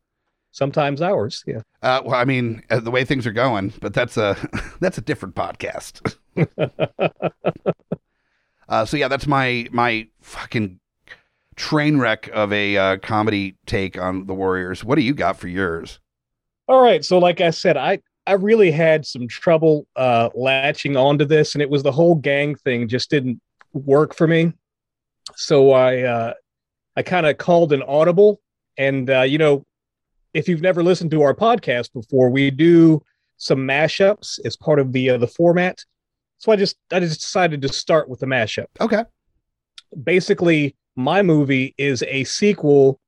Sometimes 0.53 1.01
ours. 1.03 1.45
Yeah. 1.47 1.61
Uh, 1.83 2.03
well, 2.05 2.15
I 2.15 2.25
mean, 2.25 2.63
uh, 2.71 2.81
the 2.81 2.91
way 2.91 3.05
things 3.05 3.27
are 3.27 3.33
going, 3.33 3.73
but 3.81 3.95
that's 3.95 4.17
a 4.17 4.37
that's 4.81 4.99
a 4.99 5.03
different 5.03 5.35
podcast. 5.35 6.17
uh, 8.69 8.85
so 8.85 8.97
yeah, 8.97 9.09
that's 9.09 9.27
my 9.27 9.69
my 9.73 10.09
fucking 10.21 10.81
train 11.57 11.99
wreck 11.99 12.29
of 12.33 12.53
a 12.53 12.77
uh, 12.77 12.97
comedy 12.99 13.57
take 13.67 13.99
on 13.99 14.27
the 14.27 14.35
Warriors. 14.35 14.83
What 14.83 14.97
do 14.97 15.03
you 15.03 15.15
got 15.15 15.39
for 15.39 15.49
yours? 15.49 16.01
All 16.69 16.83
right. 16.83 17.05
So, 17.05 17.19
like 17.19 17.41
I 17.41 17.51
said, 17.51 17.77
I 17.77 18.01
I 18.27 18.35
really 18.35 18.71
had 18.71 19.05
some 19.05 19.29
trouble 19.29 19.87
uh, 19.97 20.31
latching 20.35 20.97
onto 20.97 21.25
this, 21.25 21.55
and 21.55 21.63
it 21.63 21.71
was 21.71 21.83
the 21.83 21.93
whole 21.93 22.15
gang 22.15 22.55
thing 22.55 22.89
just 22.89 23.11
didn't 23.11 23.41
work 23.73 24.15
for 24.15 24.27
me. 24.27 24.53
So 25.37 25.73
I 25.73 26.03
uh, 26.03 26.35
I 26.97 27.03
kind 27.03 27.27
of 27.27 27.39
called 27.39 27.73
an 27.73 27.83
audible, 27.83 28.41
and 28.77 29.11
uh, 29.11 29.23
you 29.23 29.39
know, 29.39 29.65
if 30.35 30.49
you've 30.49 30.63
never 30.63 30.83
listened 30.83 31.11
to 31.13 31.23
our 31.23 31.35
podcast 31.35 31.93
before, 31.93 32.31
we 32.31 32.51
do 32.51 33.03
some 33.37 33.59
mashups 33.59 34.39
as 34.45 34.57
part 34.57 34.79
of 34.79 34.93
the 34.93 35.11
uh, 35.11 35.19
the 35.19 35.27
format. 35.27 35.85
So 36.39 36.53
I 36.53 36.57
just 36.57 36.77
I 36.93 37.01
just 37.01 37.21
decided 37.21 37.63
to 37.63 37.69
start 37.69 38.09
with 38.09 38.21
the 38.21 38.27
mashup. 38.27 38.67
Okay. 38.81 39.05
Basically, 40.03 40.77
my 40.97 41.23
movie 41.23 41.75
is 41.79 42.03
a 42.05 42.25
sequel 42.25 43.01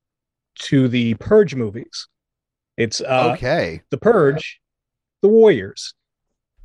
to 0.60 0.88
the 0.88 1.14
Purge 1.14 1.54
movies. 1.54 2.08
It's 2.76 3.00
uh, 3.00 3.34
okay. 3.34 3.82
the 3.90 3.98
Purge, 3.98 4.60
the 5.20 5.28
Warriors. 5.28 5.94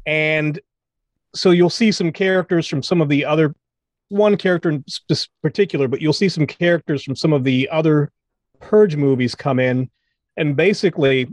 And 0.05 0.59
so 1.35 1.51
you'll 1.51 1.69
see 1.69 1.91
some 1.91 2.11
characters 2.11 2.67
from 2.67 2.81
some 2.81 3.01
of 3.01 3.09
the 3.09 3.25
other, 3.25 3.53
one 4.09 4.37
character 4.37 4.69
in 4.69 4.83
sp- 4.87 5.29
particular, 5.41 5.87
but 5.87 6.01
you'll 6.01 6.13
see 6.13 6.29
some 6.29 6.47
characters 6.47 7.03
from 7.03 7.15
some 7.15 7.33
of 7.33 7.43
the 7.43 7.69
other 7.69 8.11
Purge 8.59 8.95
movies 8.95 9.35
come 9.35 9.59
in. 9.59 9.89
And 10.37 10.55
basically, 10.55 11.27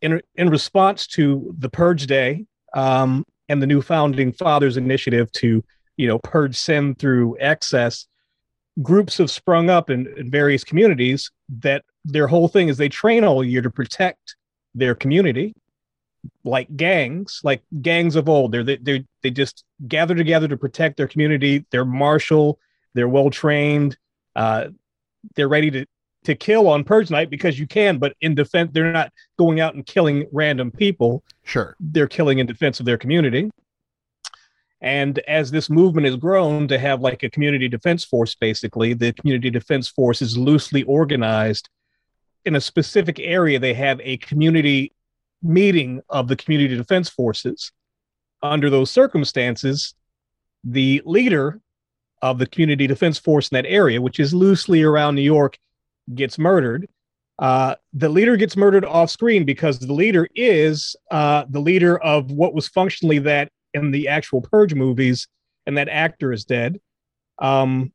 in, 0.00 0.20
in 0.34 0.48
response 0.50 1.06
to 1.08 1.54
the 1.58 1.68
Purge 1.68 2.06
Day 2.06 2.46
um, 2.74 3.24
and 3.48 3.62
the 3.62 3.66
new 3.66 3.82
Founding 3.82 4.32
Fathers 4.32 4.76
initiative 4.76 5.30
to, 5.32 5.62
you 5.96 6.08
know, 6.08 6.18
purge 6.18 6.56
sin 6.56 6.94
through 6.94 7.36
excess, 7.38 8.06
groups 8.80 9.18
have 9.18 9.30
sprung 9.30 9.68
up 9.68 9.90
in, 9.90 10.06
in 10.16 10.30
various 10.30 10.64
communities 10.64 11.30
that 11.60 11.84
their 12.04 12.26
whole 12.26 12.48
thing 12.48 12.68
is 12.68 12.76
they 12.76 12.88
train 12.88 13.22
all 13.22 13.44
year 13.44 13.62
to 13.62 13.70
protect 13.70 14.36
their 14.74 14.94
community 14.94 15.54
like 16.44 16.74
gangs 16.76 17.40
like 17.44 17.62
gangs 17.82 18.16
of 18.16 18.28
old. 18.28 18.52
They're 18.52 18.64
they, 18.64 18.76
they 18.76 19.04
they 19.22 19.30
just 19.30 19.64
gather 19.88 20.14
together 20.14 20.48
to 20.48 20.56
protect 20.56 20.96
their 20.96 21.08
community. 21.08 21.64
They're 21.70 21.84
martial. 21.84 22.58
They're 22.94 23.08
well 23.08 23.30
trained 23.30 23.96
uh 24.34 24.68
they're 25.36 25.48
ready 25.48 25.70
to 25.70 25.86
to 26.24 26.34
kill 26.34 26.68
on 26.68 26.84
purge 26.84 27.10
night 27.10 27.30
because 27.30 27.58
you 27.58 27.66
can 27.66 27.98
but 27.98 28.14
in 28.20 28.34
defense 28.34 28.70
they're 28.72 28.92
not 28.92 29.12
going 29.38 29.60
out 29.60 29.74
and 29.74 29.86
killing 29.86 30.26
random 30.32 30.70
people 30.70 31.22
Sure. 31.44 31.76
they're 31.80 32.06
killing 32.06 32.38
in 32.38 32.46
defense 32.46 32.80
of 32.80 32.86
their 32.86 32.98
community. 32.98 33.50
And 34.80 35.20
as 35.20 35.52
this 35.52 35.70
movement 35.70 36.06
has 36.06 36.16
grown 36.16 36.66
to 36.68 36.76
have 36.78 37.00
like 37.00 37.22
a 37.22 37.30
community 37.30 37.68
defense 37.68 38.02
force, 38.02 38.34
basically, 38.34 38.94
the 38.94 39.12
community 39.12 39.48
defense 39.48 39.86
force 39.88 40.20
is 40.20 40.36
loosely 40.36 40.82
organized 40.82 41.68
in 42.44 42.56
a 42.56 42.60
specific 42.60 43.20
area. 43.20 43.60
They 43.60 43.74
have 43.74 44.00
a 44.02 44.16
community 44.16 44.92
meeting 45.40 46.02
of 46.08 46.26
the 46.26 46.34
community 46.34 46.76
defense 46.76 47.08
forces. 47.08 47.70
Under 48.42 48.68
those 48.68 48.90
circumstances, 48.90 49.94
the 50.64 51.00
leader 51.04 51.60
of 52.20 52.38
the 52.38 52.46
community 52.46 52.88
defense 52.88 53.20
force 53.20 53.50
in 53.50 53.54
that 53.54 53.66
area, 53.68 54.02
which 54.02 54.18
is 54.18 54.34
loosely 54.34 54.82
around 54.82 55.14
New 55.14 55.22
York, 55.22 55.58
gets 56.14 56.38
murdered. 56.38 56.88
Uh, 57.38 57.74
the 57.92 58.08
leader 58.08 58.36
gets 58.36 58.56
murdered 58.56 58.84
off 58.84 59.10
screen 59.10 59.44
because 59.44 59.78
the 59.78 59.92
leader 59.92 60.28
is 60.34 60.94
uh, 61.10 61.44
the 61.50 61.60
leader 61.60 61.98
of 61.98 62.30
what 62.30 62.54
was 62.54 62.68
functionally 62.68 63.18
that 63.18 63.50
in 63.74 63.90
the 63.90 64.08
actual 64.08 64.40
Purge 64.40 64.74
movies, 64.74 65.26
and 65.66 65.76
that 65.76 65.88
actor 65.88 66.32
is 66.32 66.44
dead. 66.44 66.78
Um, 67.38 67.92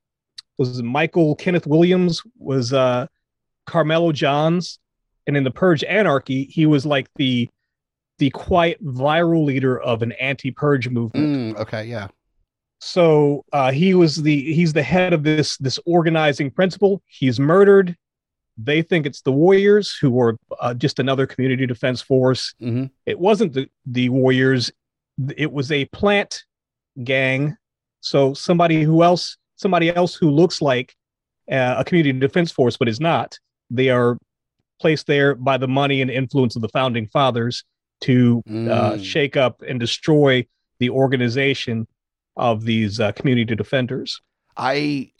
was 0.57 0.81
Michael 0.81 1.35
Kenneth 1.35 1.67
Williams 1.67 2.21
was 2.37 2.73
uh, 2.73 3.07
Carmelo 3.67 4.11
Johns, 4.11 4.79
and 5.27 5.37
in 5.37 5.43
the 5.43 5.51
Purge 5.51 5.83
Anarchy, 5.83 6.45
he 6.45 6.65
was 6.65 6.85
like 6.85 7.07
the 7.15 7.49
the 8.17 8.31
quiet 8.31 8.83
viral 8.83 9.45
leader 9.45 9.79
of 9.79 10.01
an 10.01 10.11
anti-purge 10.13 10.89
movement 10.89 11.55
Mm, 11.55 11.61
okay. 11.61 11.85
Yeah. 11.85 12.07
So 12.79 13.43
uh, 13.53 13.71
he 13.71 13.93
was 13.93 14.17
the 14.23 14.53
he's 14.53 14.73
the 14.73 14.83
head 14.83 15.13
of 15.13 15.23
this 15.23 15.57
this 15.57 15.79
organizing 15.85 16.51
principle. 16.51 17.01
He's 17.07 17.39
murdered. 17.39 17.95
They 18.57 18.81
think 18.81 19.05
it's 19.05 19.21
the 19.21 19.31
warriors 19.31 19.95
who 20.01 20.09
were 20.11 20.37
uh, 20.59 20.73
just 20.73 20.99
another 20.99 21.27
community 21.27 21.65
defense 21.65 22.01
force. 22.01 22.53
Hmm 22.59 22.85
it 23.05 23.19
wasn't 23.19 23.53
the, 23.53 23.69
the 23.85 24.09
warriors. 24.09 24.71
It 25.37 25.51
was 25.51 25.71
a 25.71 25.85
plant 25.85 26.43
gang. 27.03 27.55
So 28.01 28.33
somebody 28.33 28.83
who 28.83 29.03
else 29.03 29.37
somebody 29.55 29.93
else 29.95 30.13
who 30.15 30.29
looks 30.29 30.61
like 30.61 30.95
uh, 31.51 31.75
a 31.77 31.83
community 31.83 32.17
defense 32.19 32.51
force 32.51 32.77
but 32.77 32.87
is 32.87 32.99
not. 32.99 33.37
They 33.71 33.89
are 33.89 34.17
placed 34.79 35.07
there 35.07 35.33
by 35.33 35.57
the 35.57 35.67
money 35.67 36.01
and 36.01 36.11
influence 36.11 36.55
of 36.55 36.61
the 36.61 36.69
founding 36.69 37.07
fathers 37.07 37.63
to 38.01 38.43
uh, 38.47 38.51
Mm. 38.51 39.03
shake 39.03 39.35
up 39.35 39.63
and 39.67 39.79
destroy 39.79 40.45
the 40.79 40.89
organization 40.91 41.87
of 42.37 42.63
these 42.63 42.99
uh, 42.99 43.11
community 43.13 43.55
defenders. 43.55 44.21
I 44.55 45.11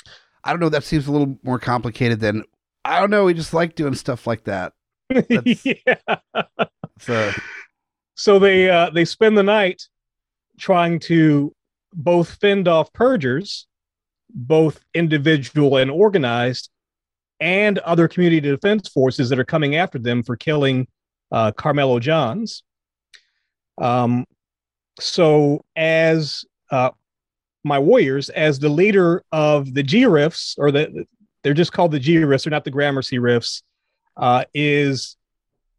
I 0.43 0.51
don't 0.51 0.59
know. 0.59 0.69
That 0.69 0.83
seems 0.83 1.07
a 1.07 1.11
little 1.11 1.37
more 1.43 1.59
complicated 1.59 2.19
than 2.19 2.43
I 2.85 2.99
don't 2.99 3.09
know. 3.09 3.25
We 3.25 3.33
just 3.33 3.53
like 3.53 3.75
doing 3.75 3.95
stuff 3.95 4.27
like 4.27 4.45
that. 4.45 4.73
Yeah. 5.63 6.17
So 6.99 7.31
So 8.15 8.39
they 8.39 8.69
uh, 8.69 8.89
they 8.89 9.05
spend 9.05 9.37
the 9.37 9.43
night 9.43 9.83
trying 10.57 10.99
to 10.99 11.53
both 11.93 12.35
fend 12.39 12.67
off 12.67 12.91
purgers 12.93 13.67
both 14.29 14.79
individual 14.93 15.77
and 15.77 15.89
organized, 15.89 16.69
and 17.39 17.79
other 17.79 18.07
community 18.07 18.41
defense 18.41 18.87
forces 18.87 19.29
that 19.29 19.39
are 19.39 19.45
coming 19.45 19.75
after 19.75 19.99
them 19.99 20.23
for 20.23 20.35
killing 20.35 20.87
uh, 21.31 21.51
Carmelo 21.51 21.99
Johns. 21.99 22.63
Um, 23.77 24.25
so, 24.99 25.63
as 25.75 26.45
uh, 26.71 26.91
my 27.67 27.79
warriors, 27.79 28.29
as 28.29 28.59
the 28.59 28.69
leader 28.69 29.23
of 29.31 29.73
the 29.73 29.83
G 29.83 30.03
Riffs, 30.03 30.55
or 30.57 30.71
the 30.71 31.05
they're 31.43 31.53
just 31.53 31.71
called 31.71 31.91
the 31.91 31.99
G 31.99 32.15
Riffs, 32.15 32.43
they're 32.43 32.51
not 32.51 32.63
the 32.63 32.71
Gramercy 32.71 33.17
Riffs, 33.19 33.61
uh, 34.17 34.45
is 34.53 35.15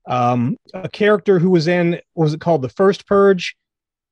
um, 0.06 0.56
a 0.72 0.88
character 0.88 1.38
who 1.38 1.50
was 1.50 1.68
in 1.68 2.00
what 2.14 2.24
was 2.24 2.34
it 2.34 2.40
called 2.40 2.62
the 2.62 2.68
First 2.68 3.06
Purge. 3.06 3.56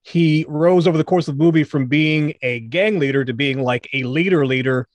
He 0.03 0.45
rose 0.49 0.87
over 0.87 0.99
the 0.99 1.05
course 1.05 1.27
of 1.29 1.37
the 1.37 1.43
movie 1.43 1.65
from 1.65 1.87
being 1.87 2.35
a 2.43 2.61
gang 2.61 2.99
leader 2.99 3.25
to 3.25 3.33
being 3.33 3.63
like 3.63 3.89
a 3.93 4.05
leader 4.05 4.47
leader 4.47 4.87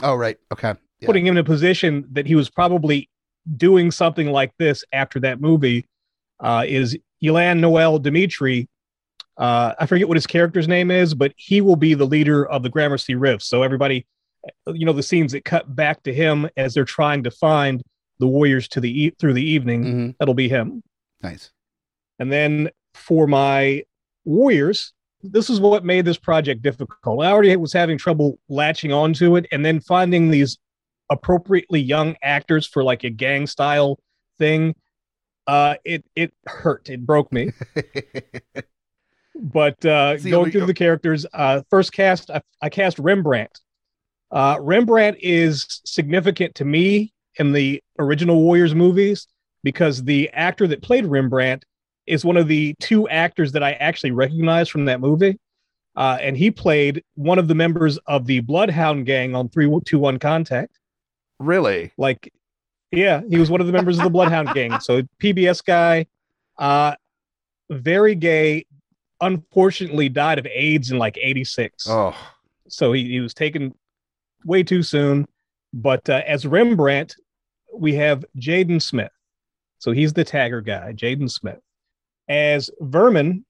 Oh, 0.00 0.14
right. 0.14 0.38
Okay. 0.52 0.74
Yeah. 1.00 1.06
putting 1.06 1.26
him 1.26 1.32
in 1.36 1.38
a 1.38 1.44
position 1.44 2.06
that 2.12 2.26
he 2.26 2.34
was 2.34 2.50
probably 2.50 3.08
doing 3.56 3.90
something 3.90 4.30
like 4.30 4.52
this 4.58 4.84
after 4.92 5.20
that 5.20 5.40
movie 5.40 5.86
uh, 6.40 6.64
is 6.66 6.96
Y'lan 7.20 7.60
Noel 7.60 7.98
Dimitri. 7.98 8.68
Uh, 9.38 9.72
I 9.78 9.86
forget 9.86 10.08
what 10.08 10.16
his 10.16 10.26
character's 10.26 10.66
name 10.68 10.90
is, 10.90 11.14
but 11.14 11.32
he 11.36 11.60
will 11.60 11.76
be 11.76 11.94
the 11.94 12.04
leader 12.06 12.44
of 12.46 12.62
the 12.64 12.68
Gramercy 12.68 13.14
Riffs. 13.14 13.42
So 13.42 13.62
everybody, 13.62 14.04
you 14.66 14.84
know, 14.84 14.92
the 14.92 15.02
scenes 15.02 15.32
that 15.32 15.44
cut 15.44 15.74
back 15.76 16.02
to 16.02 16.12
him 16.12 16.48
as 16.56 16.74
they're 16.74 16.84
trying 16.84 17.22
to 17.22 17.30
find 17.30 17.82
the 18.18 18.26
warriors 18.26 18.66
to 18.68 18.80
the 18.80 19.04
e- 19.04 19.14
through 19.18 19.34
the 19.34 19.42
evening, 19.48 19.84
Mhm. 19.84 20.14
that'll 20.18 20.34
be 20.34 20.48
him. 20.48 20.82
Nice. 21.22 21.50
And 22.18 22.32
then 22.32 22.70
for 22.94 23.28
my 23.28 23.84
warriors, 24.24 24.92
this 25.22 25.48
is 25.48 25.60
what 25.60 25.84
made 25.84 26.04
this 26.04 26.18
project 26.18 26.62
difficult. 26.62 27.24
I 27.24 27.30
already 27.30 27.54
was 27.56 27.72
having 27.72 27.96
trouble 27.96 28.38
latching 28.48 28.92
onto 28.92 29.36
it, 29.36 29.46
and 29.52 29.64
then 29.64 29.78
finding 29.80 30.30
these 30.30 30.58
appropriately 31.10 31.80
young 31.80 32.16
actors 32.22 32.66
for 32.66 32.82
like 32.82 33.04
a 33.04 33.10
gang 33.10 33.46
style 33.46 33.98
thing. 34.36 34.74
Uh, 35.46 35.76
it 35.84 36.04
it 36.16 36.32
hurt. 36.46 36.90
It 36.90 37.06
broke 37.06 37.32
me. 37.32 37.52
But 39.38 39.84
uh, 39.84 40.18
See, 40.18 40.30
going 40.30 40.50
through 40.50 40.66
the 40.66 40.74
characters, 40.74 41.24
uh, 41.32 41.62
first 41.70 41.92
cast, 41.92 42.30
I, 42.30 42.42
I 42.60 42.68
cast 42.68 42.98
Rembrandt. 42.98 43.60
Uh, 44.30 44.58
Rembrandt 44.60 45.18
is 45.20 45.80
significant 45.84 46.54
to 46.56 46.64
me 46.64 47.12
in 47.38 47.52
the 47.52 47.82
original 47.98 48.42
Warriors 48.42 48.74
movies 48.74 49.26
because 49.62 50.02
the 50.04 50.28
actor 50.30 50.66
that 50.66 50.82
played 50.82 51.06
Rembrandt 51.06 51.64
is 52.06 52.24
one 52.24 52.36
of 52.36 52.48
the 52.48 52.74
two 52.80 53.08
actors 53.08 53.52
that 53.52 53.62
I 53.62 53.72
actually 53.72 54.10
recognize 54.10 54.68
from 54.68 54.86
that 54.86 55.00
movie. 55.00 55.38
Uh, 55.96 56.16
and 56.20 56.36
he 56.36 56.50
played 56.50 57.02
one 57.14 57.38
of 57.38 57.48
the 57.48 57.54
members 57.54 57.98
of 58.06 58.26
the 58.26 58.40
Bloodhound 58.40 59.06
Gang 59.06 59.34
on 59.34 59.48
321 59.48 60.18
Contact. 60.18 60.78
really? 61.38 61.92
Like, 61.98 62.32
yeah, 62.90 63.22
he 63.28 63.38
was 63.38 63.50
one 63.50 63.60
of 63.60 63.66
the 63.66 63.72
members 63.72 63.98
of 63.98 64.04
the 64.04 64.10
Bloodhound 64.10 64.54
Gang. 64.54 64.78
So 64.80 65.02
PBS 65.22 65.64
guy, 65.64 66.06
uh, 66.56 66.94
very 67.70 68.14
gay. 68.14 68.64
Unfortunately, 69.20 70.08
died 70.08 70.38
of 70.38 70.46
AIDS 70.46 70.90
in 70.90 70.98
like 70.98 71.18
'86. 71.20 71.88
Oh, 71.88 72.16
So 72.68 72.92
he, 72.92 73.04
he 73.08 73.20
was 73.20 73.34
taken 73.34 73.74
way 74.44 74.62
too 74.62 74.82
soon. 74.82 75.26
But 75.72 76.08
uh, 76.08 76.22
as 76.26 76.46
Rembrandt, 76.46 77.16
we 77.74 77.94
have 77.94 78.24
Jaden 78.38 78.80
Smith. 78.80 79.10
So 79.78 79.92
he's 79.92 80.12
the 80.12 80.24
tagger 80.24 80.64
guy, 80.64 80.92
Jaden 80.92 81.30
Smith. 81.30 81.60
As 82.28 82.70
Vermin, 82.80 83.44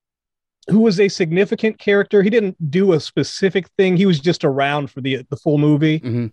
who 0.68 0.80
was 0.80 1.00
a 1.00 1.08
significant 1.08 1.78
character, 1.78 2.22
he 2.22 2.30
didn't 2.30 2.70
do 2.70 2.92
a 2.92 3.00
specific 3.00 3.68
thing. 3.78 3.96
He 3.96 4.06
was 4.06 4.20
just 4.20 4.44
around 4.44 4.90
for 4.90 5.00
the 5.00 5.24
the 5.30 5.36
full 5.36 5.58
movie. 5.58 6.00
Mhm. 6.00 6.32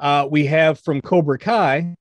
Uh, 0.00 0.26
we 0.30 0.44
have 0.46 0.80
from 0.80 1.00
Cobra 1.00 1.38
Kai, 1.38 1.94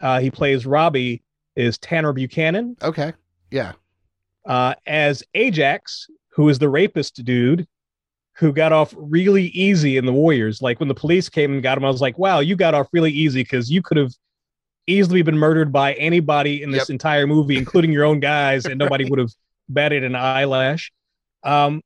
uh, 0.00 0.20
he 0.20 0.30
plays 0.30 0.64
Robbie, 0.66 1.22
is 1.56 1.76
Tanner 1.78 2.12
Buchanan. 2.12 2.76
okay. 2.82 3.12
Yeah. 3.50 3.72
Uh, 4.46 4.74
as 4.86 5.22
Ajax, 5.34 6.06
who 6.38 6.48
is 6.48 6.60
the 6.60 6.68
rapist 6.68 7.24
dude 7.24 7.66
who 8.36 8.52
got 8.52 8.72
off 8.72 8.94
really 8.96 9.46
easy 9.46 9.96
in 9.96 10.06
the 10.06 10.12
Warriors. 10.12 10.62
Like 10.62 10.78
when 10.78 10.88
the 10.88 10.94
police 10.94 11.28
came 11.28 11.52
and 11.52 11.60
got 11.60 11.76
him, 11.76 11.84
I 11.84 11.90
was 11.90 12.00
like, 12.00 12.16
wow, 12.16 12.38
you 12.38 12.54
got 12.54 12.74
off 12.74 12.86
really 12.92 13.10
easy 13.10 13.42
because 13.42 13.68
you 13.68 13.82
could 13.82 13.96
have 13.96 14.12
easily 14.86 15.22
been 15.22 15.36
murdered 15.36 15.72
by 15.72 15.94
anybody 15.94 16.62
in 16.62 16.70
this 16.70 16.88
Yep. 16.88 16.90
entire 16.90 17.26
movie, 17.26 17.58
including 17.58 17.90
your 17.90 18.04
own 18.04 18.20
guys, 18.20 18.66
and 18.66 18.78
nobody 18.78 19.10
would 19.10 19.18
have 19.18 19.32
batted 19.68 20.04
an 20.04 20.14
eyelash. 20.14 20.92
Um, 21.42 21.82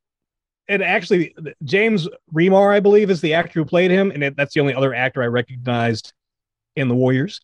and 0.69 0.83
actually, 0.83 1.35
James 1.65 2.07
Remar, 2.35 2.75
I 2.75 2.81
believe, 2.81 3.09
is 3.09 3.23
the 3.23 3.33
actor 3.33 3.59
who 3.59 3.65
played 3.65 3.91
him, 3.91 4.11
and 4.11 4.23
it, 4.23 4.37
that's 4.37 4.53
the 4.53 4.61
only 4.61 4.75
other 4.75 4.93
actor 4.93 5.23
I 5.23 5.29
recognized 5.29 6.13
in 6.77 6.89
the 6.89 6.95
Warriors. 6.95 7.41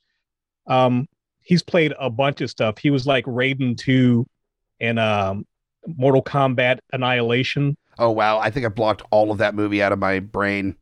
Um, 0.67 1.09
he's 1.41 1.63
played 1.63 1.95
a 1.99 2.11
bunch 2.11 2.43
of 2.43 2.51
stuff. 2.51 2.77
He 2.77 2.91
was 2.91 3.07
like 3.07 3.25
Raiden 3.25 3.79
2 3.79 4.27
and 4.81 4.99
um, 4.99 5.47
Mortal 5.97 6.23
Kombat 6.23 6.79
Annihilation. 6.93 7.77
Oh 7.99 8.11
wow. 8.11 8.39
I 8.39 8.51
think 8.51 8.65
I 8.67 8.69
blocked 8.69 9.03
all 9.11 9.31
of 9.31 9.39
that 9.39 9.55
movie 9.55 9.83
out 9.83 9.93
of 9.93 9.99
my 9.99 10.21
brain 10.21 10.77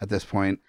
at 0.00 0.08
this 0.08 0.24
point. 0.24 0.60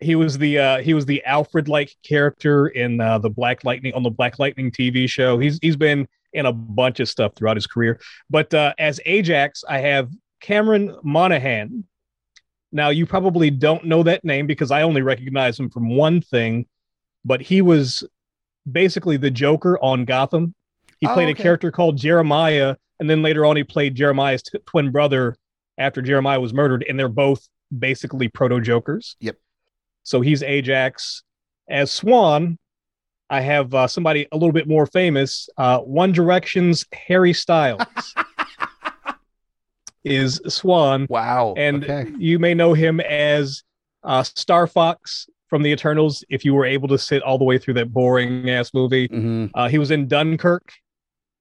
He 0.00 0.14
was 0.16 0.38
the 0.38 0.58
uh, 0.58 0.78
he 0.78 0.92
was 0.94 1.06
the 1.06 1.24
Alfred 1.24 1.68
like 1.68 1.94
character 2.02 2.66
in 2.68 3.00
uh, 3.00 3.18
the 3.18 3.30
Black 3.30 3.64
Lightning 3.64 3.94
on 3.94 4.02
the 4.02 4.10
Black 4.10 4.38
Lightning 4.38 4.70
TV 4.70 5.08
show. 5.08 5.38
He's 5.38 5.58
he's 5.62 5.76
been 5.76 6.08
in 6.32 6.46
a 6.46 6.52
bunch 6.52 6.98
of 7.00 7.08
stuff 7.08 7.32
throughout 7.36 7.56
his 7.56 7.66
career. 7.66 8.00
But 8.28 8.52
uh, 8.52 8.74
as 8.78 9.00
Ajax, 9.06 9.62
I 9.68 9.78
have 9.78 10.10
Cameron 10.40 10.96
Monaghan. 11.04 11.84
Now 12.72 12.88
you 12.88 13.06
probably 13.06 13.50
don't 13.50 13.84
know 13.84 14.02
that 14.02 14.24
name 14.24 14.46
because 14.48 14.70
I 14.72 14.82
only 14.82 15.00
recognize 15.00 15.58
him 15.58 15.70
from 15.70 15.90
one 15.90 16.20
thing, 16.20 16.66
but 17.24 17.40
he 17.40 17.62
was 17.62 18.02
basically 18.70 19.16
the 19.16 19.30
Joker 19.30 19.78
on 19.80 20.04
Gotham. 20.04 20.54
He 21.00 21.06
Oh, 21.06 21.14
played 21.14 21.28
okay. 21.30 21.40
a 21.40 21.42
character 21.42 21.70
called 21.70 21.96
Jeremiah, 21.98 22.74
and 23.00 23.08
then 23.10 23.22
later 23.22 23.44
on 23.46 23.56
he 23.56 23.64
played 23.64 23.94
Jeremiah's 23.94 24.42
t- 24.42 24.58
twin 24.66 24.90
brother 24.90 25.36
after 25.78 26.00
Jeremiah 26.02 26.40
was 26.40 26.52
murdered, 26.54 26.84
and 26.88 26.98
they're 26.98 27.08
both 27.08 27.46
basically 27.76 28.28
proto 28.28 28.60
Jokers. 28.60 29.16
Yep. 29.20 29.36
So 30.04 30.20
he's 30.20 30.42
Ajax. 30.42 31.22
As 31.68 31.90
Swan, 31.90 32.58
I 33.30 33.40
have 33.40 33.74
uh, 33.74 33.86
somebody 33.88 34.28
a 34.30 34.36
little 34.36 34.52
bit 34.52 34.68
more 34.68 34.86
famous. 34.86 35.48
Uh, 35.56 35.78
One 35.80 36.12
Direction's 36.12 36.84
Harry 36.92 37.32
Styles 37.32 37.82
is 40.04 40.40
Swan, 40.48 41.06
Wow. 41.08 41.54
and 41.56 41.84
okay. 41.84 42.10
you 42.18 42.38
may 42.38 42.54
know 42.54 42.74
him 42.74 43.00
as 43.00 43.62
uh, 44.02 44.22
Star 44.22 44.66
Fox 44.66 45.26
from 45.48 45.62
the 45.62 45.70
Eternals. 45.70 46.22
If 46.28 46.44
you 46.44 46.54
were 46.54 46.66
able 46.66 46.88
to 46.88 46.98
sit 46.98 47.22
all 47.22 47.38
the 47.38 47.44
way 47.44 47.58
through 47.58 47.74
that 47.74 47.92
boring 47.92 48.48
ass 48.50 48.74
movie, 48.74 49.06
hmm 49.08 49.46
uh, 49.54 49.68
he 49.68 49.78
was 49.78 49.90
in 49.90 50.06
Dunkirk, 50.06 50.72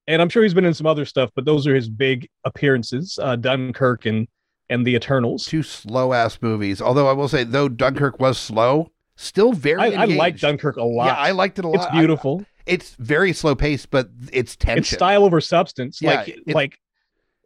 and 0.08 0.22
I'm 0.22 0.30
sure 0.30 0.44
he's 0.44 0.54
been 0.54 0.66
in 0.66 0.74
some 0.74 0.88
other 0.88 1.06
stuff, 1.06 1.30
but 1.36 1.46
those 1.46 1.66
are 1.68 1.76
his 1.76 1.90
big 1.90 2.28
appearances: 2.44 3.18
uh, 3.22 3.36
Dunkirk 3.36 4.06
and 4.06 4.28
and 4.70 4.86
the 4.88 4.96
Eternals. 4.96 5.46
Two 5.46 5.64
slow 5.64 6.14
ass 6.14 6.40
movies. 6.42 6.82
Although 6.82 7.08
I 7.08 7.14
will 7.14 7.28
say, 7.28 7.44
though 7.44 7.70
Dunkirk 7.70 8.20
was 8.20 8.38
slow, 8.38 8.92
still 9.16 9.54
very. 9.54 9.96
I, 9.96 10.04
I 10.04 10.06
like. 10.06 10.38
Dunkirk 10.40 10.78
a 10.78 10.84
lot. 10.84 11.06
Yeah, 11.08 11.16
I 11.16 11.32
liked 11.32 11.60
it 11.60 11.66
a 11.66 11.68
lot. 11.68 11.88
It's 11.88 11.92
beautiful. 11.92 12.42
I- 12.42 12.46
it's 12.66 12.96
very 12.96 13.34
slow 13.34 13.56
paced, 13.56 13.92
but 13.92 14.08
it's 14.32 14.56
tension. 14.56 14.80
it's 14.80 14.90
style 14.90 15.26
over 15.26 15.42
substance. 15.42 16.02
Yeah, 16.02 16.16
like 16.16 16.28
it- 16.30 16.56
like 16.56 16.80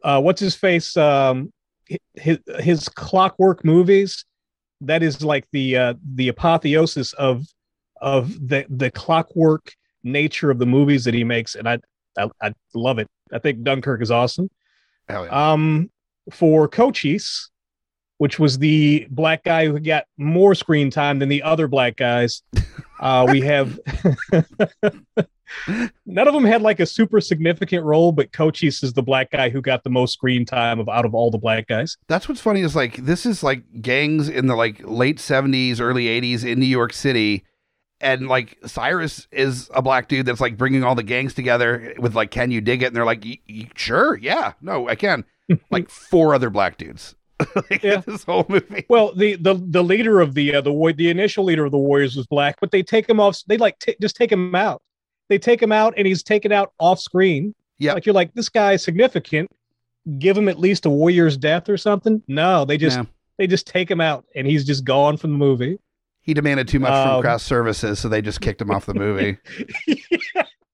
uh, 0.04 0.20
what's 0.20 0.40
his 0.40 0.54
face? 0.54 0.96
Um, 0.96 1.52
his 2.14 2.38
his 2.60 2.88
Clockwork 2.88 3.64
movies. 3.64 4.24
That 4.82 5.02
is 5.02 5.22
like 5.24 5.44
the 5.50 5.76
uh, 5.76 5.94
the 6.14 6.28
apotheosis 6.28 7.14
of 7.14 7.44
of 8.00 8.32
the 8.48 8.64
the 8.70 8.92
clockwork 8.92 9.72
nature 10.04 10.52
of 10.52 10.60
the 10.60 10.66
movies 10.66 11.02
that 11.04 11.14
he 11.14 11.24
makes, 11.24 11.56
and 11.56 11.68
I 11.68 11.78
I, 12.18 12.28
I 12.42 12.52
love 12.74 12.98
it. 12.98 13.08
I 13.32 13.38
think 13.38 13.62
Dunkirk 13.62 14.02
is 14.02 14.10
awesome. 14.10 14.48
Hell 15.08 15.24
yeah. 15.24 15.52
Um, 15.52 15.90
for 16.30 16.68
Cochise, 16.68 17.50
which 18.18 18.38
was 18.38 18.58
the 18.58 19.06
black 19.10 19.44
guy 19.44 19.66
who 19.66 19.78
got 19.78 20.04
more 20.16 20.54
screen 20.54 20.90
time 20.90 21.18
than 21.18 21.28
the 21.28 21.42
other 21.42 21.68
black 21.68 21.96
guys, 21.96 22.42
uh, 23.00 23.26
we 23.30 23.40
have 23.40 23.78
none 26.06 26.28
of 26.28 26.34
them 26.34 26.44
had 26.44 26.62
like 26.62 26.80
a 26.80 26.86
super 26.86 27.20
significant 27.20 27.84
role, 27.84 28.12
but 28.12 28.32
Cochise 28.32 28.82
is 28.82 28.92
the 28.92 29.02
black 29.02 29.30
guy 29.30 29.48
who 29.48 29.60
got 29.60 29.84
the 29.84 29.90
most 29.90 30.12
screen 30.12 30.44
time 30.44 30.80
of 30.80 30.88
out 30.88 31.04
of 31.04 31.14
all 31.14 31.30
the 31.30 31.38
black 31.38 31.66
guys. 31.66 31.96
That's 32.08 32.28
what's 32.28 32.40
funny 32.40 32.60
is 32.60 32.76
like 32.76 32.96
this 32.96 33.24
is 33.24 33.42
like 33.42 33.62
gangs 33.80 34.28
in 34.28 34.46
the 34.46 34.56
like 34.56 34.80
late 34.84 35.20
seventies, 35.20 35.80
early 35.80 36.08
eighties 36.08 36.44
in 36.44 36.58
New 36.58 36.66
York 36.66 36.92
City, 36.92 37.44
and 38.00 38.28
like 38.28 38.56
Cyrus 38.66 39.26
is 39.32 39.70
a 39.74 39.82
black 39.82 40.08
dude 40.08 40.26
that's 40.26 40.40
like 40.40 40.56
bringing 40.56 40.84
all 40.84 40.94
the 40.94 41.02
gangs 41.02 41.34
together 41.34 41.94
with 41.98 42.14
like, 42.14 42.30
can 42.30 42.50
you 42.50 42.60
dig 42.60 42.82
it? 42.82 42.86
And 42.86 42.96
they're 42.96 43.04
like, 43.04 43.24
"Y- 43.24 43.38
y- 43.48 43.68
sure, 43.74 44.16
yeah, 44.18 44.52
no, 44.60 44.88
I 44.88 44.94
can. 44.94 45.24
like 45.70 45.88
four 45.90 46.34
other 46.34 46.50
black 46.50 46.76
dudes. 46.78 47.14
like, 47.70 47.82
Yeah. 47.82 48.02
this 48.06 48.24
whole 48.24 48.44
movie. 48.48 48.84
Well, 48.88 49.14
the 49.14 49.36
the 49.36 49.54
the 49.54 49.82
leader 49.82 50.20
of 50.20 50.34
the 50.34 50.56
uh, 50.56 50.60
the 50.60 50.72
war, 50.72 50.92
the 50.92 51.08
initial 51.10 51.44
leader 51.44 51.64
of 51.64 51.70
the 51.72 51.78
Warriors 51.78 52.16
was 52.16 52.26
black, 52.26 52.56
but 52.60 52.70
they 52.70 52.82
take 52.82 53.08
him 53.08 53.20
off. 53.20 53.40
They 53.46 53.56
like 53.56 53.78
t- 53.78 53.96
just 54.00 54.16
take 54.16 54.30
him 54.32 54.54
out. 54.54 54.82
They 55.28 55.38
take 55.38 55.62
him 55.62 55.72
out, 55.72 55.94
and 55.96 56.06
he's 56.06 56.22
taken 56.22 56.52
out 56.52 56.72
off 56.80 56.98
screen. 57.00 57.54
Yeah, 57.78 57.92
like 57.94 58.06
you're 58.06 58.14
like 58.14 58.34
this 58.34 58.48
guy 58.48 58.72
is 58.72 58.82
significant. 58.82 59.50
Give 60.18 60.36
him 60.36 60.48
at 60.48 60.58
least 60.58 60.86
a 60.86 60.90
Warrior's 60.90 61.36
death 61.36 61.68
or 61.68 61.76
something. 61.76 62.22
No, 62.28 62.64
they 62.64 62.76
just 62.78 62.96
Yeah. 62.98 63.04
they 63.38 63.46
just 63.46 63.66
take 63.66 63.90
him 63.90 64.00
out, 64.00 64.24
and 64.34 64.46
he's 64.46 64.64
just 64.64 64.84
gone 64.84 65.16
from 65.16 65.32
the 65.32 65.38
movie. 65.38 65.78
He 66.28 66.34
demanded 66.34 66.68
too 66.68 66.78
much 66.78 66.90
from 66.90 67.14
Um, 67.14 67.20
craft 67.22 67.42
services, 67.42 67.98
so 67.98 68.10
they 68.10 68.20
just 68.20 68.42
kicked 68.42 68.60
him 68.60 68.70
off 68.70 68.84
the 68.84 68.92
movie. 68.92 69.38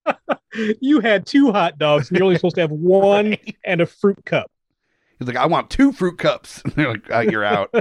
you 0.81 0.99
had 0.99 1.25
two 1.25 1.53
hot 1.53 1.77
dogs, 1.77 2.09
and 2.09 2.17
you're 2.17 2.25
only 2.25 2.35
supposed 2.35 2.55
to 2.55 2.61
have 2.61 2.71
one 2.73 3.37
and 3.63 3.79
a 3.79 3.85
fruit 3.85 4.19
cup. 4.25 4.51
He's 5.17 5.29
like, 5.29 5.37
I 5.37 5.45
want 5.45 5.69
two 5.69 5.93
fruit 5.93 6.17
cups. 6.17 6.61
They're 6.75 6.89
like, 6.89 7.09
oh, 7.09 7.21
you're 7.21 7.45
out. 7.45 7.73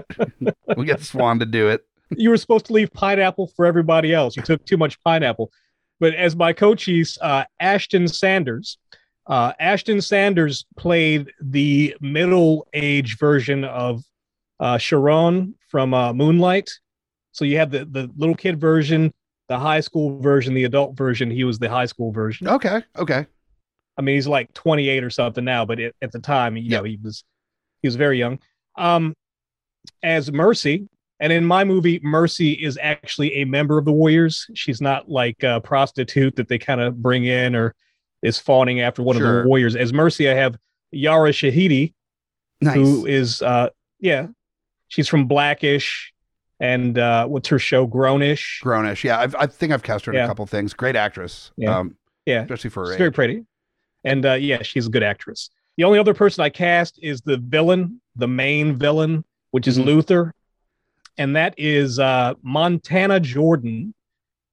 we'll 0.69 0.87
get 0.87 1.01
Swan 1.01 1.41
to 1.41 1.47
do 1.47 1.67
it. 1.67 1.85
You 2.11 2.31
were 2.31 2.37
supposed 2.37 2.67
to 2.67 2.73
leave 2.73 2.93
pineapple 2.93 3.49
for 3.57 3.67
everybody 3.67 4.15
else. 4.15 4.37
You 4.37 4.45
took 4.45 4.65
too 4.65 4.77
much 4.77 5.03
pineapple. 5.03 5.51
But 5.99 6.15
as 6.15 6.37
my 6.37 6.53
Cochise, 6.53 7.19
uh, 7.21 7.43
Ashton 7.59 8.07
Sanders, 8.07 8.79
uh, 9.27 9.53
Ashton 9.59 10.01
Sanders 10.01 10.65
played 10.77 11.33
the 11.41 11.97
middle 12.01 12.69
age 12.73 13.19
version 13.19 13.65
of 13.65 14.05
uh, 14.61 14.79
Chiron 14.79 15.57
from 15.67 15.93
uh, 15.93 16.13
Moonlight. 16.13 16.71
So 17.35 17.45
you 17.45 17.59
have 17.59 17.71
the, 17.71 17.85
the 17.85 18.11
little 18.17 18.35
kid 18.35 18.59
version, 18.61 19.13
the 19.49 19.59
high 19.59 19.81
school 19.81 20.19
version, 20.21 20.55
the 20.55 20.65
adult 20.65 20.97
version. 20.97 21.31
He 21.31 21.45
was 21.45 21.59
the 21.59 21.69
high 21.69 21.87
school 21.87 22.13
version. 22.13 22.49
Okay. 22.49 22.81
Okay. 22.97 23.27
I 23.99 24.03
mean, 24.03 24.15
he's 24.15 24.27
like 24.29 24.53
28 24.55 25.05
or 25.05 25.11
something 25.11 25.45
now, 25.45 25.65
but 25.67 25.79
it, 25.81 25.95
at 26.01 26.13
the 26.13 26.21
time, 26.21 26.57
you 26.57 26.63
Yeah. 26.63 26.79
know, 26.79 26.85
he 26.85 26.99
was 27.03 27.25
he 27.83 27.89
was 27.89 27.97
very 27.97 28.19
young. 28.19 28.39
Um, 28.77 29.15
as 30.03 30.33
Mercy, 30.33 30.89
and 31.21 31.33
in 31.33 31.45
my 31.45 31.65
movie, 31.65 32.01
Mercy 32.03 32.53
is 32.53 32.79
actually 32.81 33.35
a 33.35 33.45
member 33.45 33.79
of 33.79 33.85
the 33.85 33.93
Warriors. 33.93 34.47
She's 34.55 34.81
not 34.81 35.11
like 35.11 35.43
a 35.43 35.61
prostitute 35.61 36.37
that 36.37 36.49
they 36.49 36.59
kind 36.59 36.81
of 36.81 37.03
bring 37.03 37.25
in 37.25 37.55
or 37.55 37.75
is 38.23 38.39
fawning 38.39 38.81
after 38.81 39.03
one 39.03 39.17
of 39.17 39.23
the 39.23 39.45
Warriors. 39.47 39.77
As 39.77 39.93
Mercy, 39.93 40.31
I 40.31 40.35
have 40.35 40.57
Yara 40.93 41.31
Shahidi, 41.31 41.93
Nice. 42.61 42.75
who 42.77 43.07
is 43.07 43.43
uh, 43.43 43.69
yeah, 44.01 44.29
she's 44.89 45.09
from 45.09 45.27
Blackish, 45.27 46.14
and 46.61 46.99
uh, 46.99 47.27
what's 47.27 47.49
her 47.49 47.59
show, 47.59 47.87
Grownish. 47.87 48.63
Grownish. 48.63 49.03
Yeah. 49.05 49.19
I've, 49.19 49.35
I 49.37 49.47
think 49.47 49.73
I've 49.73 49.83
cast 49.83 50.05
her 50.07 50.13
in 50.13 50.19
Yeah. 50.19 50.25
a 50.25 50.29
couple 50.29 50.47
things. 50.47 50.73
Great 50.75 50.97
actress. 50.97 51.51
Yeah. 51.57 51.79
Um, 51.79 51.97
Yeah, 52.27 52.43
especially 52.43 52.71
for 52.71 52.81
her 52.85 52.87
She's 52.87 52.95
age. 52.95 52.99
very 52.99 53.13
pretty. 53.13 53.45
And 54.05 54.25
uh, 54.27 54.35
yeah, 54.35 54.63
she's 54.63 54.87
a 54.87 54.91
good 54.91 55.03
actress. 55.03 55.51
The 55.77 55.85
only 55.85 55.99
other 55.99 56.15
person 56.15 56.45
I 56.45 56.51
cast 56.51 56.99
is 57.03 57.21
the 57.23 57.37
villain, 57.39 58.01
the 58.17 58.29
main 58.29 58.77
villain, 58.77 59.25
which 59.51 59.67
is 59.67 59.79
Mhm. 59.79 59.85
Luther. 59.87 60.35
And 61.19 61.35
that 61.37 61.55
is 61.59 61.99
uh, 61.99 62.35
Montana 62.43 63.21
Jordan. 63.21 63.95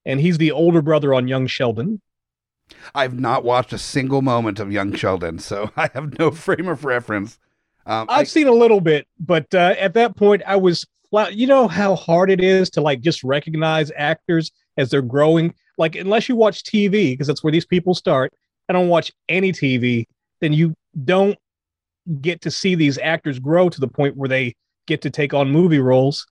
And 0.05 0.19
he's 0.19 0.37
the 0.39 0.51
older 0.51 0.81
brother 0.81 1.13
on 1.13 1.27
Young 1.27 1.45
Sheldon. 1.47 2.01
I've 2.95 3.19
not 3.19 3.43
watched 3.43 3.73
a 3.73 3.77
single 3.77 4.21
moment 4.21 4.59
of 4.59 4.71
Young 4.71 4.93
Sheldon, 4.95 5.37
so 5.39 5.69
I 5.77 5.89
have 5.93 6.17
no 6.17 6.31
frame 6.31 6.67
of 6.67 6.83
reference. 6.85 7.37
Um, 7.85 8.07
I- 8.09 8.19
I've 8.21 8.29
seen 8.29 8.47
a 8.47 8.51
little 8.53 8.81
bit, 8.81 9.07
but 9.19 9.53
uh, 9.53 9.75
at 9.77 9.93
that 9.95 10.15
point, 10.15 10.41
I 10.47 10.55
was 10.55 10.85
flat. 11.12 11.36
You 11.36 11.45
know 11.45 11.68
how 11.68 11.95
hard 11.95 12.32
it 12.32 12.41
is 12.41 12.70
to 12.72 12.82
like 12.82 13.01
just 13.01 13.24
recognize 13.24 13.91
actors 13.95 14.51
as 14.78 14.89
they're 14.89 15.01
growing. 15.01 15.53
Like, 15.78 15.95
unless 15.95 16.28
you 16.28 16.36
watch 16.36 16.64
TV, 16.64 17.14
because 17.14 17.28
that's 17.28 17.43
where 17.43 17.51
these 17.51 17.66
people 17.66 17.93
start. 17.93 18.34
I 18.70 18.74
don't 18.74 18.88
watch 18.88 19.12
any 19.30 19.51
TV, 19.51 20.05
then 20.39 20.53
you 20.53 20.74
don't 21.03 21.38
get 22.22 22.41
to 22.41 22.51
see 22.51 22.74
these 22.74 22.97
actors 22.97 23.38
grow 23.38 23.70
to 23.70 23.80
the 23.80 23.88
point 23.88 24.18
where 24.18 24.30
they 24.30 24.55
get 24.88 25.01
to 25.01 25.09
take 25.09 25.34
on 25.34 25.51
movie 25.51 25.80
roles. 25.80 26.26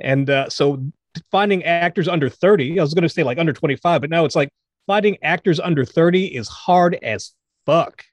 And 0.00 0.28
uh, 0.28 0.48
so, 0.48 0.82
finding 1.30 1.62
actors 1.64 2.08
under 2.08 2.28
30, 2.28 2.80
I 2.80 2.82
was 2.82 2.94
going 2.94 3.02
to 3.02 3.08
say 3.08 3.22
like 3.22 3.38
under 3.38 3.52
25, 3.52 4.00
but 4.00 4.10
now 4.10 4.24
it's 4.24 4.34
like 4.34 4.48
finding 4.86 5.16
actors 5.22 5.60
under 5.60 5.84
30 5.84 6.34
is 6.34 6.48
hard 6.48 6.98
as 7.02 7.32
fuck. 7.64 8.04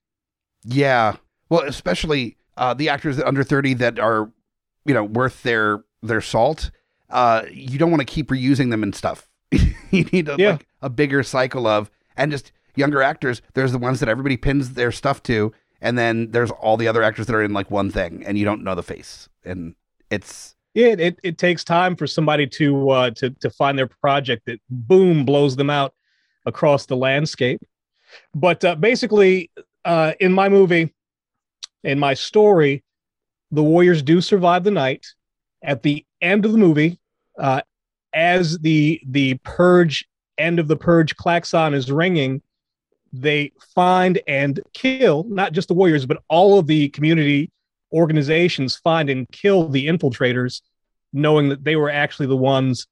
Yeah. 0.64 1.16
Well, 1.49 1.62
especially 1.62 2.38
uh, 2.57 2.74
the 2.74 2.89
actors 2.89 3.20
under 3.20 3.43
30 3.43 3.76
that 3.76 3.99
are, 3.99 4.32
you 4.86 4.93
know, 4.93 5.03
worth 5.03 5.41
their 5.43 5.84
their 6.01 6.21
salt. 6.21 6.71
Uh, 7.09 7.43
you 7.51 7.77
don't 7.77 7.91
want 7.91 8.01
to 8.01 8.05
keep 8.05 8.29
reusing 8.29 8.69
them 8.71 8.83
and 8.83 8.95
stuff. 8.95 9.27
you 9.51 10.03
need 10.11 10.29
a, 10.29 10.35
Yeah. 10.37 10.51
like, 10.53 10.67
a 10.81 10.89
bigger 10.89 11.23
cycle 11.23 11.67
of, 11.67 11.91
and 12.17 12.31
just 12.31 12.51
younger 12.75 13.01
actors. 13.01 13.41
There's 13.53 13.71
the 13.71 13.77
ones 13.77 13.99
that 13.99 14.09
everybody 14.09 14.37
pins 14.37 14.71
their 14.73 14.91
stuff 14.91 15.21
to, 15.23 15.51
and 15.81 15.97
then 15.97 16.31
there's 16.31 16.51
all 16.51 16.77
the 16.77 16.87
other 16.87 17.03
actors 17.03 17.25
that 17.27 17.35
are 17.35 17.43
in 17.43 17.53
like 17.53 17.69
one 17.69 17.91
thing, 17.91 18.23
and 18.25 18.37
you 18.37 18.45
don't 18.45 18.63
know 18.63 18.75
the 18.75 18.83
face, 18.83 19.27
and 19.43 19.75
it's 20.09 20.55
Yeah, 20.73 20.87
it, 20.87 20.99
it, 21.01 21.19
it 21.23 21.37
takes 21.37 21.63
time 21.63 21.95
for 21.95 22.07
somebody 22.07 22.47
to 22.47 22.89
uh, 22.89 23.09
to 23.11 23.29
to 23.31 23.49
find 23.49 23.77
their 23.77 23.87
project 23.87 24.45
that 24.45 24.59
boom 24.69 25.25
blows 25.25 25.55
them 25.57 25.69
out 25.69 25.93
across 26.45 26.85
the 26.85 26.95
landscape. 26.95 27.61
But 28.33 28.63
uh, 28.63 28.75
basically, 28.75 29.51
uh, 29.85 30.13
in 30.19 30.31
my 30.33 30.47
movie, 30.49 30.93
in 31.83 31.99
my 31.99 32.13
story, 32.13 32.83
the 33.51 33.63
Warriors 33.63 34.01
do 34.01 34.21
survive 34.21 34.63
the 34.63 34.71
night. 34.71 35.05
At 35.64 35.84
the 35.84 36.05
end 36.22 36.45
of 36.45 36.51
the 36.51 36.57
movie, 36.57 36.99
uh, 37.38 37.62
as 38.14 38.57
the 38.59 38.99
the 39.07 39.36
purge 39.43 40.05
end 40.38 40.59
of 40.59 40.68
the 40.68 40.76
purge 40.76 41.16
klaxon 41.16 41.74
is 41.74 41.91
ringing, 41.91 42.41
they 43.14 43.51
find 43.76 44.20
and 44.28 44.59
kill 44.74 45.26
not 45.30 45.53
just 45.53 45.68
the 45.68 45.74
Warriors, 45.74 46.05
but 46.05 46.22
all 46.30 46.57
of 46.57 46.68
the 46.68 46.89
community 46.89 47.51
organizations 47.93 48.76
find 48.78 49.09
and 49.09 49.30
kill 49.32 49.68
the 49.68 49.88
infiltrators, 49.88 50.62
knowing 51.14 51.49
that 51.49 51.64
they 51.64 51.76
were 51.76 51.89
actually 51.89 52.28
the 52.28 52.38
ones 52.38 52.88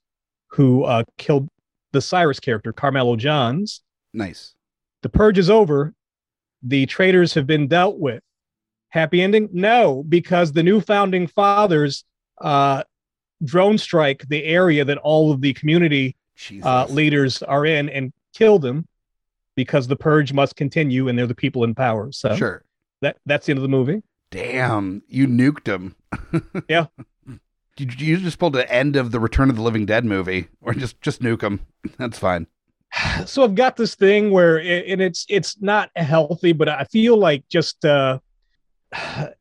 who 0.48 0.84
uh, 0.84 1.04
killed 1.18 1.48
the 1.92 2.02
Cyrus 2.02 2.40
character, 2.40 2.74
Carmelo 2.74 3.16
Johns. 3.16 3.82
nice. 4.14 4.56
The 5.02 5.10
purge 5.10 5.38
is 5.38 5.50
over. 5.50 5.94
The 6.62 6.86
traitors 6.86 7.34
have 7.36 7.48
been 7.48 7.70
dealt 7.70 8.00
with. 8.00 8.22
Happy 8.90 9.22
ending? 9.22 9.48
No, 9.54 10.04
because 10.04 10.52
the 10.52 10.64
new 10.64 10.82
founding 10.82 11.26
fathers 11.26 12.04
uh, 12.42 12.84
drone 13.44 13.78
strike 13.78 14.28
the 14.28 14.44
area 14.44 14.86
that 14.86 14.98
all 14.98 15.32
of 15.32 15.42
the 15.42 15.54
community 15.54 16.16
uh, 16.64 16.86
leaders 16.90 17.42
are 17.44 17.66
in 17.66 17.90
and 17.90 18.14
kill 18.34 18.60
them 18.60 18.88
because 19.56 19.88
the 19.88 19.96
purge 19.96 20.32
must 20.34 20.56
continue 20.56 21.08
and 21.08 21.18
they're 21.18 21.28
the 21.28 21.36
people 21.36 21.64
in 21.64 21.76
power. 21.76 22.12
So 22.12 22.36
sure. 22.36 22.64
that, 23.02 23.18
that's 23.26 23.46
the 23.46 23.52
end 23.52 23.58
of 23.58 23.64
the 23.64 23.70
movie. 23.70 24.02
Damn, 24.32 25.02
you 25.08 25.28
nuked 25.28 25.66
them. 25.66 25.96
Yeah. 26.68 26.88
Did 27.80 28.02
you 28.02 28.18
just 28.18 28.40
pulled 28.40 28.54
the 28.54 28.70
end 28.70 28.98
of 28.98 29.12
the 29.12 29.22
Return 29.22 29.50
of 29.50 29.56
the 29.56 29.62
Living 29.62 29.86
Dead 29.86 30.04
movie, 30.04 30.50
or 30.60 30.74
just 30.74 31.00
just 31.00 31.22
nuke 31.22 31.40
them. 31.40 31.62
That's 31.98 32.20
fine. 32.20 32.46
so 33.26 33.42
I've 33.42 33.56
got 33.56 33.78
this 33.78 33.96
thing 33.96 34.32
where 34.32 34.60
it, 34.60 34.88
and 34.90 35.02
it's 35.02 35.26
it's 35.30 35.62
not 35.62 35.90
healthy, 35.96 36.52
but 36.52 36.68
I 36.68 36.84
feel 36.84 37.16
like 37.18 37.48
just 37.48 37.86
uh, 37.86 38.20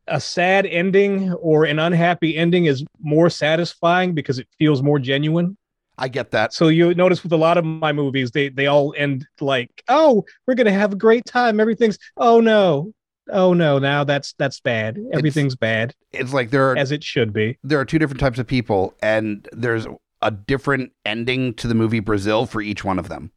a 0.06 0.20
sad 0.20 0.66
ending 0.66 1.32
or 1.34 1.64
an 1.64 1.78
unhappy 1.78 2.36
ending 2.36 2.66
is 2.66 2.84
more 3.00 3.30
satisfying 3.30 4.14
because 4.14 4.38
it 4.38 4.48
feels 4.58 4.82
more 4.82 4.98
genuine. 4.98 5.56
I 5.96 6.08
get 6.08 6.30
that. 6.30 6.52
So 6.52 6.68
you 6.68 6.94
notice 6.94 7.22
with 7.22 7.32
a 7.32 7.36
lot 7.36 7.58
of 7.58 7.64
my 7.64 7.92
movies, 7.92 8.30
they 8.30 8.50
they 8.50 8.66
all 8.66 8.94
end 8.96 9.26
like, 9.40 9.82
oh, 9.88 10.24
we're 10.46 10.54
gonna 10.54 10.72
have 10.72 10.92
a 10.92 10.96
great 10.96 11.24
time. 11.24 11.58
Everything's 11.58 11.98
oh 12.16 12.40
no, 12.40 12.92
oh 13.30 13.52
no, 13.52 13.78
now 13.78 14.04
that's 14.04 14.34
that's 14.38 14.60
bad. 14.60 14.98
Everything's 15.12 15.56
bad 15.56 15.94
It's 16.12 16.32
like 16.32 16.50
there 16.50 16.70
are 16.70 16.76
as 16.76 16.92
it 16.92 17.02
should 17.02 17.32
be. 17.32 17.58
there 17.64 17.80
are 17.80 17.84
two 17.84 17.98
different 17.98 18.20
types 18.20 18.38
of 18.38 18.46
people, 18.46 18.94
and 19.02 19.48
there's 19.52 19.86
a 20.22 20.30
different 20.30 20.92
ending 21.04 21.54
to 21.54 21.66
the 21.66 21.74
movie 21.74 22.00
Brazil 22.00 22.46
for 22.46 22.60
each 22.60 22.84
one 22.84 22.98
of 22.98 23.08
them. 23.08 23.32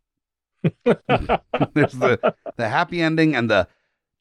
there's 0.86 1.94
the 1.94 2.36
the 2.58 2.70
happy 2.70 3.02
ending 3.02 3.36
and 3.36 3.50
the 3.50 3.68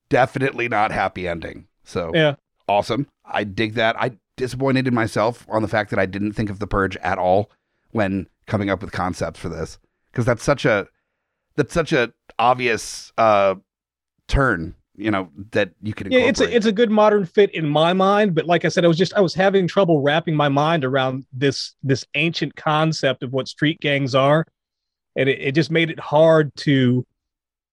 definitely 0.09 0.68
not 0.68 0.93
happy 0.93 1.28
ending. 1.28 1.66
So 1.91 2.12
Yeah. 2.14 2.36
awesome. 2.68 3.07
I 3.24 3.45
dig 3.45 3.74
that. 3.74 4.01
I 4.01 4.12
disappointed 4.36 4.86
in 4.86 4.95
myself 4.95 5.45
on 5.51 5.62
the 5.62 5.68
fact 5.68 5.91
that 5.91 5.99
I 5.99 6.07
didn't 6.07 6.32
think 6.32 6.51
of 6.51 6.59
the 6.59 6.66
purge 6.66 6.97
at 6.99 7.18
all 7.18 7.51
when 7.91 8.28
coming 8.47 8.70
up 8.70 8.80
with 8.80 8.93
concepts 8.93 9.38
for 9.38 9.49
this 9.49 9.78
because 10.11 10.24
that's 10.24 10.43
such 10.43 10.64
a 10.64 10.86
that's 11.57 11.74
such 11.74 11.93
a 11.93 12.12
obvious 12.38 13.12
uh 13.18 13.57
turn, 14.28 14.74
you 14.97 15.11
know, 15.11 15.28
that 15.53 15.72
you 15.82 15.93
could 15.93 16.12
yeah 16.12 16.20
it's 16.20 16.41
a, 16.41 16.57
it's 16.57 16.66
a 16.66 16.72
good 16.72 16.91
modern 16.91 17.26
fit 17.26 17.53
in 17.55 17.68
my 17.68 17.93
mind 17.93 18.34
but 18.34 18.47
like 18.47 18.64
i 18.64 18.68
said 18.68 18.84
i 18.84 18.88
was 18.88 18.99
just 18.99 19.14
i 19.14 19.20
was 19.20 19.34
having 19.34 19.66
trouble 19.66 20.01
wrapping 20.03 20.34
my 20.34 20.49
mind 20.49 20.84
around 20.84 21.24
this 21.32 21.74
this 21.82 22.05
ancient 22.14 22.55
concept 22.57 23.22
of 23.22 23.32
what 23.32 23.49
street 23.49 23.78
gangs 23.80 24.14
are 24.14 24.45
and 25.16 25.28
it, 25.28 25.41
it 25.41 25.53
just 25.53 25.70
made 25.70 25.91
it 25.91 25.99
hard 25.99 26.55
to 26.57 27.05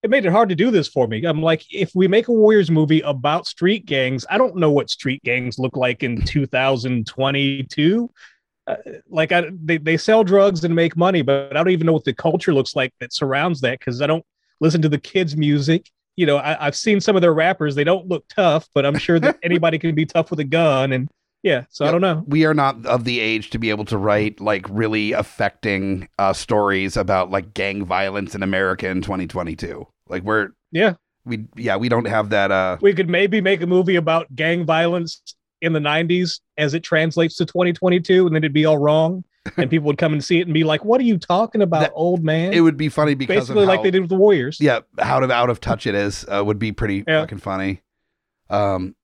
it 0.03 0.09
made 0.09 0.25
it 0.25 0.31
hard 0.31 0.49
to 0.49 0.55
do 0.55 0.71
this 0.71 0.87
for 0.87 1.07
me 1.07 1.23
i'm 1.25 1.41
like 1.41 1.65
if 1.71 1.91
we 1.95 2.07
make 2.07 2.27
a 2.27 2.33
warriors 2.33 2.71
movie 2.71 3.01
about 3.01 3.47
street 3.47 3.85
gangs 3.85 4.25
i 4.29 4.37
don't 4.37 4.55
know 4.55 4.71
what 4.71 4.89
street 4.89 5.21
gangs 5.23 5.59
look 5.59 5.75
like 5.75 6.03
in 6.03 6.21
2022 6.21 8.09
uh, 8.67 8.75
like 9.09 9.31
I, 9.31 9.49
they, 9.63 9.77
they 9.77 9.95
sell 9.95 10.23
drugs 10.23 10.63
and 10.63 10.75
make 10.75 10.95
money 10.97 11.21
but 11.21 11.51
i 11.55 11.63
don't 11.63 11.71
even 11.71 11.87
know 11.87 11.93
what 11.93 12.05
the 12.05 12.13
culture 12.13 12.53
looks 12.53 12.75
like 12.75 12.93
that 12.99 13.13
surrounds 13.13 13.61
that 13.61 13.79
because 13.79 14.01
i 14.01 14.07
don't 14.07 14.25
listen 14.59 14.81
to 14.81 14.89
the 14.89 14.99
kids 14.99 15.37
music 15.37 15.89
you 16.17 16.25
know, 16.25 16.37
I, 16.37 16.65
I've 16.65 16.75
seen 16.75 16.99
some 16.99 17.15
of 17.15 17.21
their 17.21 17.33
rappers. 17.33 17.75
They 17.75 17.83
don't 17.83 18.07
look 18.07 18.27
tough, 18.27 18.67
but 18.73 18.85
I'm 18.85 18.97
sure 18.97 19.19
that 19.19 19.37
anybody 19.43 19.79
can 19.79 19.95
be 19.95 20.05
tough 20.05 20.31
with 20.31 20.39
a 20.41 20.43
gun. 20.43 20.91
And 20.91 21.07
yeah, 21.47 21.65
so 21.69 21.85
I 21.85 21.91
don't 21.91 22.01
know. 22.01 22.23
we 22.27 22.45
are 22.45 22.53
not 22.53 22.85
of 22.85 23.03
the 23.05 23.19
age 23.19 23.49
to 23.51 23.59
be 23.59 23.69
able 23.69 23.85
to 23.85 23.97
write 23.97 24.39
like 24.39 24.65
really 24.69 25.13
affecting 25.13 26.07
uh, 26.19 26.33
stories 26.33 26.97
about 26.97 27.31
like 27.31 27.53
gang 27.53 27.85
violence 27.85 28.35
in 28.35 28.43
America 28.43 28.87
in 28.89 29.01
2022. 29.01 29.87
Like 30.09 30.23
we're 30.23 30.49
Yeah, 30.71 30.93
we 31.25 31.45
yeah 31.55 31.75
we 31.77 31.89
don't 31.89 32.05
have 32.07 32.29
that. 32.31 32.51
Uh, 32.51 32.77
we 32.81 32.93
could 32.93 33.09
maybe 33.09 33.41
make 33.41 33.61
a 33.61 33.67
movie 33.67 33.95
about 33.95 34.33
gang 34.35 34.65
violence 34.65 35.21
in 35.61 35.73
the 35.73 35.79
90s 35.79 36.39
as 36.57 36.73
it 36.75 36.83
translates 36.83 37.35
to 37.37 37.45
2022 37.45 38.27
and 38.27 38.35
then 38.35 38.43
it'd 38.43 38.53
be 38.53 38.65
all 38.65 38.77
wrong 38.77 39.23
and 39.57 39.71
people 39.71 39.87
would 39.87 39.97
come 39.97 40.13
and 40.13 40.23
see 40.23 40.37
it 40.39 40.43
and 40.45 40.53
be 40.53 40.63
like 40.63 40.85
what 40.85 41.01
are 41.01 41.03
you 41.03 41.17
talking 41.17 41.63
about 41.63 41.79
That- 41.81 41.93
old 41.95 42.23
man 42.23 42.53
It 42.53 42.59
would 42.61 42.77
be 42.77 42.89
funny 42.89 43.15
because 43.15 43.35
basically 43.45 43.63
of 43.63 43.67
like 43.69 43.81
they 43.81 43.89
did 43.89 44.01
with 44.01 44.09
the 44.11 44.15
warriors 44.17 44.59
yeah 44.61 44.81
how 44.99 45.19
to 45.19 45.31
out 45.33 45.49
of 45.49 45.59
touch 45.59 45.87
it 45.87 45.95
is 45.95 46.25
uh, 46.31 46.43
would 46.45 46.59
be 46.59 46.71
pretty 46.71 47.03
Yeah. 47.07 47.21
fucking 47.21 47.39
funny 47.39 47.81
um 48.51 48.95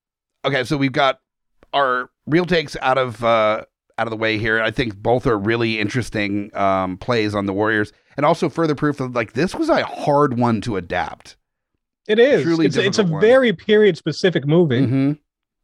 okay 0.46 0.64
so 0.64 0.78
we've 0.78 0.92
got 0.92 1.20
our 1.74 2.10
real 2.26 2.46
takes 2.46 2.76
out 2.82 2.98
of 2.98 3.24
uh 3.24 3.64
out 3.98 4.08
of 4.08 4.12
the 4.12 4.18
way 4.18 4.38
here. 4.38 4.62
I 4.62 4.72
think 4.72 4.96
both 4.96 5.28
are 5.28 5.38
really 5.38 5.80
interesting 5.80 6.56
um 6.56 6.98
plays 6.98 7.36
on 7.36 7.46
the 7.46 7.54
warriors. 7.54 7.92
And 8.16 8.26
also 8.26 8.48
further 8.48 8.76
proof 8.76 8.98
that 8.98 9.14
like 9.14 9.34
this 9.34 9.56
was 9.56 9.70
a 9.70 9.84
hard 9.86 10.38
one 10.38 10.62
to 10.62 10.78
adapt. 10.78 11.36
It 12.08 12.20
is. 12.20 12.44
Truly 12.44 12.68
it's, 12.68 12.78
it's 12.78 13.00
a 13.00 13.04
one. 13.04 13.22
very 13.22 13.54
period 13.54 13.98
specific 13.98 14.46
movie. 14.46 14.86
Hmm 14.86 15.12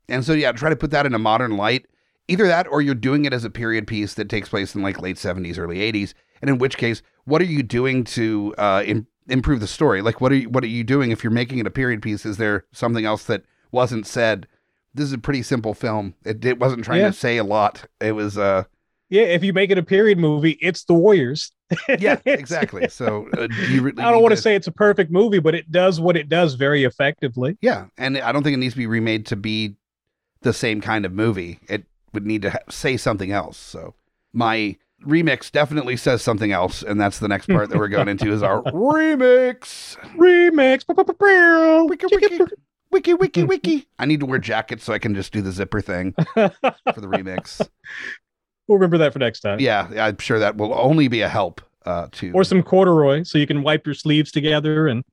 and 0.08 0.26
so 0.26 0.34
yeah 0.34 0.52
try 0.52 0.70
to 0.70 0.76
put 0.76 0.92
that 0.92 1.06
in 1.06 1.14
a 1.14 1.20
modern 1.20 1.58
light. 1.58 1.86
Either 2.28 2.48
that 2.48 2.68
or 2.68 2.82
you're 2.82 2.96
doing 2.96 3.26
it 3.26 3.34
as 3.34 3.44
a 3.44 3.50
period 3.50 3.88
piece 3.88 4.14
that 4.16 4.30
takes 4.30 4.50
place 4.50 4.76
in 4.76 4.82
like 4.82 5.02
late 5.02 5.18
70s 5.18 5.58
early 5.58 5.78
80s 5.92 6.14
and 6.42 6.50
in 6.50 6.58
which 6.60 6.78
case 6.78 7.02
what 7.26 7.42
are 7.42 7.46
you 7.46 7.64
doing 7.64 8.04
to 8.04 8.54
uh 8.58 8.84
im- 8.86 9.08
improve 9.28 9.60
the 9.60 9.68
story? 9.68 10.02
Like 10.02 10.22
what 10.22 10.32
are 10.32 10.36
you 10.36 10.50
what 10.50 10.64
are 10.64 10.68
you 10.68 10.84
doing 10.84 11.12
if 11.12 11.24
you're 11.24 11.32
making 11.32 11.60
it 11.60 11.68
a 11.68 11.72
period 11.72 12.02
piece? 12.02 12.26
Is 12.26 12.38
there 12.38 12.66
something 12.72 13.06
else 13.06 13.24
that 13.26 13.44
wasn't 13.72 14.08
said 14.08 14.48
this 14.94 15.06
is 15.06 15.14
a 15.14 15.18
pretty 15.18 15.44
simple 15.44 15.74
film 15.74 16.14
it, 16.26 16.44
it 16.46 16.60
wasn't 16.60 16.84
trying 16.84 17.02
Yeah. 17.02 17.08
to 17.08 17.14
say 17.14 17.38
a 17.38 17.44
lot 17.44 17.86
it 18.02 18.14
was 18.14 18.38
uh 18.38 18.64
yeah 19.10 19.24
if 19.24 19.44
you 19.44 19.54
make 19.54 19.70
it 19.72 19.78
a 19.78 19.84
period 19.84 20.18
movie 20.18 20.58
it's 20.62 20.84
the 20.86 20.94
warriors 20.94 21.52
yeah 22.00 22.18
exactly 22.26 22.88
so 22.90 23.28
uh, 23.38 23.48
do 23.48 23.74
you 23.74 23.82
really 23.82 24.02
i 24.04 24.12
don't 24.12 24.22
want 24.24 24.34
to 24.36 24.42
say 24.42 24.56
it's 24.56 24.68
a 24.68 24.72
perfect 24.72 25.12
movie 25.12 25.40
but 25.40 25.54
it 25.56 25.72
does 25.72 26.00
what 26.00 26.16
it 26.18 26.28
does 26.30 26.56
very 26.56 26.84
effectively 26.84 27.58
Yeah, 27.62 27.86
and 27.98 28.18
I 28.18 28.32
don't 28.32 28.44
think 28.44 28.54
it 28.56 28.58
needs 28.58 28.74
to 28.74 28.80
be 28.80 28.88
remade 28.88 29.26
to 29.28 29.36
be 29.36 29.76
the 30.42 30.54
same 30.54 30.80
kind 30.82 31.06
of 31.06 31.12
movie. 31.12 31.60
It 31.68 31.84
would 32.14 32.26
need 32.26 32.42
to 32.44 32.52
ha- 32.52 32.60
say 32.70 32.96
something 32.98 33.30
else. 33.32 33.58
So 33.58 33.94
my 34.32 34.78
remix 35.06 35.52
definitely 35.52 35.98
says 35.98 36.22
something 36.22 36.52
else, 36.54 36.82
and 36.82 37.00
that's 37.00 37.20
the 37.20 37.28
next 37.28 37.48
part 37.48 37.70
that 37.70 37.78
we're 37.78 37.90
going 37.90 38.08
into 38.08 38.32
is 38.32 38.42
our 38.42 38.62
remix. 38.72 39.98
remix 40.16 40.86
Wiki 42.92 43.14
wiki 43.14 43.44
wiki. 43.44 43.88
I 44.00 44.06
need 44.06 44.20
to 44.22 44.26
wear 44.26 44.40
jackets 44.40 44.84
so 44.84 44.94
I 44.94 45.00
can 45.00 45.14
just 45.16 45.32
do 45.32 45.42
the 45.42 45.52
zipper 45.52 45.82
thing 45.82 46.14
for 46.34 46.52
the 46.96 47.08
remix. 47.08 47.68
we'll 48.68 48.78
remember 48.78 48.98
that 49.00 49.14
for 49.14 49.20
next 49.20 49.42
time 49.42 49.60
Yeah, 49.60 49.90
I'm 49.98 50.18
sure 50.18 50.40
that 50.40 50.58
will 50.58 50.74
only 50.74 51.08
be 51.08 51.22
a 51.22 51.30
help. 51.30 51.62
Uh, 51.86 52.08
to 52.12 52.32
or 52.34 52.44
some 52.44 52.62
corduroy 52.62 53.24
so 53.24 53.38
you 53.38 53.48
can 53.48 53.64
wipe 53.64 53.86
your 53.86 53.96
sleeves 53.96 54.32
together 54.32 54.88
and 54.90 55.04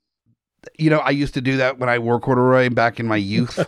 you 0.78 0.90
know, 0.90 0.98
I 0.98 1.10
used 1.10 1.32
to 1.34 1.40
do 1.40 1.56
that 1.58 1.78
when 1.78 1.88
I 1.88 1.98
wore 1.98 2.18
corduroy 2.18 2.68
back 2.70 2.98
in 2.98 3.06
my 3.06 3.16
youth. 3.16 3.58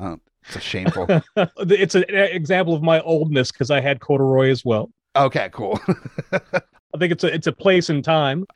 uh, 0.00 0.16
it's 0.48 0.60
shameful. 0.60 1.06
it's 1.36 1.94
an 1.94 2.04
example 2.08 2.74
of 2.74 2.82
my 2.82 3.00
oldness 3.00 3.52
because 3.52 3.70
I 3.70 3.80
had 3.80 4.00
corduroy 4.00 4.50
as 4.50 4.64
well. 4.64 4.90
Okay, 5.14 5.50
cool. 5.52 5.78
I 6.32 6.98
think 6.98 7.12
it's 7.12 7.24
a 7.24 7.32
it's 7.32 7.46
a 7.46 7.52
place 7.52 7.90
and 7.90 8.02
time. 8.04 8.46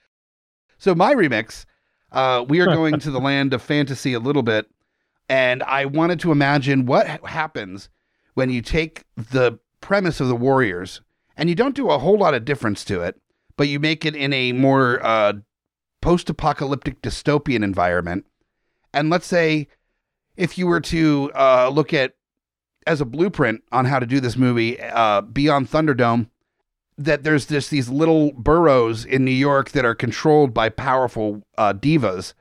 So 0.78 0.95
my 0.95 1.14
remix, 1.14 1.64
uh, 2.12 2.45
we 2.49 2.61
are 2.61 2.66
going 2.66 2.99
to 3.01 3.11
the 3.11 3.20
land 3.20 3.53
of 3.55 3.62
fantasy 3.62 4.14
a 4.14 4.18
little 4.20 4.43
bit, 4.43 4.66
and 5.29 5.62
I 5.62 5.85
wanted 5.85 6.20
to 6.20 6.33
imagine 6.33 6.87
what 6.87 7.07
happens 7.24 7.89
when 8.35 8.51
you 8.51 8.62
take 8.62 9.05
the 9.16 9.59
premise 9.81 10.20
of 10.20 10.29
the 10.29 10.37
Warriors 10.37 11.01
and 11.37 11.49
you 11.49 11.55
don't 11.55 11.74
do 11.74 11.91
a 11.91 11.99
whole 11.99 12.18
lot 12.18 12.35
of 12.35 12.45
difference 12.45 12.85
to 12.87 13.03
it, 13.03 13.20
but 13.57 13.68
you 13.68 13.81
make 13.81 14.05
it 14.05 14.14
in 14.14 14.33
a 14.33 14.53
more 14.53 15.05
uh, 15.05 15.35
post-apocalyptic 16.01 17.03
dystopian 17.03 17.62
environment. 17.64 18.27
And 18.93 19.11
let's 19.11 19.27
say 19.27 19.68
if 20.37 20.59
you 20.59 20.66
were 20.66 20.81
to 20.83 21.31
uh, 21.35 21.68
look 21.68 21.93
at 21.93 22.14
as 22.87 23.01
a 23.01 23.05
blueprint 23.05 23.62
on 23.72 23.85
how 23.87 23.99
to 23.99 24.07
do 24.07 24.20
this 24.20 24.37
movie, 24.37 24.81
uh, 24.81 25.20
Beyond 25.20 25.68
Thunderdome, 25.68 26.29
that 26.97 27.24
there's 27.24 27.47
just 27.47 27.70
these 27.70 27.89
little 27.89 28.33
boroughs 28.33 29.05
in 29.05 29.24
New 29.24 29.31
York 29.31 29.70
that 29.72 29.85
are 29.85 29.95
controlled 29.95 30.55
by 30.55 30.68
powerful 30.68 31.43
uh, 31.59 31.72
divas 31.72 32.33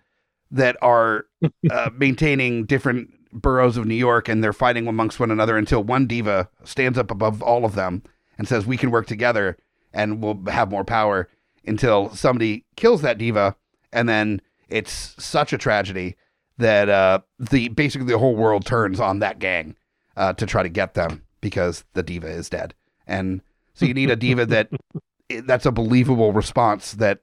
that 0.51 0.77
are 0.81 1.25
uh, 1.69 1.89
maintaining 1.97 2.65
different 2.65 3.09
boroughs 3.31 3.77
of 3.77 3.85
New 3.85 3.95
York, 3.95 4.29
and 4.29 4.43
they're 4.43 4.53
fighting 4.53 4.87
amongst 4.87 5.19
one 5.19 5.31
another 5.31 5.57
until 5.57 5.83
one 5.83 6.07
diva 6.07 6.49
stands 6.63 6.97
up 6.97 7.11
above 7.11 7.41
all 7.41 7.65
of 7.65 7.75
them 7.75 8.03
and 8.37 8.47
says, 8.47 8.65
"We 8.65 8.77
can 8.77 8.91
work 8.91 9.07
together, 9.07 9.57
and 9.93 10.21
we'll 10.21 10.41
have 10.47 10.71
more 10.71 10.85
power." 10.85 11.29
Until 11.67 12.13
somebody 12.13 12.63
kills 12.75 13.01
that 13.01 13.17
diva, 13.17 13.55
and 13.91 14.07
then 14.07 14.39
it's 14.69 15.15
such 15.17 15.51
a 15.51 15.57
tragedy 15.57 16.15
that 16.57 16.89
uh, 16.89 17.19
the 17.39 17.69
basically 17.69 18.07
the 18.07 18.19
whole 18.19 18.35
world 18.35 18.65
turns 18.65 18.99
on 18.99 19.19
that 19.19 19.39
gang 19.39 19.75
uh, 20.15 20.33
to 20.33 20.45
try 20.45 20.63
to 20.63 20.69
get 20.69 20.93
them 20.93 21.23
because 21.41 21.83
the 21.93 22.03
diva 22.03 22.27
is 22.27 22.49
dead, 22.49 22.73
and 23.07 23.41
so 23.73 23.85
you 23.85 23.93
need 23.93 24.09
a 24.09 24.15
diva 24.15 24.45
that 24.45 24.69
that's 25.43 25.65
a 25.65 25.71
believable 25.71 26.33
response. 26.33 26.93
That 26.93 27.19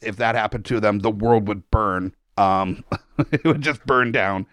if 0.00 0.16
that 0.16 0.34
happened 0.34 0.64
to 0.66 0.80
them, 0.80 1.00
the 1.00 1.10
world 1.10 1.48
would 1.48 1.70
burn. 1.70 2.14
Um, 2.40 2.84
it 3.32 3.44
would 3.44 3.60
just 3.60 3.84
burn 3.86 4.12
down, 4.12 4.46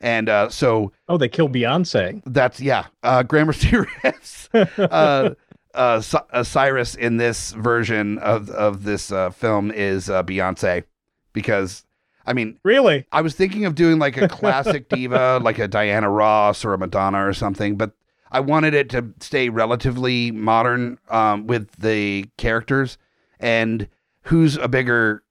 and 0.00 0.28
uh, 0.28 0.48
so 0.48 0.92
Oh, 1.08 1.16
they 1.18 1.28
killed 1.28 1.52
Beyonce. 1.52 2.22
that's 2.26 2.60
yeah. 2.60 2.86
Uh, 3.02 3.22
Gramercy 3.22 3.68
riffs. 3.70 4.48
uh, 4.78 5.34
uh, 5.74 6.02
uh, 6.32 6.42
Cyrus 6.42 6.94
in 6.94 7.16
this 7.16 7.52
version 7.52 8.18
of 8.18 8.50
of 8.50 8.84
this 8.84 9.10
uh, 9.12 9.30
film 9.30 9.70
is 9.70 10.08
uh, 10.08 10.22
Beyonce 10.22 10.84
because 11.32 11.84
I 12.26 12.32
mean 12.32 12.58
Really? 12.64 13.06
I 13.12 13.20
was 13.22 13.34
thinking 13.34 13.64
of 13.66 13.74
doing 13.74 13.98
like 13.98 14.16
a 14.16 14.28
classic 14.28 14.88
diva, 14.94 15.40
like 15.42 15.58
a 15.58 15.68
Diana 15.68 16.08
Ross 16.10 16.64
or 16.64 16.72
a 16.74 16.78
Madonna 16.78 17.26
or 17.26 17.32
something, 17.34 17.76
but 17.76 17.92
I 18.30 18.40
wanted 18.40 18.74
it 18.74 18.90
to 18.90 19.12
stay 19.20 19.48
relatively 19.48 20.30
modern 20.32 20.98
um, 21.10 21.46
with 21.46 21.70
the 21.76 22.26
characters. 22.38 22.98
And 23.38 23.86
who's 24.22 24.56
a 24.56 24.66
bigger 24.66 25.22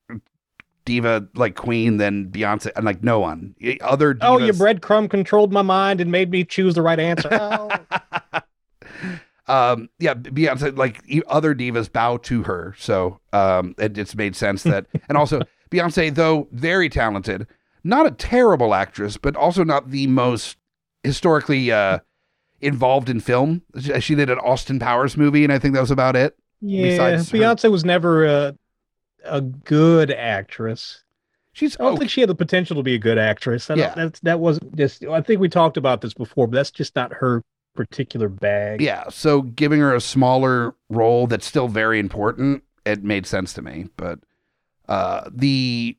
diva 0.86 1.28
like 1.34 1.54
Queen 1.54 1.98
than 1.98 2.30
Beyonce? 2.30 2.70
And 2.74 2.86
like 2.86 3.02
no 3.02 3.20
one. 3.20 3.54
Other 3.82 4.14
divas. 4.14 4.18
Oh, 4.22 4.38
your 4.38 4.54
breadcrumb 4.54 5.10
controlled 5.10 5.52
my 5.52 5.60
mind 5.60 6.00
and 6.00 6.10
made 6.10 6.30
me 6.30 6.44
choose 6.44 6.74
the 6.74 6.82
right 6.82 6.98
answer. 6.98 7.28
Oh. 9.48 9.52
um 9.52 9.88
yeah 10.00 10.14
beyonce 10.14 10.76
like 10.76 11.00
other 11.28 11.54
divas 11.54 11.92
bow 11.92 12.16
to 12.16 12.42
her 12.42 12.74
so 12.78 13.20
um 13.32 13.74
it, 13.78 13.96
it's 13.96 14.14
made 14.16 14.34
sense 14.34 14.64
that 14.64 14.86
and 15.08 15.16
also 15.16 15.40
beyonce 15.70 16.12
though 16.12 16.48
very 16.50 16.88
talented 16.88 17.46
not 17.84 18.06
a 18.06 18.10
terrible 18.10 18.74
actress 18.74 19.16
but 19.16 19.36
also 19.36 19.62
not 19.62 19.90
the 19.90 20.08
most 20.08 20.56
historically 21.04 21.70
uh 21.70 21.98
involved 22.60 23.08
in 23.08 23.20
film 23.20 23.62
she, 24.00 24.14
did 24.16 24.30
an 24.30 24.38
austin 24.40 24.80
powers 24.80 25.16
movie 25.16 25.44
and 25.44 25.52
i 25.52 25.58
think 25.58 25.74
that 25.74 25.80
was 25.80 25.92
about 25.92 26.16
it 26.16 26.36
yeah, 26.60 26.88
Besides 26.88 27.30
her- 27.30 27.38
Beyonce 27.38 27.70
was 27.70 27.84
never 27.84 28.24
a 28.24 28.56
a 29.28 29.40
good 29.40 30.10
actress. 30.10 31.02
she's 31.52 31.76
I 31.78 31.84
don't 31.84 31.92
okay. 31.92 31.98
think 32.00 32.10
she 32.10 32.20
had 32.20 32.30
the 32.30 32.34
potential 32.34 32.76
to 32.76 32.82
be 32.82 32.94
a 32.94 32.98
good 32.98 33.18
actress. 33.18 33.70
I 33.70 33.74
Yeah. 33.74 33.94
that's 33.94 34.20
that 34.20 34.40
wasn't 34.40 34.76
just. 34.76 35.04
I 35.04 35.20
think 35.22 35.40
we 35.40 35.48
talked 35.48 35.76
about 35.76 36.00
this 36.00 36.14
before, 36.14 36.46
but 36.46 36.56
that's 36.56 36.70
just 36.70 36.94
not 36.96 37.12
her 37.14 37.42
particular 37.74 38.30
bag. 38.30 38.80
yeah 38.80 39.04
so 39.10 39.42
giving 39.42 39.80
her 39.80 39.94
a 39.94 40.00
smaller 40.00 40.74
role 40.88 41.26
that's 41.26 41.44
still 41.44 41.68
very 41.68 41.98
important 41.98 42.62
it 42.86 43.04
made 43.04 43.26
sense 43.26 43.52
to 43.52 43.60
me 43.60 43.86
but 43.98 44.18
uh 44.88 45.28
the 45.30 45.94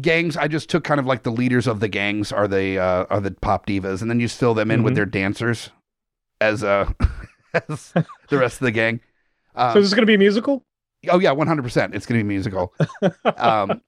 gangs 0.00 0.34
i 0.38 0.48
just 0.48 0.70
took 0.70 0.82
kind 0.82 0.98
of 0.98 1.04
like 1.04 1.22
the 1.22 1.30
leaders 1.30 1.66
of 1.66 1.80
the 1.80 1.88
gangs 1.88 2.32
are 2.32 2.48
the 2.48 2.78
uh 2.78 3.04
are 3.10 3.20
the 3.20 3.30
pop 3.32 3.66
divas 3.66 4.00
and 4.00 4.10
then 4.10 4.18
you 4.18 4.26
fill 4.30 4.54
them 4.54 4.70
in 4.70 4.82
with 4.82 4.94
Mhm. 4.94 4.96
their 4.96 5.04
dancers 5.04 5.68
as 6.40 6.64
uh 6.64 6.90
as 7.68 7.92
the 8.30 8.38
rest 8.38 8.62
of 8.62 8.64
the 8.64 8.70
gang 8.70 9.00
um, 9.54 9.74
So 9.74 9.78
is 9.80 9.84
this 9.84 9.88
is 9.90 9.94
going 9.94 10.04
to 10.04 10.06
be 10.06 10.14
a 10.14 10.18
musical. 10.18 10.62
Oh 11.10 11.18
yeah 11.18 11.34
100% 11.34 11.94
it's 11.94 12.06
gonna 12.06 12.20
be 12.20 12.24
musical. 12.24 12.74
Um 13.36 13.80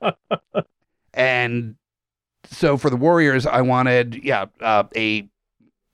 and 1.14 1.77
so 2.51 2.77
for 2.77 2.91
the 2.91 2.97
warriors 2.97 3.45
i 3.45 3.61
wanted 3.61 4.23
yeah 4.23 4.45
uh, 4.61 4.85
a 4.95 5.29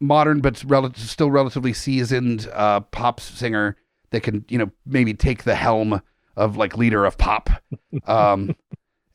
modern 0.01 0.41
but 0.41 0.63
rel- 0.67 0.93
still 0.95 1.31
relatively 1.31 1.73
seasoned 1.73 2.49
uh, 2.53 2.81
pop 2.81 3.21
singer 3.21 3.77
that 4.11 4.23
can 4.23 4.45
you 4.49 4.59
know 4.59 4.71
maybe 4.85 5.15
take 5.15 5.45
the 5.45 5.55
helm 5.55 6.03
of 6.37 6.57
like 6.57 6.77
leader 6.77 7.05
of 7.05 7.17
pop 7.19 7.51
um, 8.07 8.55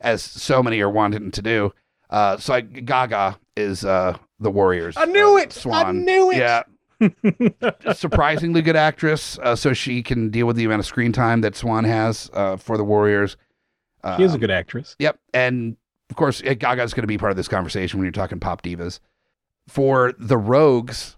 as 0.00 0.22
so 0.22 0.62
many 0.62 0.80
are 0.80 0.90
wanting 0.90 1.30
to 1.30 1.42
do. 1.42 1.72
Uh, 2.10 2.36
so 2.38 2.54
I, 2.54 2.60
gaga 2.62 3.38
is 3.56 3.84
uh, 3.84 4.16
the 4.40 4.50
warriors 4.50 4.96
I 4.96 5.04
knew 5.04 5.34
uh, 5.34 5.42
it. 5.42 5.66
I 5.66 5.92
knew 5.92 6.30
it. 6.30 6.38
yeah 6.38 6.62
surprisingly 7.94 8.62
good 8.62 8.76
actress 8.76 9.38
uh, 9.42 9.54
so 9.56 9.72
she 9.72 10.02
can 10.02 10.30
deal 10.30 10.46
with 10.46 10.56
the 10.56 10.64
amount 10.64 10.80
of 10.80 10.86
screen 10.86 11.12
time 11.12 11.40
that 11.40 11.54
swan 11.56 11.84
has 11.84 12.30
uh, 12.32 12.56
for 12.56 12.76
the 12.76 12.84
warriors 12.84 13.36
She 14.16 14.22
is 14.22 14.32
a 14.32 14.34
Um, 14.34 14.40
good 14.40 14.50
actress. 14.50 14.96
Yep. 14.98 15.18
And 15.34 15.76
of 16.10 16.16
course, 16.16 16.40
eh, 16.44 16.54
Gaga's 16.54 16.94
going 16.94 17.02
to 17.02 17.08
be 17.08 17.18
part 17.18 17.30
of 17.32 17.36
this 17.36 17.48
conversation 17.48 17.98
when 17.98 18.04
you're 18.06 18.12
talking 18.12 18.40
pop 18.40 18.62
divas. 18.62 19.00
For 19.68 20.14
the 20.18 20.38
rogues, 20.38 21.16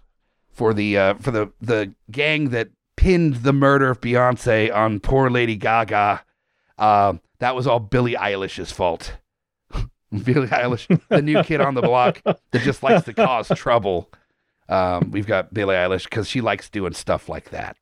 for 0.49 0.73
the 0.73 0.97
uh, 0.97 1.13
for 1.15 1.31
the 1.31 1.51
the 1.61 1.93
gang 2.09 2.49
that 2.49 2.69
pinned 2.97 3.35
the 3.35 3.53
murder 3.53 3.89
of 3.89 4.01
Beyonce 4.01 4.73
on 4.75 4.99
poor 4.99 5.29
Lady 5.29 5.55
Gaga, 5.55 6.23
uh, 6.77 7.13
that 7.39 7.55
was 7.55 7.67
all 7.67 7.79
Billie 7.79 8.15
Eilish's 8.15 8.71
fault. 8.73 9.15
Billie 10.11 10.47
Eilish, 10.47 10.87
the 11.07 11.21
new 11.21 11.41
kid 11.43 11.61
on 11.61 11.75
the 11.75 11.81
block 11.81 12.21
that 12.25 12.61
just 12.63 12.83
likes 12.83 13.05
to 13.05 13.13
cause 13.13 13.47
trouble. 13.55 14.09
Um, 14.71 15.11
we've 15.11 15.27
got 15.27 15.53
Billie 15.53 15.75
Eilish 15.75 16.05
because 16.05 16.27
she 16.27 16.41
likes 16.41 16.69
doing 16.69 16.93
stuff 16.93 17.27
like 17.29 17.49
that. 17.51 17.75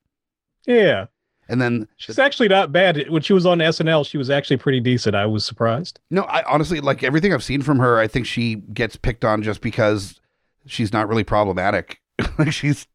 Yeah. 0.65 1.05
And 1.47 1.61
then 1.61 1.87
She's 1.97 2.19
actually 2.19 2.47
not 2.47 2.71
bad. 2.71 3.09
When 3.09 3.21
she 3.21 3.33
was 3.33 3.45
on 3.45 3.57
SNL, 3.59 4.05
she 4.05 4.17
was 4.17 4.29
actually 4.29 4.57
pretty 4.57 4.79
decent. 4.79 5.15
I 5.15 5.25
was 5.25 5.45
surprised. 5.45 5.99
No, 6.11 6.23
I 6.23 6.43
honestly 6.43 6.79
like 6.79 7.03
everything 7.03 7.33
I've 7.33 7.43
seen 7.43 7.61
from 7.61 7.79
her. 7.79 7.97
I 7.99 8.07
think 8.07 8.25
she 8.27 8.55
gets 8.55 8.95
picked 8.95 9.23
on 9.25 9.41
just 9.41 9.61
because 9.61 10.19
she's 10.67 10.91
not 10.93 11.07
really 11.07 11.23
problematic. 11.23 12.01
like 12.37 12.51
she's 12.53 12.87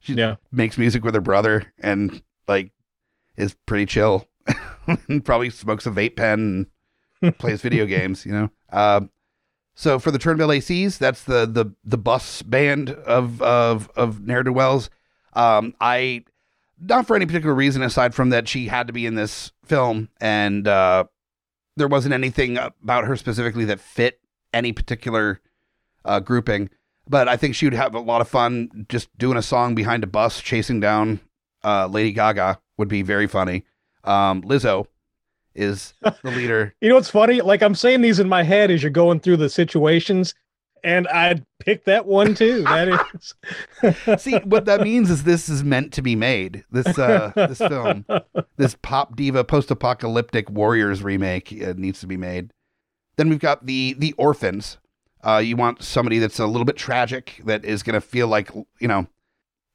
she 0.00 0.14
Yeah. 0.14 0.36
makes 0.52 0.78
music 0.78 1.04
with 1.04 1.14
her 1.14 1.20
brother 1.20 1.72
and 1.80 2.22
like 2.46 2.70
is 3.36 3.54
pretty 3.66 3.86
chill. 3.86 4.28
and 5.08 5.24
probably 5.24 5.50
smokes 5.50 5.86
a 5.86 5.90
vape 5.90 6.16
pen 6.16 6.66
and 7.22 7.38
plays 7.38 7.60
video 7.62 7.86
games. 7.86 8.24
You 8.26 8.32
know. 8.32 8.50
Um, 8.72 9.10
so 9.76 9.98
for 9.98 10.10
the 10.10 10.18
Turnbull 10.18 10.48
ACs, 10.48 10.96
that's 10.96 11.22
the 11.22 11.44
the 11.44 11.66
the 11.84 11.98
bus 11.98 12.40
band 12.42 12.90
of 12.90 13.40
of 13.42 13.90
of 13.94 14.26
ne'er 14.26 14.42
do 14.42 14.52
wells. 14.52 14.88
Um, 15.34 15.74
I 15.80 16.24
not 16.80 17.06
for 17.06 17.14
any 17.14 17.26
particular 17.26 17.54
reason 17.54 17.82
aside 17.82 18.14
from 18.14 18.30
that 18.30 18.48
she 18.48 18.68
had 18.68 18.86
to 18.86 18.92
be 18.94 19.04
in 19.04 19.14
this 19.14 19.52
film 19.64 20.08
and 20.20 20.66
uh, 20.66 21.04
there 21.76 21.88
wasn't 21.88 22.14
anything 22.14 22.56
about 22.56 23.04
her 23.04 23.16
specifically 23.16 23.66
that 23.66 23.80
fit 23.80 24.18
any 24.52 24.72
particular 24.72 25.40
uh, 26.06 26.20
grouping. 26.20 26.70
But 27.08 27.28
I 27.28 27.36
think 27.36 27.54
she 27.54 27.66
would 27.66 27.74
have 27.74 27.94
a 27.94 28.00
lot 28.00 28.20
of 28.20 28.28
fun 28.28 28.86
just 28.88 29.16
doing 29.16 29.36
a 29.36 29.42
song 29.42 29.74
behind 29.74 30.04
a 30.04 30.08
bus 30.08 30.40
chasing 30.40 30.80
down 30.80 31.20
uh, 31.62 31.86
Lady 31.86 32.12
Gaga 32.12 32.60
would 32.78 32.88
be 32.88 33.02
very 33.02 33.26
funny. 33.26 33.64
Um, 34.04 34.42
Lizzo 34.42 34.86
is 35.56 35.94
the 36.02 36.30
leader. 36.30 36.74
You 36.80 36.90
know 36.90 36.94
what's 36.96 37.10
funny? 37.10 37.40
Like 37.40 37.62
I'm 37.62 37.74
saying 37.74 38.02
these 38.02 38.20
in 38.20 38.28
my 38.28 38.42
head 38.42 38.70
as 38.70 38.82
you're 38.82 38.90
going 38.90 39.20
through 39.20 39.38
the 39.38 39.48
situations, 39.48 40.34
and 40.84 41.08
I'd 41.08 41.44
pick 41.58 41.84
that 41.84 42.06
one 42.06 42.34
too. 42.34 42.62
That 42.62 43.10
is. 43.82 44.20
See, 44.22 44.36
what 44.38 44.66
that 44.66 44.82
means 44.82 45.10
is 45.10 45.24
this 45.24 45.48
is 45.48 45.64
meant 45.64 45.92
to 45.94 46.02
be 46.02 46.14
made. 46.14 46.64
This 46.70 46.98
uh, 46.98 47.32
this 47.34 47.58
film, 47.58 48.04
this 48.56 48.76
pop 48.82 49.16
diva 49.16 49.44
post-apocalyptic 49.44 50.48
warriors 50.50 51.02
remake, 51.02 51.52
uh, 51.52 51.74
needs 51.76 52.00
to 52.00 52.06
be 52.06 52.16
made. 52.16 52.52
Then 53.16 53.28
we've 53.28 53.40
got 53.40 53.66
the 53.66 53.94
the 53.98 54.12
orphans. 54.12 54.78
Uh, 55.24 55.38
you 55.38 55.56
want 55.56 55.82
somebody 55.82 56.20
that's 56.20 56.38
a 56.38 56.46
little 56.46 56.64
bit 56.64 56.76
tragic, 56.76 57.42
that 57.46 57.64
is 57.64 57.82
going 57.82 57.94
to 57.94 58.00
feel 58.00 58.28
like 58.28 58.50
you 58.78 58.86
know, 58.86 59.08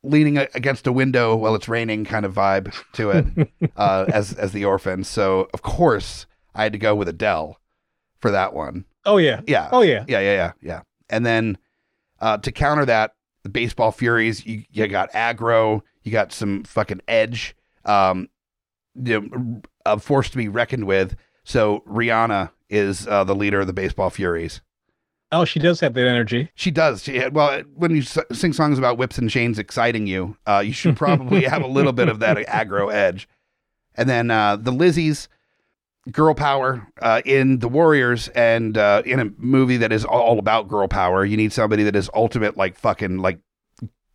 leaning 0.03 0.37
against 0.37 0.87
a 0.87 0.91
window 0.91 1.35
while 1.35 1.55
it's 1.55 1.67
raining, 1.67 2.05
kind 2.05 2.25
of 2.25 2.33
vibe 2.33 2.73
to 2.93 3.11
it, 3.11 3.71
uh, 3.77 4.05
as 4.11 4.33
as 4.33 4.51
the 4.51 4.65
orphan. 4.65 5.03
So 5.03 5.47
of 5.53 5.61
course 5.61 6.25
I 6.55 6.63
had 6.63 6.73
to 6.73 6.79
go 6.79 6.95
with 6.95 7.07
Adele 7.07 7.59
for 8.19 8.31
that 8.31 8.53
one. 8.53 8.85
Oh 9.05 9.17
yeah. 9.17 9.41
Yeah, 9.47 9.69
Oh 9.71 9.81
yeah. 9.81 10.05
yeah, 10.07 10.19
yeah, 10.19 10.33
yeah, 10.33 10.51
yeah. 10.61 10.81
And 11.09 11.25
then 11.25 11.57
uh, 12.19 12.37
to 12.37 12.51
counter 12.51 12.85
that, 12.85 13.13
the 13.43 13.49
baseball 13.49 13.91
furies, 13.91 14.45
you, 14.45 14.63
you 14.69 14.87
got 14.87 15.11
aggro, 15.13 15.81
you 16.03 16.11
got 16.11 16.31
some 16.31 16.63
fucking 16.63 17.01
edge, 17.07 17.55
um, 17.85 18.29
you 18.95 19.21
know, 19.21 19.61
a 19.85 19.99
force 19.99 20.29
to 20.29 20.37
be 20.37 20.47
reckoned 20.47 20.85
with. 20.85 21.15
So 21.43 21.83
Rihanna 21.87 22.51
is 22.69 23.07
uh, 23.07 23.23
the 23.23 23.33
leader 23.35 23.59
of 23.59 23.67
the 23.67 23.73
baseball 23.73 24.11
furies. 24.11 24.61
Oh, 25.31 25.45
she 25.45 25.59
does 25.59 25.79
have 25.79 25.93
that 25.93 26.07
energy. 26.07 26.49
She 26.55 26.71
does. 26.71 27.03
She, 27.03 27.17
had, 27.17 27.33
well, 27.33 27.61
when 27.75 27.91
you 27.91 28.01
s- 28.01 28.17
sing 28.33 28.51
songs 28.53 28.77
about 28.77 28.97
whips 28.97 29.17
and 29.17 29.29
chains 29.29 29.57
exciting 29.57 30.05
you, 30.07 30.35
uh, 30.45 30.61
you 30.65 30.73
should 30.73 30.97
probably 30.97 31.43
have 31.45 31.63
a 31.63 31.67
little 31.67 31.93
bit 31.93 32.09
of 32.09 32.19
that 32.19 32.37
aggro 32.47 32.91
edge. 32.93 33.29
And 33.95 34.09
then 34.09 34.29
uh, 34.29 34.57
the 34.57 34.71
Lizzies, 34.71 35.27
girl 36.11 36.33
power 36.33 36.87
uh, 37.01 37.21
in 37.25 37.59
the 37.59 37.69
Warriors, 37.69 38.27
and 38.29 38.77
uh, 38.77 39.03
in 39.05 39.19
a 39.19 39.25
movie 39.37 39.77
that 39.77 39.91
is 39.93 40.03
all 40.03 40.37
about 40.39 40.67
girl 40.67 40.87
power, 40.87 41.23
you 41.23 41.37
need 41.37 41.53
somebody 41.53 41.83
that 41.83 41.95
is 41.95 42.09
ultimate, 42.13 42.57
like 42.57 42.75
fucking 42.77 43.19
like 43.19 43.39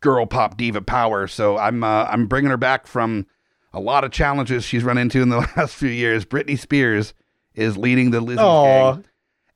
girl 0.01 0.25
pop 0.27 0.57
diva 0.57 0.81
power. 0.81 1.27
So 1.27 1.57
I'm 1.57 1.83
uh, 1.83 2.05
I'm 2.05 2.27
bringing 2.27 2.51
her 2.51 2.57
back 2.57 2.85
from 2.87 3.25
a 3.73 3.79
lot 3.79 4.03
of 4.03 4.11
challenges 4.11 4.63
she's 4.65 4.83
run 4.83 4.97
into 4.97 5.21
in 5.21 5.29
the 5.29 5.37
last 5.57 5.73
few 5.75 5.89
years. 5.89 6.25
Britney 6.25 6.59
Spears 6.59 7.13
is 7.55 7.75
leading 7.77 8.11
the 8.11 8.19
Lizzies 8.21 8.37
Oh, 8.39 8.93
gang, 8.95 9.05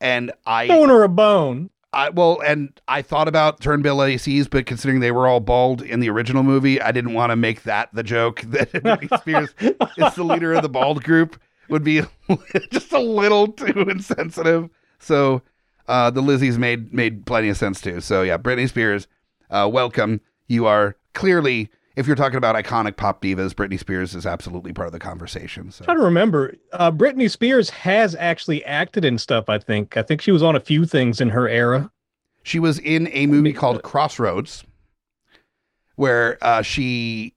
and 0.02 0.32
I 0.46 0.68
throwing 0.68 0.92
or 0.92 1.04
a 1.04 1.10
bone. 1.10 1.70
I 1.94 2.10
well, 2.10 2.42
and 2.46 2.72
I 2.88 3.02
thought 3.02 3.28
about 3.28 3.62
Turnbull 3.62 3.98
ACs, 3.98 4.50
but 4.50 4.66
considering 4.66 5.02
they 5.02 5.12
were 5.12 5.28
all 5.28 5.40
bald 5.40 5.82
in 5.82 6.00
the 6.00 6.10
original 6.10 6.44
movie, 6.44 6.82
I 6.82 6.92
didn't 6.92 7.14
want 7.14 7.32
to 7.32 7.36
make 7.36 7.64
that 7.64 7.90
the 7.94 8.04
joke 8.04 8.42
that 8.48 8.72
Britney 8.72 9.20
Spears 9.20 9.54
is 9.60 10.16
the 10.16 10.24
leader 10.24 10.54
of 10.54 10.62
the 10.64 10.70
bald 10.70 11.04
group. 11.04 11.40
Would 11.70 11.84
be 11.86 12.02
just 12.72 12.92
a 12.92 13.00
little 13.00 13.48
too 13.48 13.88
insensitive. 13.90 14.70
So 15.00 15.42
uh, 15.88 16.10
the 16.10 16.22
Lizzies 16.22 16.58
made 16.58 16.94
made 16.94 17.26
plenty 17.26 17.50
of 17.50 17.58
sense 17.58 17.80
too. 17.80 18.02
So 18.02 18.24
yeah, 18.24 18.38
Britney 18.38 18.68
Spears, 18.68 19.08
uh, 19.50 19.70
welcome. 19.72 20.22
You 20.48 20.66
are 20.66 20.96
clearly, 21.14 21.70
if 21.96 22.08
you're 22.08 22.16
talking 22.16 22.38
about 22.38 22.56
iconic 22.56 22.96
pop 22.96 23.22
divas, 23.22 23.54
Britney 23.54 23.78
Spears 23.78 24.16
is 24.16 24.26
absolutely 24.26 24.74
part 24.74 24.88
of 24.88 24.94
the 24.94 25.00
conversation. 25.00 25.72
So 25.72 25.86
trying 25.86 25.98
to 25.98 26.04
remember. 26.04 26.56
Uh, 26.72 26.92
Britney 26.92 27.30
Spears 27.30 27.70
has 27.70 28.16
actually 28.16 28.64
acted 28.66 29.04
in 29.04 29.18
stuff. 29.18 29.50
I 29.50 29.60
think. 29.60 29.98
I 29.98 30.04
think 30.04 30.22
she 30.22 30.32
was 30.32 30.44
on 30.44 30.56
a 30.56 30.60
few 30.60 30.86
things 30.86 31.20
in 31.20 31.30
her 31.30 31.48
era. 31.48 31.92
She 32.44 32.60
was 32.60 32.80
in 32.80 33.10
a 33.12 33.28
movie 33.28 33.54
called 33.54 33.84
Crossroads, 33.84 34.64
where 35.96 36.38
uh, 36.42 36.62
she 36.62 37.36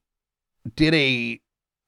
did 0.76 0.94
a 0.94 1.40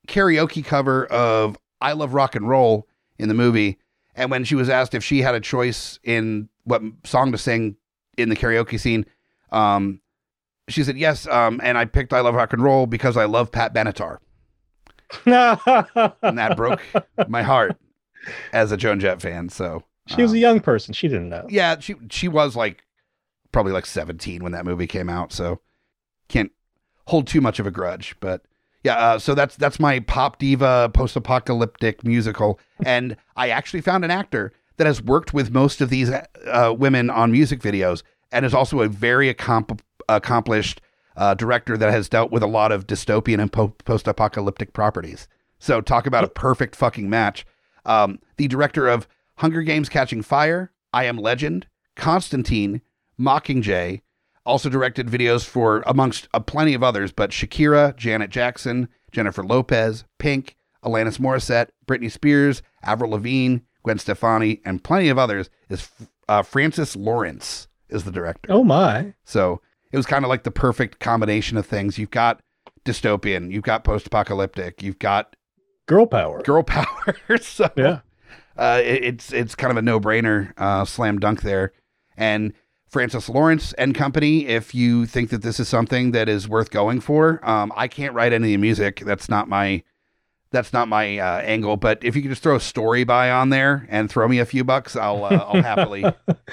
karaoke 0.09 0.65
cover 0.65 1.07
of 1.07 1.57
"I 1.81 1.93
Love 1.93 2.15
Rock 2.15 2.35
and 2.35 2.49
Roll" 2.49 2.89
in 3.19 3.29
the 3.29 3.35
movie. 3.35 3.79
And 4.15 4.31
when 4.31 4.45
she 4.45 4.55
was 4.55 4.69
asked 4.69 4.95
if 4.95 5.05
she 5.05 5.21
had 5.21 5.35
a 5.35 5.41
choice 5.41 5.99
in 6.03 6.49
what 6.65 6.83
song 7.05 7.33
to 7.33 7.39
sing 7.39 7.77
in 8.17 8.31
the 8.31 8.37
karaoke 8.37 8.81
scene, 8.81 9.05
um, 9.53 10.01
she 10.69 10.83
said 10.85 10.97
yes. 10.99 11.27
Um, 11.27 11.61
and 11.63 11.77
I 11.79 11.85
picked 11.85 12.13
"I 12.13 12.21
Love 12.21 12.35
Rock 12.35 12.53
and 12.53 12.63
Roll" 12.63 12.87
because 12.87 13.17
I 13.17 13.25
love 13.25 13.53
Pat 13.53 13.75
Benatar, 13.75 14.19
and 15.25 16.39
that 16.39 16.55
broke 16.57 16.81
my 17.29 17.43
heart 17.43 17.77
as 18.53 18.73
a 18.73 18.77
Joan 18.77 19.01
Jett 19.01 19.21
fan. 19.23 19.49
So 19.49 19.85
she 20.07 20.23
was 20.23 20.33
uh, 20.33 20.37
a 20.37 20.39
young 20.39 20.61
person. 20.61 20.95
She 20.95 21.09
didn't 21.09 21.29
know. 21.29 21.47
yeah, 21.49 21.79
she 21.79 21.95
she 22.11 22.29
was 22.29 22.57
like 22.57 22.85
probably 23.53 23.73
like 23.73 23.87
17 23.87 24.43
when 24.43 24.53
that 24.53 24.65
movie 24.65 24.87
came 24.87 25.09
out, 25.09 25.33
so 25.33 25.61
can't 26.29 26.51
hold 27.07 27.27
too 27.27 27.41
much 27.41 27.59
of 27.59 27.67
a 27.67 27.71
grudge. 27.71 28.17
But 28.21 28.43
yeah, 28.83 28.97
uh, 28.97 29.19
so 29.19 29.35
that's 29.35 29.57
that's 29.57 29.81
my 29.81 30.01
pop 30.01 30.39
diva 30.39 30.91
post-apocalyptic 30.93 32.05
musical, 32.05 32.59
and 32.85 33.17
I 33.37 33.51
actually 33.51 33.81
found 33.81 34.05
an 34.05 34.11
actor 34.11 34.53
that 34.77 34.87
has 34.87 35.01
worked 35.03 35.33
with 35.33 35.51
most 35.51 35.81
of 35.81 35.89
these 35.89 36.11
uh, 36.11 36.75
women 36.77 37.09
on 37.09 37.33
music 37.33 37.61
videos, 37.61 38.03
and 38.31 38.45
is 38.45 38.53
also 38.55 38.81
a 38.81 38.89
very 38.89 39.33
accom- 39.33 39.81
accomplished 40.09 40.81
uh, 41.17 41.35
director 41.35 41.77
that 41.77 41.93
has 41.93 42.09
dealt 42.09 42.31
with 42.31 42.43
a 42.43 42.47
lot 42.49 42.73
of 42.73 42.87
dystopian 42.87 43.41
and 43.41 43.53
po- 43.53 43.75
post-apocalyptic 43.85 44.73
properties. 44.73 45.29
So 45.59 45.81
talk 45.81 46.07
about 46.07 46.25
a 46.25 46.29
perfect 46.29 46.77
fucking 46.77 47.09
match. 47.09 47.47
Um, 47.85 48.19
the 48.37 48.49
director 48.49 48.89
of 48.89 49.09
Hunger 49.37 49.63
Games: 49.63 49.89
Catching 49.89 50.23
Fire, 50.23 50.73
I 50.93 51.05
Am 51.05 51.17
Legend, 51.17 51.67
Constantine, 51.95 52.83
Mockingjay, 53.19 54.03
also 54.45 54.69
directed 54.69 55.09
videos 55.09 55.45
for 55.45 55.83
amongst 55.87 56.29
uh, 56.35 56.41
plenty 56.41 56.75
of 56.75 56.83
others, 56.83 57.13
but 57.13 57.31
Shakira, 57.31 57.97
Janet 57.97 58.31
Jackson, 58.31 58.89
Jennifer 59.11 59.43
Lopez, 59.43 60.05
Pink, 60.19 60.57
Alanis 60.85 61.19
Morissette, 61.19 61.69
Britney 61.87 62.11
Spears, 62.11 62.63
Avril 62.83 63.11
Lavigne, 63.11 63.59
Gwen 63.83 63.99
Stefani, 63.99 64.61
and 64.65 64.85
plenty 64.85 65.09
of 65.09 65.19
others. 65.19 65.51
Is 65.69 65.89
uh, 66.29 66.43
Francis 66.43 66.95
Lawrence 66.97 67.69
is 67.89 68.05
the 68.05 68.13
director. 68.13 68.49
Oh 68.53 68.65
my. 68.65 69.15
So 69.25 69.61
it 69.97 69.99
was 69.99 70.05
kind 70.07 70.25
of 70.25 70.29
like 70.29 70.43
the 70.43 70.51
perfect 70.51 71.01
combination 71.01 71.57
of 71.57 71.65
things. 71.65 71.97
You've 71.99 72.11
got 72.11 72.41
dystopian, 72.85 73.51
you've 73.51 73.63
got 73.65 73.83
post-apocalyptic, 73.83 74.83
you've 74.83 74.99
got 74.99 75.35
Girl 75.87 76.05
power. 76.07 76.43
girl 76.43 76.63
power. 76.63 77.15
so 77.41 77.71
Yeah. 77.77 78.01
uh, 78.59 78.81
it- 78.85 79.05
it's 79.05 79.33
it's 79.33 79.55
kind 79.55 79.71
of 79.71 79.77
a 79.79 79.83
no 79.83 79.99
brainer, 79.99 80.53
uh, 80.59 80.85
slam 80.85 81.19
dunk 81.19 81.41
there. 81.43 81.73
And 82.17 82.53
Francis 82.91 83.29
Lawrence 83.31 83.73
and 83.75 83.95
company, 83.95 84.47
if 84.49 84.75
you 84.75 85.07
think 85.07 85.31
that 85.31 85.43
this 85.43 85.59
is 85.61 85.69
something 85.69 86.11
that 86.13 86.29
is 86.29 86.47
worth 86.49 86.71
going 86.71 87.01
for, 87.01 87.41
um, 87.49 87.73
I 87.75 87.89
can't 87.89 88.13
write 88.15 88.33
any 88.33 88.49
of 88.49 88.51
the 88.53 88.57
music. 88.59 89.01
That's 89.01 89.29
not 89.31 89.49
my 89.49 89.83
that's 90.51 90.73
not 90.73 90.89
my 90.89 91.19
uh, 91.19 91.39
angle. 91.41 91.77
But 91.77 91.99
if 92.03 92.15
you 92.17 92.23
could 92.23 92.31
just 92.31 92.43
throw 92.43 92.57
a 92.57 92.61
story 92.61 93.05
by 93.05 93.31
on 93.31 93.51
there 93.51 93.87
and 93.91 94.11
throw 94.11 94.29
me 94.29 94.39
a 94.41 94.47
few 94.47 94.63
bucks, 94.65 94.95
I'll 94.97 95.25
uh, 95.25 95.29
I'll 95.49 95.63
happily 95.63 96.05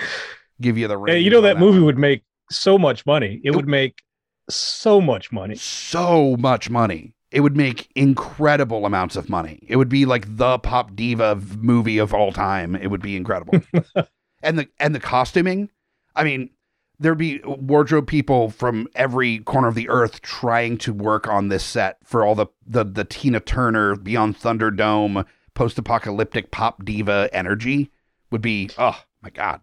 give 0.62 0.78
you 0.78 0.88
the. 0.88 1.00
Hey, 1.06 1.20
you 1.20 1.30
know 1.30 1.38
on 1.38 1.44
that 1.44 1.60
movie 1.60 1.78
one. 1.80 1.86
would 1.86 1.98
make 1.98 2.24
so 2.50 2.78
much 2.78 3.06
money. 3.06 3.42
It 3.44 3.56
would 3.56 3.68
make 3.68 4.04
so 4.50 5.00
much 5.00 5.32
money. 5.32 5.56
so 5.56 6.36
much 6.38 6.70
money. 6.70 7.16
It 7.32 7.40
would 7.40 7.58
make 7.58 7.90
incredible 7.96 8.86
amounts 8.86 9.16
of 9.16 9.28
money. 9.28 9.60
It 9.68 9.78
would 9.78 9.90
be 9.90 10.06
like 10.06 10.38
the 10.38 10.60
pop 10.60 10.96
diva 10.96 11.36
movie 11.58 11.98
of 11.98 12.14
all 12.14 12.32
time. 12.32 12.76
It 12.76 12.88
would 12.88 13.02
be 13.02 13.16
incredible. 13.16 13.60
and 14.44 14.60
the 14.60 14.68
and 14.80 14.94
the 14.94 15.00
costuming, 15.00 15.72
I 16.16 16.24
mean, 16.24 16.52
there'd 17.00 17.18
be 17.18 17.40
wardrobe 17.44 18.08
people 18.08 18.52
from 18.52 18.88
every 18.94 19.40
corner 19.40 19.68
of 19.68 19.74
the 19.76 19.90
earth 19.90 20.22
trying 20.22 20.78
to 20.80 20.94
work 20.94 21.28
on 21.28 21.48
this 21.48 21.64
set 21.64 21.98
for 22.04 22.24
all 22.24 22.36
the 22.36 22.48
the, 22.68 22.84
the 22.84 23.04
Tina 23.04 23.40
Turner 23.40 23.96
Beyond 23.96 24.38
Thunderdome 24.38 25.26
post-apocalyptic 25.56 26.52
pop 26.52 26.86
diva 26.86 27.30
energy 27.34 27.92
would 28.32 28.42
be 28.42 28.70
oh 28.78 29.00
my 29.22 29.30
god. 29.32 29.62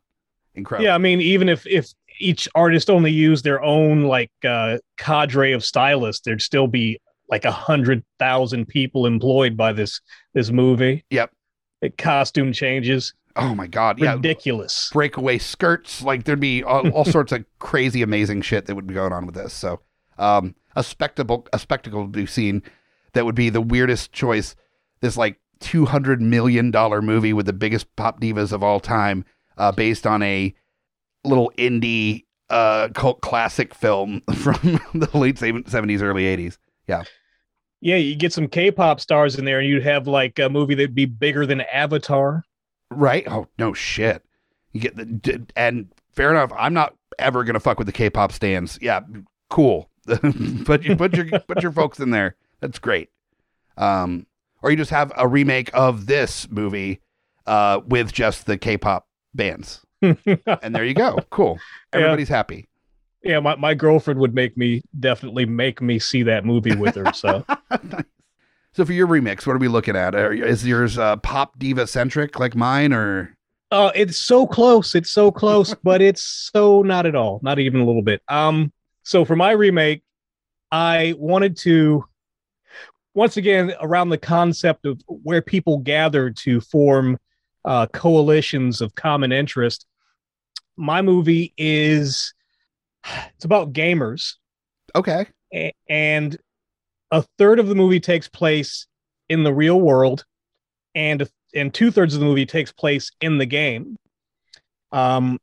Incredible. 0.56 0.86
Yeah, 0.86 0.96
I 0.96 0.98
mean, 0.98 1.20
even 1.20 1.48
if 1.48 1.66
if 1.68 1.94
each 2.20 2.48
artist 2.54 2.90
only 2.90 3.10
used 3.10 3.44
their 3.44 3.62
own 3.62 4.04
like 4.04 4.30
uh, 4.46 4.78
cadre 4.96 5.52
of 5.52 5.64
stylists, 5.64 6.22
there'd 6.24 6.42
still 6.42 6.66
be 6.66 7.00
like 7.28 7.44
a 7.44 7.52
hundred 7.52 8.04
thousand 8.18 8.66
people 8.66 9.06
employed 9.06 9.56
by 9.56 9.72
this 9.72 10.00
this 10.34 10.50
movie. 10.50 11.04
Yep. 11.10 11.32
It 11.82 11.96
costume 11.96 12.52
changes, 12.52 13.14
Oh 13.36 13.54
my 13.54 13.66
god. 13.66 13.98
Yeah. 13.98 14.14
ridiculous. 14.14 14.90
breakaway 14.92 15.38
skirts. 15.38 16.02
Like 16.02 16.24
there'd 16.24 16.40
be 16.40 16.62
all, 16.62 16.88
all 16.90 17.04
sorts 17.06 17.32
of 17.32 17.44
crazy, 17.58 18.02
amazing 18.02 18.42
shit 18.42 18.66
that 18.66 18.74
would 18.74 18.86
be 18.86 18.94
going 18.94 19.12
on 19.12 19.26
with 19.26 19.34
this. 19.34 19.52
So, 19.52 19.80
um, 20.18 20.54
a 20.76 20.82
spectacle, 20.84 21.46
a 21.52 21.58
spectacle 21.58 22.04
to 22.04 22.08
be 22.08 22.26
seen 22.26 22.62
that 23.12 23.24
would 23.24 23.34
be 23.34 23.48
the 23.50 23.60
weirdest 23.60 24.12
choice. 24.12 24.54
This 25.00 25.16
like 25.16 25.40
two 25.60 25.86
hundred 25.86 26.20
million 26.20 26.70
dollar 26.70 27.00
movie 27.00 27.32
with 27.32 27.46
the 27.46 27.52
biggest 27.52 27.94
pop 27.96 28.20
divas 28.20 28.52
of 28.52 28.62
all 28.62 28.80
time, 28.80 29.24
uh, 29.56 29.72
based 29.72 30.06
on 30.06 30.22
a 30.22 30.54
little 31.24 31.52
indie 31.58 32.24
uh 32.48 32.88
cult 32.94 33.20
classic 33.20 33.74
film 33.74 34.22
from 34.34 34.80
the 34.94 35.08
late 35.14 35.38
seventies, 35.38 36.02
early 36.02 36.26
eighties. 36.26 36.58
Yeah, 36.86 37.04
Yeah, 37.80 37.96
you 37.96 38.16
get 38.16 38.32
some 38.32 38.48
K-pop 38.48 39.00
stars 39.00 39.36
in 39.36 39.44
there, 39.44 39.60
and 39.60 39.68
you'd 39.68 39.84
have 39.84 40.06
like 40.06 40.38
a 40.38 40.48
movie 40.48 40.74
that'd 40.74 40.94
be 40.94 41.06
bigger 41.06 41.46
than 41.46 41.60
Avatar. 41.60 42.42
Right? 42.90 43.24
Oh 43.28 43.46
no, 43.58 43.72
shit. 43.72 44.24
You 44.72 44.80
get 44.80 44.96
the 44.96 45.46
and 45.56 45.88
fair 46.12 46.30
enough. 46.30 46.52
I'm 46.56 46.74
not 46.74 46.94
ever 47.18 47.44
gonna 47.44 47.60
fuck 47.60 47.78
with 47.78 47.86
the 47.86 47.92
K-pop 47.92 48.32
stands. 48.32 48.78
Yeah, 48.80 49.00
cool. 49.48 49.88
but 50.06 50.82
you 50.84 50.96
put 50.96 51.14
your 51.14 51.26
put 51.48 51.62
your 51.62 51.72
folks 51.72 52.00
in 52.00 52.10
there. 52.10 52.36
That's 52.60 52.78
great. 52.78 53.10
Um, 53.76 54.26
or 54.62 54.70
you 54.70 54.76
just 54.76 54.90
have 54.90 55.12
a 55.16 55.26
remake 55.26 55.70
of 55.72 56.06
this 56.06 56.50
movie, 56.50 57.00
uh, 57.46 57.80
with 57.86 58.12
just 58.12 58.46
the 58.46 58.58
K-pop 58.58 59.06
bands, 59.34 59.80
and 60.02 60.74
there 60.74 60.84
you 60.84 60.94
go. 60.94 61.18
Cool. 61.30 61.58
Yeah. 61.92 62.02
Everybody's 62.02 62.28
happy. 62.28 62.68
Yeah, 63.24 63.40
my, 63.40 63.56
my 63.56 63.74
girlfriend 63.74 64.20
would 64.20 64.32
make 64.32 64.56
me 64.56 64.80
definitely 65.00 65.44
make 65.44 65.82
me 65.82 65.98
see 65.98 66.22
that 66.22 66.44
movie 66.44 66.76
with 66.76 66.94
her. 66.94 67.12
So 67.12 67.44
So 68.72 68.84
for 68.84 68.92
your 68.92 69.08
remix, 69.08 69.46
what 69.46 69.56
are 69.56 69.58
we 69.58 69.68
looking 69.68 69.96
at? 69.96 70.14
Are, 70.14 70.32
is 70.32 70.66
yours 70.66 70.96
uh, 70.96 71.16
pop 71.16 71.58
diva 71.58 71.86
centric 71.86 72.38
like 72.38 72.54
mine, 72.54 72.92
or 72.92 73.36
uh 73.72 73.90
it's 73.94 74.16
so 74.16 74.46
close. 74.46 74.94
It's 74.94 75.10
so 75.10 75.30
close, 75.30 75.74
but 75.82 76.00
it's 76.00 76.50
so 76.52 76.82
not 76.82 77.06
at 77.06 77.16
all. 77.16 77.40
Not 77.42 77.58
even 77.58 77.80
a 77.80 77.84
little 77.84 78.02
bit. 78.02 78.22
Um 78.28 78.72
so 79.02 79.24
for 79.24 79.34
my 79.34 79.50
remake, 79.50 80.02
I 80.70 81.14
wanted 81.18 81.56
to 81.58 82.04
once 83.14 83.36
again 83.36 83.74
around 83.80 84.10
the 84.10 84.18
concept 84.18 84.86
of 84.86 85.00
where 85.08 85.42
people 85.42 85.78
gather 85.78 86.30
to 86.30 86.60
form 86.60 87.18
uh 87.64 87.86
coalitions 87.88 88.80
of 88.80 88.94
common 88.94 89.32
interest. 89.32 89.84
My 90.80 91.02
movie 91.02 91.52
is 91.56 92.32
it's 93.36 93.44
about 93.44 93.72
gamers 93.72 94.34
okay? 94.94 95.26
a- 95.54 95.74
and 95.88 96.36
a 97.10 97.22
third 97.38 97.58
of 97.58 97.68
the 97.68 97.74
movie 97.74 98.00
takes 98.00 98.28
place 98.28 98.86
in 99.28 99.42
the 99.42 99.52
real 99.52 99.80
world, 99.80 100.24
and 100.94 101.28
and 101.54 101.74
two 101.74 101.90
thirds 101.90 102.14
of 102.14 102.20
the 102.20 102.26
movie 102.26 102.46
takes 102.46 102.72
place 102.72 103.10
in 103.20 103.38
the 103.38 103.46
game. 103.46 103.96
Um, 104.92 105.38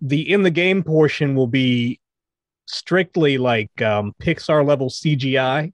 the 0.00 0.30
in 0.32 0.42
the 0.42 0.50
game 0.50 0.82
portion 0.82 1.34
will 1.34 1.46
be 1.46 2.00
strictly 2.66 3.38
like 3.38 3.82
um, 3.82 4.14
Pixar 4.22 4.66
level 4.66 4.88
CGI. 4.88 5.72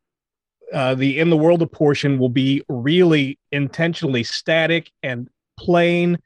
Uh, 0.72 0.94
the 0.94 1.18
in 1.18 1.30
the 1.30 1.36
world 1.36 1.70
portion 1.72 2.18
will 2.18 2.28
be 2.28 2.62
really 2.68 3.38
intentionally 3.53 4.24
static 4.24 4.90
and 5.03 5.28
plain. 5.59 6.18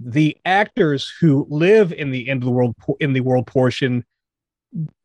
The 0.00 0.36
actors 0.44 1.12
who 1.20 1.46
live 1.50 1.92
in 1.92 2.10
the 2.10 2.28
end 2.28 2.42
of 2.42 2.46
the 2.46 2.52
world 2.52 2.74
in 3.00 3.12
the 3.12 3.20
world 3.20 3.46
portion 3.46 4.04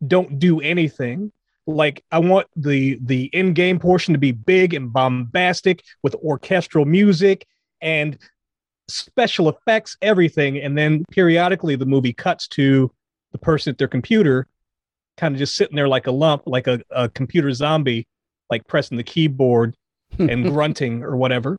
don't 0.05 0.39
do 0.39 0.59
anything. 0.61 1.31
Like 1.65 2.03
i 2.11 2.19
want 2.19 2.47
the 2.55 2.99
the 3.01 3.25
in-game 3.25 3.79
portion 3.79 4.13
to 4.13 4.19
be 4.19 4.33
big 4.33 4.73
and 4.73 4.91
bombastic 4.91 5.83
with 6.03 6.13
orchestral 6.15 6.85
music 6.85 7.47
and 7.81 8.17
special 8.89 9.49
effects 9.49 9.97
everything. 10.01 10.57
And 10.57 10.77
then 10.77 11.05
periodically 11.09 11.75
the 11.75 11.85
movie 11.85 12.13
cuts 12.13 12.47
to 12.49 12.91
the 13.31 13.37
person 13.37 13.71
at 13.71 13.77
their 13.77 13.87
computer 13.87 14.47
kind 15.17 15.35
of 15.35 15.39
just 15.39 15.55
sitting 15.55 15.75
there 15.75 15.87
like 15.87 16.07
a 16.07 16.11
lump 16.11 16.43
like 16.45 16.67
a, 16.67 16.81
a 16.89 17.07
computer 17.09 17.51
zombie 17.51 18.07
like 18.49 18.67
pressing 18.67 18.97
the 18.97 19.03
keyboard 19.03 19.75
and 20.19 20.45
grunting 20.45 21.03
or 21.03 21.15
whatever. 21.15 21.57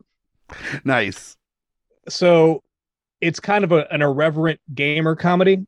Nice. 0.84 1.36
so 2.08 2.62
it's 3.24 3.40
kind 3.40 3.64
of 3.64 3.72
a, 3.72 3.90
an 3.92 4.02
irreverent 4.02 4.60
gamer 4.74 5.16
comedy 5.16 5.66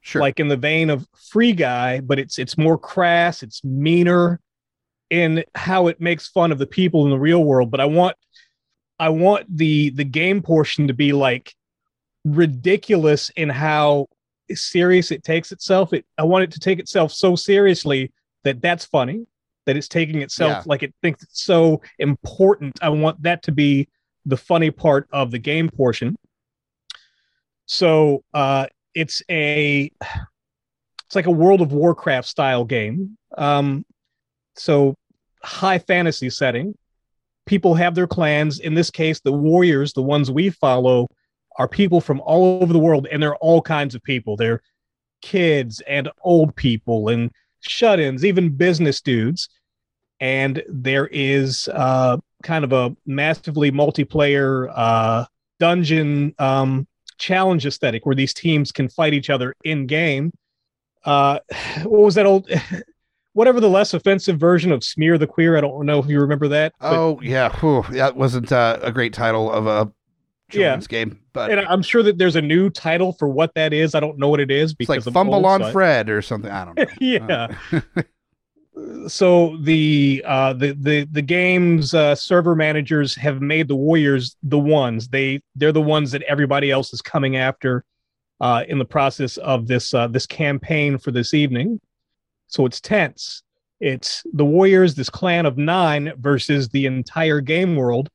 Sure. 0.00 0.20
like 0.20 0.38
in 0.38 0.46
the 0.48 0.56
vein 0.56 0.88
of 0.90 1.04
Free 1.32 1.52
Guy, 1.52 2.00
but 2.00 2.18
it's 2.18 2.38
it's 2.38 2.56
more 2.56 2.78
crass, 2.78 3.42
it's 3.42 3.64
meaner 3.64 4.40
in 5.10 5.42
how 5.54 5.88
it 5.88 6.00
makes 6.00 6.28
fun 6.28 6.52
of 6.52 6.58
the 6.58 6.66
people 6.66 7.04
in 7.04 7.10
the 7.10 7.18
real 7.18 7.42
world. 7.42 7.70
But 7.72 7.80
I 7.80 7.86
want 7.86 8.16
I 9.00 9.08
want 9.08 9.46
the 9.56 9.90
the 9.90 10.04
game 10.04 10.42
portion 10.42 10.86
to 10.86 10.94
be 10.94 11.12
like 11.12 11.54
ridiculous 12.24 13.30
in 13.36 13.48
how 13.48 14.06
serious 14.52 15.10
it 15.10 15.24
takes 15.24 15.52
itself. 15.52 15.92
It 15.92 16.04
I 16.18 16.22
want 16.24 16.44
it 16.44 16.52
to 16.52 16.60
take 16.60 16.78
itself 16.78 17.12
so 17.12 17.34
seriously 17.36 18.12
that 18.44 18.60
that's 18.62 18.84
funny, 18.84 19.26
that 19.66 19.76
it's 19.76 19.88
taking 19.88 20.22
itself 20.22 20.50
Yeah. 20.50 20.62
like 20.66 20.82
it 20.82 20.94
thinks 21.02 21.22
it's 21.22 21.42
so 21.42 21.82
important. 21.98 22.78
I 22.82 22.90
want 22.90 23.22
that 23.22 23.42
to 23.44 23.52
be 23.52 23.88
the 24.24 24.36
funny 24.36 24.70
part 24.70 25.08
of 25.12 25.30
the 25.30 25.38
game 25.38 25.68
portion. 25.68 26.16
So 27.66 28.24
uh 28.32 28.66
it's 28.94 29.22
a 29.30 29.90
it's 31.06 31.14
like 31.14 31.26
a 31.26 31.30
World 31.30 31.60
of 31.60 31.72
Warcraft 31.72 32.26
style 32.26 32.64
game. 32.64 33.16
Um, 33.38 33.84
so 34.56 34.96
high 35.42 35.78
fantasy 35.78 36.30
setting. 36.30 36.74
People 37.46 37.74
have 37.74 37.94
their 37.94 38.08
clans. 38.08 38.58
In 38.58 38.74
this 38.74 38.90
case, 38.90 39.20
the 39.20 39.32
warriors, 39.32 39.92
the 39.92 40.02
ones 40.02 40.30
we 40.30 40.50
follow, 40.50 41.06
are 41.58 41.68
people 41.68 42.00
from 42.00 42.20
all 42.22 42.60
over 42.62 42.72
the 42.72 42.78
world, 42.78 43.06
and 43.10 43.22
they're 43.22 43.36
all 43.36 43.62
kinds 43.62 43.94
of 43.94 44.02
people. 44.02 44.36
They're 44.36 44.60
kids 45.22 45.80
and 45.86 46.10
old 46.22 46.56
people 46.56 47.08
and 47.08 47.30
shut-ins, 47.60 48.24
even 48.24 48.56
business 48.56 49.00
dudes. 49.00 49.48
And 50.18 50.62
there 50.68 51.06
is 51.06 51.68
uh, 51.68 52.16
kind 52.42 52.64
of 52.64 52.72
a 52.72 52.96
massively 53.06 53.70
multiplayer 53.70 54.72
uh, 54.74 55.26
dungeon 55.60 56.34
um, 56.38 56.88
challenge 57.18 57.66
aesthetic 57.66 58.06
where 58.06 58.14
these 58.14 58.34
teams 58.34 58.72
can 58.72 58.88
fight 58.88 59.14
each 59.14 59.30
other 59.30 59.54
in 59.64 59.86
game. 59.86 60.32
Uh, 61.04 61.38
what 61.84 62.00
was 62.02 62.14
that 62.16 62.26
old? 62.26 62.48
Whatever 63.32 63.60
the 63.60 63.68
less 63.68 63.92
offensive 63.92 64.38
version 64.38 64.72
of 64.72 64.82
Smear 64.82 65.18
the 65.18 65.26
Queer. 65.26 65.56
I 65.58 65.60
don't 65.60 65.84
know 65.84 65.98
if 65.98 66.06
you 66.06 66.20
remember 66.20 66.48
that. 66.48 66.72
but- 66.80 66.92
oh 66.92 67.20
yeah. 67.22 67.54
Whew. 67.58 67.84
That 67.90 68.16
wasn't 68.16 68.50
uh, 68.50 68.78
a 68.82 68.90
great 68.90 69.12
title 69.12 69.52
of 69.52 69.66
a 69.66 69.92
children's 70.50 70.86
game, 70.86 71.18
but 71.32 71.50
and 71.50 71.60
I'm 71.60 71.82
sure 71.82 72.02
that 72.04 72.18
there's 72.18 72.36
a 72.36 72.42
new 72.42 72.70
title 72.70 73.12
for 73.12 73.28
what 73.28 73.52
that 73.54 73.72
is. 73.72 73.94
I 73.94 74.00
don't 74.00 74.18
know 74.18 74.28
what 74.28 74.40
it 74.40 74.50
is 74.50 74.74
it's 74.78 74.88
like 74.88 75.02
Fumble 75.02 75.44
on 75.44 75.72
Fred 75.72 76.08
or 76.08 76.22
something. 76.22 76.50
I 76.50 76.64
don't 76.64 76.78
know. 76.78 76.86
yeah. 77.00 77.48
So 79.06 79.56
the 79.62 80.22
uh 80.26 80.52
the 80.52 80.72
the 80.72 81.04
the 81.10 81.22
game's 81.22 81.94
uh 81.94 82.14
server 82.14 82.54
managers 82.54 83.14
have 83.14 83.40
made 83.40 83.68
the 83.68 83.76
warriors 83.76 84.36
the 84.42 84.58
ones. 84.58 85.08
They 85.08 85.40
they're 85.54 85.72
the 85.72 85.80
ones 85.80 86.12
that 86.12 86.22
everybody 86.22 86.70
else 86.70 86.92
is 86.92 87.00
coming 87.00 87.36
after 87.36 87.84
uh 88.40 88.64
in 88.68 88.78
the 88.78 88.84
process 88.84 89.38
of 89.38 89.66
this 89.66 89.94
uh 89.94 90.08
this 90.08 90.26
campaign 90.26 90.98
for 90.98 91.10
this 91.10 91.32
evening. 91.32 91.80
So 92.48 92.66
it's 92.66 92.80
tense. 92.80 93.42
It's 93.80 94.22
the 94.32 94.44
warriors 94.44 94.94
this 94.94 95.10
clan 95.10 95.46
of 95.46 95.56
nine 95.56 96.12
versus 96.18 96.68
the 96.68 96.86
entire 96.86 97.40
game 97.40 97.76
world. 97.76 98.10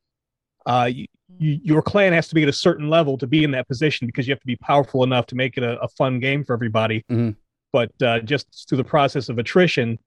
Uh 0.65 0.91
your 1.39 1.81
clan 1.81 2.13
has 2.13 2.27
to 2.27 2.35
be 2.35 2.43
at 2.43 2.49
a 2.49 2.53
certain 2.53 2.87
level 2.87 3.17
to 3.17 3.25
be 3.25 3.43
in 3.43 3.49
that 3.51 3.67
position 3.67 4.05
because 4.05 4.27
you 4.27 4.31
have 4.31 4.39
to 4.41 4.45
be 4.45 4.57
powerful 4.57 5.03
enough 5.03 5.25
to 5.27 5.35
make 5.35 5.57
it 5.57 5.63
a, 5.63 5.79
a 5.81 5.87
fun 5.87 6.19
game 6.19 6.43
for 6.43 6.53
everybody. 6.53 7.03
Mhm. 7.09 7.35
but 7.73 7.89
uh, 8.03 8.19
just 8.19 8.67
through 8.69 8.77
the 8.77 8.83
process 8.83 9.27
of 9.29 9.39
attrition 9.39 9.97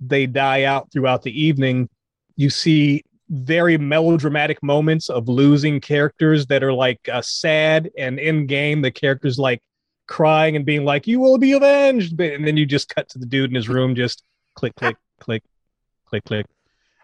they 0.00 0.26
die 0.26 0.64
out 0.64 0.90
throughout 0.92 1.22
the 1.22 1.40
evening. 1.42 1.88
You 2.36 2.50
see 2.50 3.04
very 3.30 3.76
melodramatic 3.76 4.62
moments 4.62 5.10
of 5.10 5.28
losing 5.28 5.80
characters 5.80 6.46
that 6.46 6.62
are 6.62 6.72
like 6.72 7.00
uh, 7.12 7.20
sad, 7.22 7.90
and 7.98 8.18
in 8.18 8.46
game, 8.46 8.80
the 8.82 8.90
characters 8.90 9.38
like 9.38 9.60
crying 10.06 10.56
and 10.56 10.64
being 10.64 10.84
like, 10.84 11.06
"You 11.06 11.20
will 11.20 11.36
be 11.38 11.52
avenged," 11.52 12.16
But- 12.16 12.32
and 12.32 12.46
then 12.46 12.56
you 12.56 12.64
just 12.64 12.88
cut 12.94 13.08
to 13.10 13.18
the 13.18 13.26
dude 13.26 13.50
in 13.50 13.54
his 13.56 13.68
room, 13.68 13.94
just 13.94 14.22
click, 14.54 14.74
click, 14.76 14.96
click, 15.20 15.42
click, 16.06 16.24
click. 16.24 16.46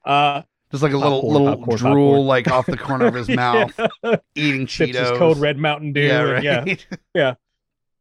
Uh, 0.04 0.42
Just 0.70 0.82
like 0.82 0.92
a 0.92 0.98
little 0.98 1.20
Popcorn, 1.22 1.32
little 1.44 1.56
popcorn, 1.58 1.76
drool 1.78 2.10
popcorn. 2.12 2.26
like 2.26 2.48
off 2.48 2.66
the 2.66 2.76
corner 2.76 3.06
of 3.06 3.14
his 3.14 3.28
mouth, 3.44 3.72
yeah. 4.02 4.16
eating 4.34 4.66
Cheetos. 4.66 5.16
Code 5.18 5.38
Red 5.38 5.58
Mountain 5.58 5.92
Dew. 5.92 6.02
yeah, 6.02 6.22
right. 6.22 6.86
yeah, 7.14 7.34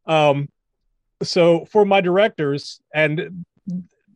Um, 0.05 0.49
so 1.21 1.65
for 1.65 1.85
my 1.85 2.01
directors, 2.01 2.81
and 2.93 3.45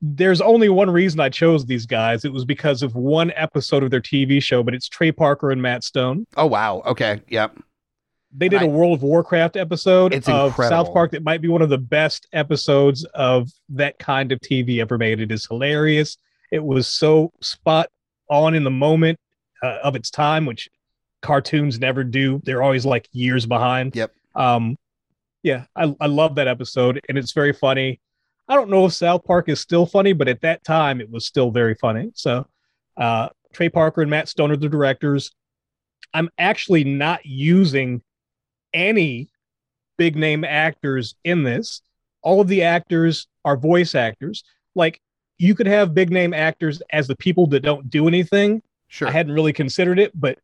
there's 0.01 0.41
only 0.41 0.69
one 0.69 0.89
reason 0.89 1.19
I 1.19 1.29
chose 1.29 1.65
these 1.65 1.85
guys. 1.85 2.23
It 2.25 2.31
was 2.33 2.45
because 2.45 2.83
of 2.83 2.95
one 2.95 3.31
episode 3.35 3.83
of 3.83 3.91
their 3.91 4.01
TV 4.01 4.41
show, 4.41 4.63
but 4.63 4.73
it's 4.73 4.87
Trey 4.87 5.11
Parker 5.11 5.51
and 5.51 5.61
Matt 5.61 5.83
Stone. 5.83 6.25
oh 6.35 6.45
wow. 6.45 6.81
Okay. 6.85 7.21
Yep. 7.29 7.57
They 8.35 8.49
did 8.49 8.61
I- 8.61 8.65
a 8.65 8.67
World 8.67 8.97
of 8.97 9.03
Warcraft 9.03 9.55
episode 9.55 10.13
It's 10.13 10.27
of 10.27 10.47
incredible. 10.49 10.85
South 10.85 10.93
Park 10.93 11.11
that 11.11 11.23
might 11.23 11.41
be 11.41 11.47
one 11.47 11.61
of 11.61 11.69
the 11.69 11.77
best 11.77 12.27
episodes 12.33 13.03
of 13.13 13.49
that 13.69 13.97
kind 13.99 14.31
of 14.31 14.39
TV 14.41 14.79
ever 14.79 14.97
made. 14.97 15.19
It 15.19 15.31
is 15.31 15.45
hilarious. 15.45 16.17
It 16.51 16.63
was 16.63 16.87
so 16.87 17.31
spot 17.41 17.89
on 18.29 18.53
in 18.53 18.63
the 18.63 18.69
moment 18.71 19.17
uh, 19.63 19.77
of 19.83 19.95
its 19.95 20.11
time, 20.11 20.45
which 20.45 20.69
cartoons 21.21 21.79
never 21.79 22.03
do. 22.03 22.41
They're 22.43 22.61
always 22.61 22.85
like 22.85 23.07
years 23.11 23.45
behind. 23.45 23.95
Yep. 23.95 24.11
Um, 24.35 24.77
yeah, 25.43 25.65
I, 25.75 25.95
I 25.99 26.05
love 26.07 26.35
that 26.35 26.47
episode, 26.47 26.99
and 27.09 27.17
it's 27.17 27.31
very 27.31 27.53
funny. 27.53 27.99
I 28.47 28.55
don't 28.55 28.69
know 28.69 28.85
if 28.85 28.93
South 28.93 29.23
Park 29.25 29.49
is 29.49 29.59
still 29.59 29.85
funny, 29.85 30.13
but 30.13 30.27
at 30.27 30.41
that 30.41 30.63
time, 30.63 31.01
it 31.01 31.09
was 31.09 31.25
still 31.25 31.51
very 31.51 31.75
funny. 31.75 32.11
So, 32.13 32.47
uh, 32.95 33.29
Trey 33.53 33.69
Parker 33.69 34.01
and 34.01 34.09
Matt 34.09 34.29
Stone 34.29 34.51
are 34.51 34.57
the 34.57 34.69
directors. 34.69 35.31
I'm 36.13 36.29
actually 36.37 36.83
not 36.83 37.25
using 37.25 38.01
any 38.73 39.29
big 39.97 40.15
name 40.15 40.43
actors 40.43 41.15
in 41.23 41.43
this. 41.43 41.81
All 42.21 42.39
of 42.39 42.47
the 42.47 42.63
actors 42.63 43.27
are 43.43 43.57
voice 43.57 43.95
actors. 43.95 44.43
Like 44.75 45.01
you 45.37 45.55
could 45.55 45.67
have 45.67 45.93
big 45.93 46.11
name 46.11 46.33
actors 46.33 46.81
as 46.91 47.07
the 47.07 47.15
people 47.15 47.47
that 47.47 47.61
don't 47.61 47.89
do 47.89 48.07
anything. 48.07 48.61
Sure. 48.87 49.07
I 49.07 49.11
hadn't 49.11 49.33
really 49.33 49.53
considered 49.53 49.99
it, 49.99 50.11
but 50.19 50.37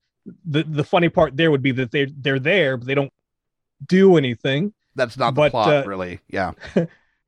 the 0.46 0.64
the 0.64 0.84
funny 0.84 1.10
part 1.10 1.36
there 1.36 1.52
would 1.52 1.62
be 1.62 1.72
that 1.72 1.92
they're 1.92 2.08
they're 2.18 2.40
there, 2.40 2.78
but 2.78 2.88
they 2.88 2.96
don't 2.96 3.12
do 3.88 4.18
anything. 4.18 4.74
That's 4.96 5.18
not 5.18 5.32
the 5.32 5.42
but, 5.42 5.52
plot, 5.52 5.70
uh, 5.70 5.84
really. 5.88 6.20
Yeah. 6.30 6.54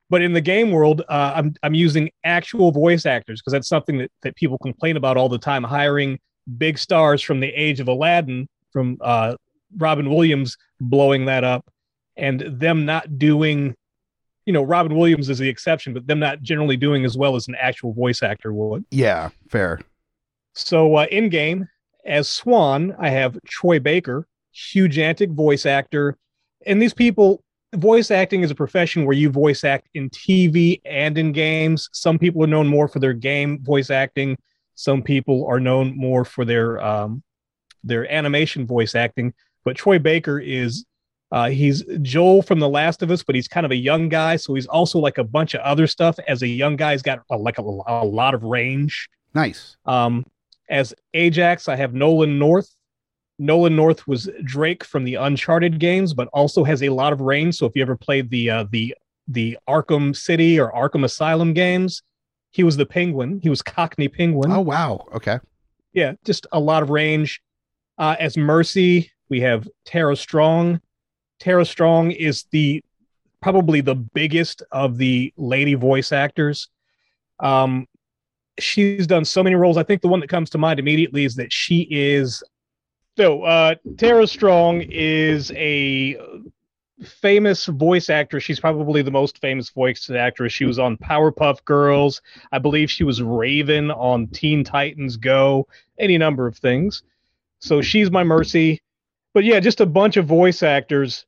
But 0.08 0.22
in 0.22 0.32
the 0.32 0.40
game 0.40 0.70
world, 0.70 1.02
uh, 1.08 1.32
I'm 1.34 1.54
I'm 1.62 1.74
using 1.74 2.10
actual 2.24 2.70
voice 2.70 3.06
actors 3.06 3.40
because 3.40 3.52
that's 3.52 3.68
something 3.68 3.98
that, 3.98 4.10
that 4.22 4.36
people 4.36 4.58
complain 4.58 4.96
about 4.96 5.16
all 5.16 5.28
the 5.28 5.38
time. 5.38 5.64
Hiring 5.64 6.18
big 6.58 6.78
stars 6.78 7.20
from 7.22 7.40
the 7.40 7.48
age 7.48 7.80
of 7.80 7.88
Aladdin, 7.88 8.48
from 8.72 8.98
uh, 9.00 9.34
Robin 9.76 10.08
Williams 10.08 10.56
blowing 10.80 11.24
that 11.26 11.42
up, 11.42 11.66
and 12.16 12.40
them 12.40 12.84
not 12.84 13.18
doing, 13.18 13.74
you 14.44 14.52
know, 14.52 14.62
Robin 14.62 14.96
Williams 14.96 15.28
is 15.28 15.38
the 15.38 15.48
exception, 15.48 15.92
but 15.92 16.06
them 16.06 16.20
not 16.20 16.40
generally 16.40 16.76
doing 16.76 17.04
as 17.04 17.16
well 17.16 17.34
as 17.34 17.48
an 17.48 17.56
actual 17.58 17.92
voice 17.92 18.22
actor 18.22 18.52
would. 18.52 18.84
Yeah. 18.90 19.30
Fair. 19.48 19.80
So 20.54 20.94
uh, 20.94 21.06
in 21.10 21.30
game 21.30 21.68
as 22.04 22.28
Swan, 22.28 22.94
I 22.98 23.08
have 23.10 23.36
Troy 23.44 23.80
Baker, 23.80 24.26
huge 24.52 24.98
antic 24.98 25.30
voice 25.30 25.66
actor, 25.66 26.16
and 26.64 26.80
these 26.80 26.94
people. 26.94 27.42
Voice 27.76 28.10
acting 28.10 28.42
is 28.42 28.50
a 28.50 28.54
profession 28.54 29.04
where 29.04 29.16
you 29.16 29.30
voice 29.30 29.64
act 29.64 29.88
in 29.94 30.10
TV 30.10 30.80
and 30.84 31.16
in 31.18 31.32
games. 31.32 31.88
Some 31.92 32.18
people 32.18 32.42
are 32.42 32.48
known 32.48 32.66
more 32.66 32.88
for 32.88 32.98
their 32.98 33.12
game 33.12 33.62
voice 33.62 33.90
acting. 33.90 34.36
Some 34.74 35.02
people 35.02 35.46
are 35.46 35.60
known 35.60 35.96
more 35.96 36.24
for 36.24 36.44
their 36.44 36.80
um, 36.84 37.22
their 37.84 38.10
animation 38.12 38.66
voice 38.66 38.94
acting. 38.94 39.32
But 39.64 39.76
Troy 39.76 39.98
Baker 39.98 40.38
is 40.38 40.84
uh, 41.32 41.50
he's 41.50 41.82
Joel 42.02 42.42
from 42.42 42.60
The 42.60 42.68
Last 42.68 43.02
of 43.02 43.10
Us, 43.10 43.22
but 43.22 43.34
he's 43.34 43.48
kind 43.48 43.66
of 43.66 43.72
a 43.72 43.76
young 43.76 44.08
guy, 44.08 44.36
so 44.36 44.54
he's 44.54 44.66
also 44.66 44.98
like 44.98 45.18
a 45.18 45.24
bunch 45.24 45.54
of 45.54 45.60
other 45.62 45.86
stuff. 45.86 46.18
As 46.28 46.42
a 46.42 46.48
young 46.48 46.76
guy, 46.76 46.92
he's 46.92 47.02
got 47.02 47.20
a, 47.30 47.36
like 47.36 47.58
a, 47.58 47.62
a 47.62 48.04
lot 48.04 48.34
of 48.34 48.44
range. 48.44 49.08
Nice. 49.34 49.76
Um, 49.86 50.24
as 50.70 50.94
Ajax, 51.14 51.68
I 51.68 51.76
have 51.76 51.94
Nolan 51.94 52.38
North. 52.38 52.75
Nolan 53.38 53.76
North 53.76 54.06
was 54.06 54.30
Drake 54.44 54.82
from 54.84 55.04
the 55.04 55.16
Uncharted 55.16 55.78
games, 55.78 56.14
but 56.14 56.28
also 56.32 56.64
has 56.64 56.82
a 56.82 56.88
lot 56.88 57.12
of 57.12 57.20
range. 57.20 57.56
So 57.56 57.66
if 57.66 57.72
you 57.74 57.82
ever 57.82 57.96
played 57.96 58.30
the 58.30 58.50
uh, 58.50 58.64
the 58.70 58.94
the 59.28 59.58
Arkham 59.68 60.16
City 60.16 60.58
or 60.58 60.72
Arkham 60.72 61.04
Asylum 61.04 61.52
games, 61.52 62.02
he 62.50 62.62
was 62.62 62.76
the 62.76 62.86
Penguin. 62.86 63.40
He 63.42 63.48
was 63.48 63.62
Cockney 63.62 64.08
Penguin. 64.08 64.50
Oh 64.52 64.60
wow. 64.60 65.06
Okay. 65.14 65.38
Yeah, 65.92 66.12
just 66.24 66.46
a 66.52 66.60
lot 66.60 66.82
of 66.82 66.90
range. 66.90 67.40
Uh, 67.98 68.16
as 68.18 68.36
Mercy, 68.36 69.10
we 69.28 69.40
have 69.40 69.68
Tara 69.84 70.16
Strong. 70.16 70.80
Tara 71.40 71.64
Strong 71.64 72.12
is 72.12 72.44
the 72.50 72.82
probably 73.42 73.80
the 73.80 73.94
biggest 73.94 74.62
of 74.72 74.96
the 74.98 75.32
lady 75.36 75.74
voice 75.74 76.12
actors. 76.12 76.68
Um, 77.40 77.86
she's 78.58 79.06
done 79.06 79.24
so 79.24 79.42
many 79.42 79.54
roles. 79.54 79.76
I 79.76 79.82
think 79.82 80.02
the 80.02 80.08
one 80.08 80.20
that 80.20 80.28
comes 80.28 80.50
to 80.50 80.58
mind 80.58 80.78
immediately 80.78 81.24
is 81.24 81.34
that 81.36 81.52
she 81.52 81.86
is. 81.90 82.42
So, 83.16 83.42
uh, 83.44 83.76
Tara 83.96 84.26
Strong 84.26 84.82
is 84.90 85.50
a 85.52 86.18
famous 87.02 87.66
voice 87.66 88.10
actress. 88.10 88.44
She's 88.44 88.60
probably 88.60 89.02
the 89.02 89.10
most 89.10 89.38
famous 89.38 89.70
voice 89.70 90.10
actress. 90.10 90.52
She 90.52 90.64
was 90.64 90.78
on 90.78 90.96
Powerpuff 90.96 91.64
Girls. 91.64 92.20
I 92.52 92.58
believe 92.58 92.90
she 92.90 93.04
was 93.04 93.22
Raven 93.22 93.90
on 93.90 94.28
Teen 94.28 94.64
Titans 94.64 95.16
Go, 95.16 95.66
any 95.98 96.18
number 96.18 96.46
of 96.46 96.56
things. 96.56 97.02
So 97.58 97.80
she's 97.82 98.10
my 98.10 98.22
mercy. 98.22 98.82
But 99.34 99.44
yeah, 99.44 99.60
just 99.60 99.80
a 99.80 99.86
bunch 99.86 100.16
of 100.16 100.26
voice 100.26 100.62
actors 100.62 101.26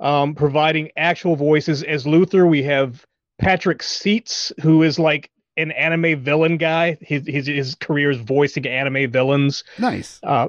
um, 0.00 0.34
providing 0.34 0.90
actual 0.96 1.36
voices. 1.36 1.82
As 1.82 2.06
Luther, 2.06 2.46
we 2.46 2.62
have 2.64 3.06
Patrick 3.38 3.82
Seitz, 3.82 4.52
who 4.60 4.82
is 4.82 4.98
like 4.98 5.30
an 5.56 5.70
anime 5.72 6.20
villain 6.20 6.58
guy. 6.58 6.98
His 7.00 7.26
his, 7.26 7.46
his 7.46 7.74
career 7.74 8.10
is 8.10 8.18
voicing 8.18 8.66
anime 8.66 9.10
villains. 9.10 9.64
Nice. 9.78 10.20
Uh, 10.22 10.48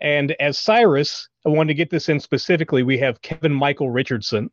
and 0.00 0.34
as 0.40 0.58
Cyrus, 0.58 1.28
I 1.46 1.50
wanted 1.50 1.68
to 1.68 1.74
get 1.74 1.90
this 1.90 2.08
in 2.08 2.20
specifically. 2.20 2.82
We 2.82 2.98
have 2.98 3.22
Kevin 3.22 3.52
Michael 3.52 3.90
Richardson, 3.90 4.50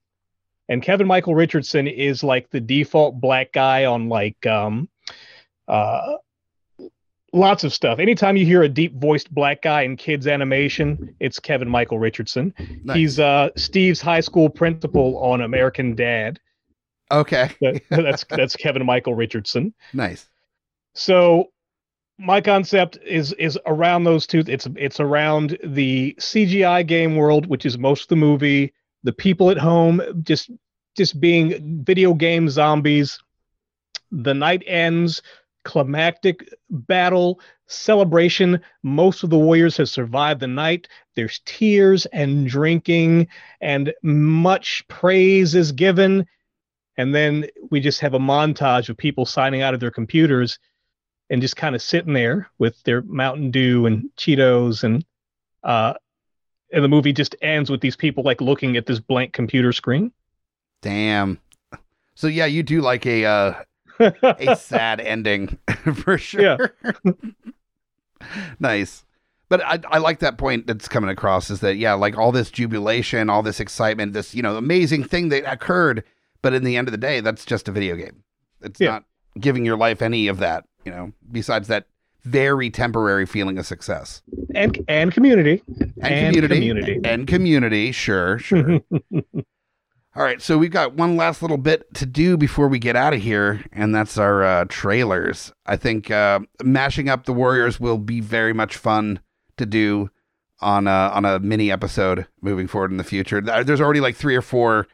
and 0.70 0.82
Kevin 0.82 1.08
Michael 1.08 1.36
Richardson 1.36 1.88
is 1.88 2.24
like 2.24 2.50
the 2.50 2.60
default 2.60 3.20
black 3.20 3.52
guy 3.52 3.86
on 3.86 4.10
like 4.10 4.46
um, 4.46 4.90
uh, 5.68 6.16
lots 7.36 7.64
of 7.64 7.74
stuff. 7.74 8.00
Anytime 8.00 8.38
you 8.38 8.46
hear 8.46 8.64
a 8.64 8.70
deep 8.70 8.96
voiced 8.96 9.34
black 9.34 9.62
guy 9.62 9.84
in 9.84 9.98
kids 9.98 10.26
animation, 10.26 11.16
it's 11.20 11.40
Kevin 11.40 11.70
Michael 11.70 12.00
Richardson. 12.00 12.54
Nice. 12.84 12.96
He's 12.96 13.20
uh, 13.20 13.50
Steve's 13.56 14.02
high 14.02 14.22
school 14.22 14.50
principal 14.50 15.20
on 15.20 15.42
American 15.42 15.96
Dad. 15.96 16.40
okay. 17.12 17.52
That, 17.62 17.82
that's 17.90 18.26
that's 18.30 18.56
Kevin 18.56 18.86
Michael 18.86 19.14
Richardson. 19.14 19.74
Nice. 19.94 20.28
So 20.98 21.50
my 22.18 22.42
concept 22.42 22.98
is 23.06 23.34
is 23.34 23.60
around 23.66 24.04
those 24.04 24.26
two. 24.26 24.44
It's 24.48 24.68
it's 24.76 25.00
around 25.00 25.58
the 25.64 26.16
CGI 26.20 26.86
game 26.88 27.16
world, 27.16 27.48
which 27.48 27.66
is 27.66 27.78
most 27.78 28.04
of 28.04 28.08
the 28.10 28.16
movie. 28.16 28.74
The 29.04 29.14
people 29.14 29.52
at 29.52 29.58
home 29.58 30.02
just 30.24 30.50
just 30.96 31.20
being 31.20 31.84
video 31.84 32.14
game 32.14 32.50
zombies. 32.50 33.20
The 34.12 34.34
night 34.34 34.64
ends. 34.66 35.22
Climactic 35.66 36.48
battle 36.70 37.40
celebration. 37.66 38.62
Most 38.84 39.24
of 39.24 39.32
the 39.32 39.38
warriors 39.38 39.78
have 39.78 39.90
survived 39.90 40.40
the 40.40 40.48
night. 40.48 40.88
There's 41.16 41.42
tears 41.46 42.06
and 42.08 42.48
drinking, 42.48 43.28
and 43.62 43.92
much 44.04 44.88
praise 44.88 45.56
is 45.56 45.72
given. 45.72 46.28
And 46.98 47.16
then 47.16 47.48
we 47.72 47.80
just 47.80 48.00
have 48.02 48.14
a 48.14 48.20
montage 48.20 48.90
of 48.90 48.96
people 48.96 49.26
signing 49.26 49.64
out 49.64 49.74
of 49.74 49.80
their 49.80 49.92
computers 49.92 50.60
and 51.30 51.42
just 51.42 51.56
kind 51.56 51.76
of 51.76 51.82
sitting 51.82 52.14
there 52.14 52.50
with 52.60 52.82
their 52.84 53.02
Mountain 53.04 53.52
Dew 53.52 53.86
and 53.86 54.10
Cheetos 54.18 54.84
and 54.84 55.04
uh 55.64 55.94
and 56.72 56.84
the 56.84 56.88
movie 56.90 57.14
just 57.14 57.36
ends 57.42 57.70
with 57.70 57.82
these 57.82 57.96
people 57.96 58.24
like 58.24 58.42
looking 58.42 58.76
at 58.78 58.86
this 58.86 59.00
blank 59.00 59.34
computer 59.34 59.72
screen. 59.72 60.12
Damn. 60.82 61.40
So 62.16 62.28
yeah, 62.28 62.46
you 62.46 62.64
do 62.64 62.82
like 62.82 63.06
a 63.06 63.26
uh, 63.26 63.54
a 64.00 64.56
sad 64.60 65.00
ending 65.00 65.58
for 66.04 66.18
sure. 66.18 66.76
nice. 68.60 69.04
But 69.48 69.64
I, 69.64 69.80
I 69.90 69.98
like 70.00 70.20
that 70.20 70.38
point 70.38 70.66
that's 70.66 70.88
coming 70.88 71.10
across 71.10 71.50
is 71.52 71.60
that 71.60 71.78
yeah, 71.78 71.94
like 71.94 72.18
all 72.18 72.32
this 72.32 72.50
jubilation, 72.50 73.30
all 73.30 73.44
this 73.44 73.60
excitement, 73.60 74.14
this 74.14 74.34
you 74.34 74.42
know 74.42 74.58
amazing 74.58 75.04
thing 75.04 75.30
that 75.30 75.50
occurred, 75.52 76.04
but 76.42 76.54
in 76.54 76.64
the 76.64 76.78
end 76.78 76.88
of 76.88 76.92
the 76.92 76.98
day, 76.98 77.20
that's 77.22 77.46
just 77.46 77.68
a 77.68 77.72
video 77.72 77.96
game. 77.96 78.24
It's 78.62 78.80
Yeah. 78.82 78.90
not 78.92 79.04
giving 79.40 79.64
your 79.66 79.78
life 79.78 80.02
any 80.02 80.28
of 80.28 80.40
that, 80.40 80.66
you 80.86 80.92
know. 80.92 81.12
Besides 81.32 81.68
that 81.68 81.88
very 82.24 82.72
temporary 82.72 83.26
feeling 83.26 83.58
of 83.60 83.68
success 83.68 84.24
and 84.56 84.84
and 84.88 85.12
community. 85.12 85.62
and, 86.02 86.36
community, 86.36 87.00
and 87.04 87.28
community. 87.28 87.92
Sure, 87.92 88.40
sure. 88.40 88.80
All 90.18 90.24
right, 90.24 90.42
so 90.42 90.58
we've 90.58 90.72
got 90.72 90.94
one 90.94 91.18
last 91.18 91.42
little 91.42 91.58
bit 91.58 91.94
to 91.96 92.06
do 92.06 92.38
before 92.38 92.70
we 92.70 92.80
get 92.80 92.96
out 92.96 93.14
of 93.14 93.22
here, 93.22 93.66
and 93.74 93.94
that's 93.94 94.18
our 94.18 94.44
uh, 94.44 94.66
trailers. 94.70 95.52
I 95.66 95.76
think 95.76 96.10
uh, 96.10 96.40
mashing 96.64 97.10
up 97.10 97.26
the 97.26 97.34
Warriors 97.34 97.82
will 97.82 97.98
be 97.98 98.22
very 98.22 98.54
much 98.54 98.78
fun 98.78 99.20
to 99.58 99.66
do 99.66 100.10
on 100.62 100.88
a, 100.88 101.12
on 101.14 101.26
a 101.26 101.40
mini 101.40 101.70
episode 101.70 102.28
moving 102.42 102.66
forward 102.66 102.92
in 102.92 102.98
the 102.98 103.04
future. 103.04 103.42
There's 103.42 103.82
already 103.82 104.00
like 104.00 104.16
three 104.16 104.38
or 104.38 104.42
four 104.42 104.88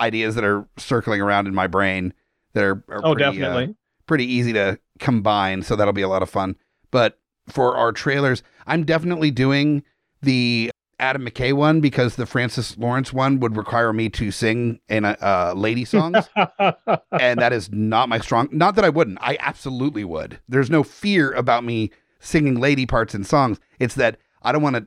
ideas 0.00 0.36
that 0.36 0.44
are 0.44 0.66
circling 0.78 1.20
around 1.20 1.46
in 1.46 1.54
my 1.54 1.66
brain 1.66 2.14
that 2.54 2.64
are, 2.64 2.82
are 2.88 3.02
oh, 3.04 3.14
pretty, 3.14 3.24
uh, 3.24 3.30
definitely. 3.32 3.76
pretty 4.06 4.24
easy 4.24 4.54
to 4.54 4.78
combine, 5.02 5.62
so 5.62 5.76
that'll 5.76 5.92
be 5.92 6.02
a 6.02 6.08
lot 6.08 6.22
of 6.22 6.30
fun. 6.30 6.56
But 6.90 7.18
for 7.48 7.76
our 7.76 7.92
trailers, 7.92 8.42
I'm 8.66 8.84
definitely 8.84 9.30
doing 9.30 9.82
the 10.22 10.70
Adam 10.98 11.26
McKay 11.26 11.52
one 11.52 11.80
because 11.80 12.16
the 12.16 12.26
Francis 12.26 12.78
Lawrence 12.78 13.12
one 13.12 13.40
would 13.40 13.56
require 13.56 13.92
me 13.92 14.08
to 14.10 14.30
sing 14.30 14.80
in 14.88 15.04
a, 15.04 15.16
uh, 15.20 15.52
lady 15.56 15.84
songs, 15.84 16.28
and 16.36 17.40
that 17.40 17.52
is 17.52 17.70
not 17.72 18.08
my 18.08 18.18
strong. 18.18 18.48
Not 18.52 18.76
that 18.76 18.84
I 18.84 18.88
wouldn't, 18.88 19.18
I 19.20 19.36
absolutely 19.40 20.04
would. 20.04 20.38
There's 20.48 20.70
no 20.70 20.82
fear 20.82 21.32
about 21.32 21.64
me 21.64 21.90
singing 22.20 22.60
lady 22.60 22.86
parts 22.86 23.14
in 23.14 23.24
songs. 23.24 23.58
It's 23.78 23.96
that 23.96 24.18
I 24.42 24.52
don't 24.52 24.62
want 24.62 24.76
to 24.76 24.86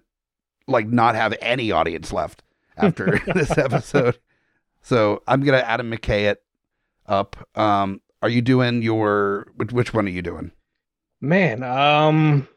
like 0.67 0.87
not 0.87 1.15
have 1.15 1.35
any 1.41 1.71
audience 1.71 2.13
left, 2.13 2.41
after 2.77 3.21
this 3.33 3.57
episode. 3.57 4.17
So 4.81 5.23
I'm 5.27 5.41
gonna 5.41 5.57
Adam 5.57 5.91
McKay 5.91 6.31
it 6.31 6.43
up. 7.07 7.35
Um, 7.57 8.01
are 8.25 8.29
you 8.29 8.41
doing 8.41 8.81
your 8.81 9.45
which, 9.55 9.71
which 9.71 9.93
one 9.93 10.07
are 10.07 10.09
you 10.09 10.23
doing? 10.23 10.51
Man, 11.21 11.61
um, 11.61 12.47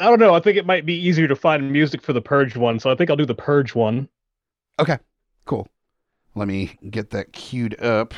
I 0.00 0.04
don't 0.04 0.18
know. 0.18 0.34
I 0.34 0.40
think 0.40 0.56
it 0.56 0.64
might 0.64 0.86
be 0.86 0.94
easier 0.94 1.28
to 1.28 1.36
find 1.36 1.70
music 1.70 2.00
for 2.00 2.14
the 2.14 2.22
Purge 2.22 2.56
one, 2.56 2.80
so 2.80 2.90
I 2.90 2.94
think 2.94 3.10
I'll 3.10 3.16
do 3.16 3.26
the 3.26 3.34
Purge 3.34 3.74
one. 3.74 4.08
Okay. 4.78 4.96
Cool. 5.44 5.68
Let 6.34 6.48
me 6.48 6.78
get 6.88 7.10
that 7.10 7.34
queued 7.34 7.78
up. 7.82 8.14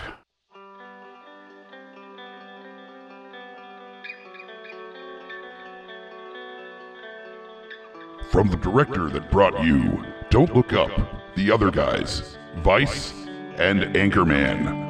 From 8.30 8.48
the 8.48 8.58
director 8.58 9.08
that 9.10 9.28
brought 9.32 9.60
you 9.64 10.04
Don't 10.30 10.54
Look 10.54 10.72
Up, 10.72 10.90
The 11.34 11.50
Other 11.50 11.72
Guys, 11.72 12.38
Vice, 12.58 13.12
and 13.56 13.80
Anchorman, 13.96 14.85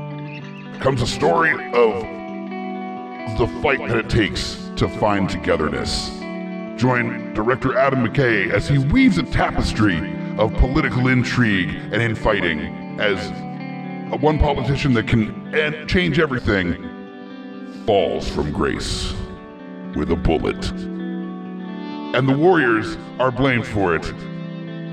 comes 0.81 1.03
a 1.03 1.07
story 1.07 1.53
of 1.73 2.03
the 3.39 3.47
fight 3.63 3.79
that 3.89 3.97
it 3.99 4.11
takes 4.11 4.71
to 4.77 4.89
find 4.89 5.29
togetherness. 5.29 6.11
Join 6.81 7.33
director 7.35 7.77
Adam 7.77 8.07
McKay 8.07 8.51
as 8.51 8.69
he 8.69 8.79
weaves 8.79 9.19
a 9.19 9.23
tapestry 9.23 9.99
of 10.39 10.53
political 10.55 11.09
intrigue 11.09 11.75
and 11.93 12.03
infighting 12.03 13.01
as 13.01 13.31
one 14.21 14.39
politician 14.39 14.93
that 14.95 15.09
can 15.09 15.87
change 15.89 16.19
everything 16.19 17.85
falls 17.87 18.29
from 18.29 18.53
grace 18.53 19.13
with 19.95 20.11
a 20.11 20.17
bullet 20.17 20.73
and 22.17 22.27
the 22.27 22.33
Warriors 22.33 22.97
are 23.19 23.31
blamed 23.31 23.67
for 23.67 23.95
it. 23.95 24.11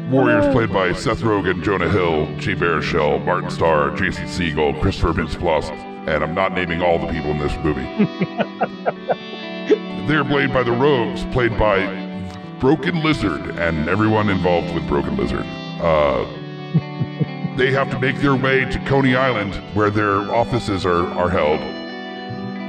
Warriors 0.09 0.53
played 0.53 0.71
by 0.71 0.93
Seth 0.93 1.21
Rogen, 1.21 1.63
Jonah 1.63 1.89
Hill, 1.89 2.27
Jay 2.37 2.55
Baruchel, 2.55 3.23
Martin 3.25 3.49
Starr, 3.49 3.95
Jason 3.95 4.25
Segel, 4.25 4.79
Christopher 4.81 5.13
Mintz-Plasse, 5.13 5.71
and 6.07 6.23
I'm 6.23 6.35
not 6.35 6.53
naming 6.53 6.81
all 6.81 6.99
the 6.99 7.07
people 7.07 7.31
in 7.31 7.39
this 7.39 7.55
movie. 7.63 7.81
They're 10.07 10.25
played 10.25 10.53
by 10.53 10.63
the 10.63 10.73
Rogues, 10.73 11.23
played 11.33 11.57
by 11.57 11.87
Broken 12.59 13.01
Lizard, 13.01 13.41
and 13.57 13.87
everyone 13.87 14.29
involved 14.29 14.75
with 14.75 14.85
Broken 14.87 15.15
Lizard. 15.15 15.45
Uh, 15.79 16.25
they 17.57 17.71
have 17.71 17.89
to 17.89 17.97
make 17.99 18.17
their 18.17 18.35
way 18.35 18.65
to 18.65 18.79
Coney 18.85 19.15
Island, 19.15 19.55
where 19.73 19.89
their 19.89 20.17
offices 20.35 20.85
are, 20.85 21.07
are 21.13 21.29
held, 21.29 21.61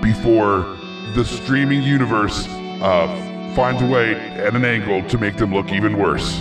before 0.01 0.61
the 1.15 1.25
streaming 1.25 1.83
universe 1.83 2.47
uh, 2.49 3.09
finds 3.57 3.83
a 3.83 3.87
way 3.87 4.15
at 4.15 4.55
an 4.55 4.65
angle 4.65 5.03
to 5.09 5.19
make 5.19 5.37
them 5.37 5.53
look 5.53 5.73
even 5.73 5.99
worse. 5.99 6.41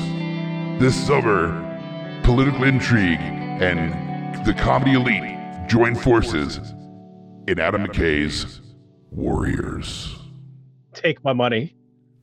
This 0.80 0.96
summer, 1.08 1.52
political 2.24 2.64
intrigue 2.66 3.20
and 3.22 3.94
the 4.46 4.54
comedy 4.54 4.94
elite 4.94 5.38
join 5.68 5.96
forces 5.96 6.58
in 7.48 7.60
Adam 7.60 7.86
McKay's 7.86 8.60
Warriors. 9.12 10.14
Take 10.94 11.24
my 11.24 11.32
money. 11.34 11.76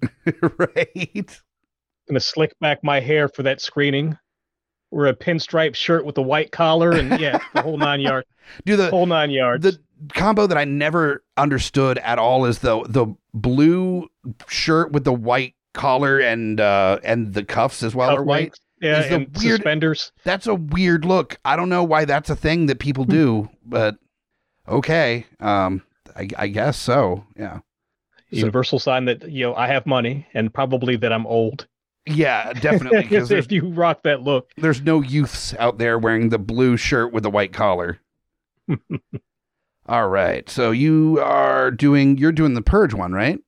right. 0.59 1.41
Gonna 2.09 2.21
slick 2.21 2.53
back 2.61 2.83
my 2.83 3.01
hair 3.01 3.29
for 3.29 3.43
that 3.45 3.61
screening. 3.61 4.19
Wear 4.91 5.07
a 5.07 5.15
pinstripe 5.15 5.75
shirt 5.75 6.05
with 6.05 6.19
a 6.19 6.23
white 6.23 6.51
collar, 6.53 6.91
and 6.91 7.19
yeah, 7.21 7.39
the 7.55 7.63
whole 7.63 7.79
nine 7.79 8.01
yards. 8.01 8.27
Do 8.67 8.77
the 8.77 8.91
Whole 8.91 9.07
nine 9.07 9.31
yards. 9.31 9.63
the 9.65 9.79
combo 10.13 10.47
that 10.47 10.59
I 10.59 10.65
never 10.65 11.23
understood 11.37 11.99
at 11.99 12.19
all 12.19 12.45
is 12.45 12.59
the 12.59 12.83
the 12.89 13.07
blue 13.33 14.09
shirt 14.49 14.93
with 14.93 15.05
the 15.05 15.13
white 15.13 15.55
collar 15.75 16.19
and 16.19 16.61
uh 16.61 16.99
and 17.05 17.33
the 17.35 17.45
cuffs 17.45 17.83
as 17.83 17.95
well 17.95 18.11
Cuff 18.11 18.19
are 18.19 18.23
white. 18.25 18.41
links, 18.43 18.61
Yeah, 18.81 19.01
Is 19.01 19.09
the 19.09 19.15
and 19.17 19.27
weird- 19.37 19.57
suspenders. 19.61 20.13
That's 20.25 20.47
a 20.47 20.55
weird 20.55 21.05
look. 21.05 21.39
I 21.45 21.57
don't 21.57 21.69
know 21.69 21.85
why 21.85 22.05
that's 22.05 22.31
a 22.31 22.37
thing 22.37 22.67
that 22.67 22.79
people 22.81 23.05
do, 23.05 23.49
but 23.65 23.97
okay. 24.69 25.27
Um 25.39 25.83
I, 26.17 26.29
I 26.37 26.49
guess 26.49 26.77
so. 26.77 27.25
Yeah. 27.37 27.59
So- 28.33 28.39
Universal 28.39 28.79
sign 28.81 29.05
that 29.07 29.29
you 29.31 29.45
know 29.45 29.55
I 29.55 29.67
have 29.69 29.87
money 29.87 30.27
and 30.35 30.53
probably 30.53 30.97
that 30.97 31.13
I'm 31.13 31.27
old. 31.27 31.67
Yeah, 32.07 32.53
definitely 32.55 33.03
because 33.03 33.31
if 33.31 33.53
you 33.53 33.69
rock 33.69 34.03
that 34.05 34.23
look, 34.23 34.51
there's 34.57 34.81
no 34.83 35.03
youths 35.03 35.55
out 35.59 35.79
there 35.79 35.99
wearing 35.99 36.31
the 36.31 36.39
blue 36.39 36.77
shirt 36.77 37.13
with 37.13 37.23
the 37.25 37.31
white 37.31 37.53
collar. 37.53 37.99
All 39.87 40.09
right. 40.09 40.49
So 40.49 40.71
you 40.71 41.21
are 41.23 41.71
doing 41.71 42.17
you're 42.19 42.33
doing 42.33 42.55
the 42.55 42.63
purge 42.63 42.95
one, 42.95 43.13
right? 43.13 43.39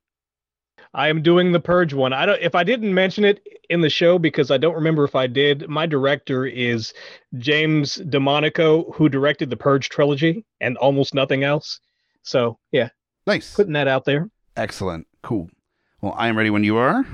I 0.95 1.09
am 1.09 1.22
doing 1.22 1.53
the 1.53 1.61
Purge 1.61 1.95
one. 1.95 2.12
I 2.12 2.26
don't 2.26 2.40
if 2.43 2.55
I 2.55 2.64
didn't 2.64 2.93
mention 2.93 3.24
it 3.24 3.40
in 3.70 3.80
the 3.80 3.88
show 3.88 4.18
because 4.18 4.51
I 4.51 4.59
don't 4.59 4.74
remember 4.74 5.05
if 5.05 5.14
I 5.14 5.26
did. 5.26 5.68
My 5.68 5.86
director 5.86 6.45
is 6.45 6.93
James 7.38 7.97
DeMonaco, 7.97 8.95
who 8.95 9.09
directed 9.09 9.49
the 9.49 9.57
Purge 9.57 9.88
trilogy 9.88 10.45
and 10.61 10.76
almost 10.76 11.14
nothing 11.14 11.45
else. 11.45 11.80
So 12.22 12.59
yeah, 12.72 12.90
Nice. 13.26 13.55
putting 13.55 13.72
that 13.72 13.88
out 13.88 14.05
there. 14.05 14.28
Excellent. 14.57 15.07
Cool. 15.22 15.49
Well, 16.03 16.14
I 16.18 16.28
am 16.28 16.36
ready 16.36 16.51
when 16.51 16.64
you 16.64 16.76
are. 16.76 17.07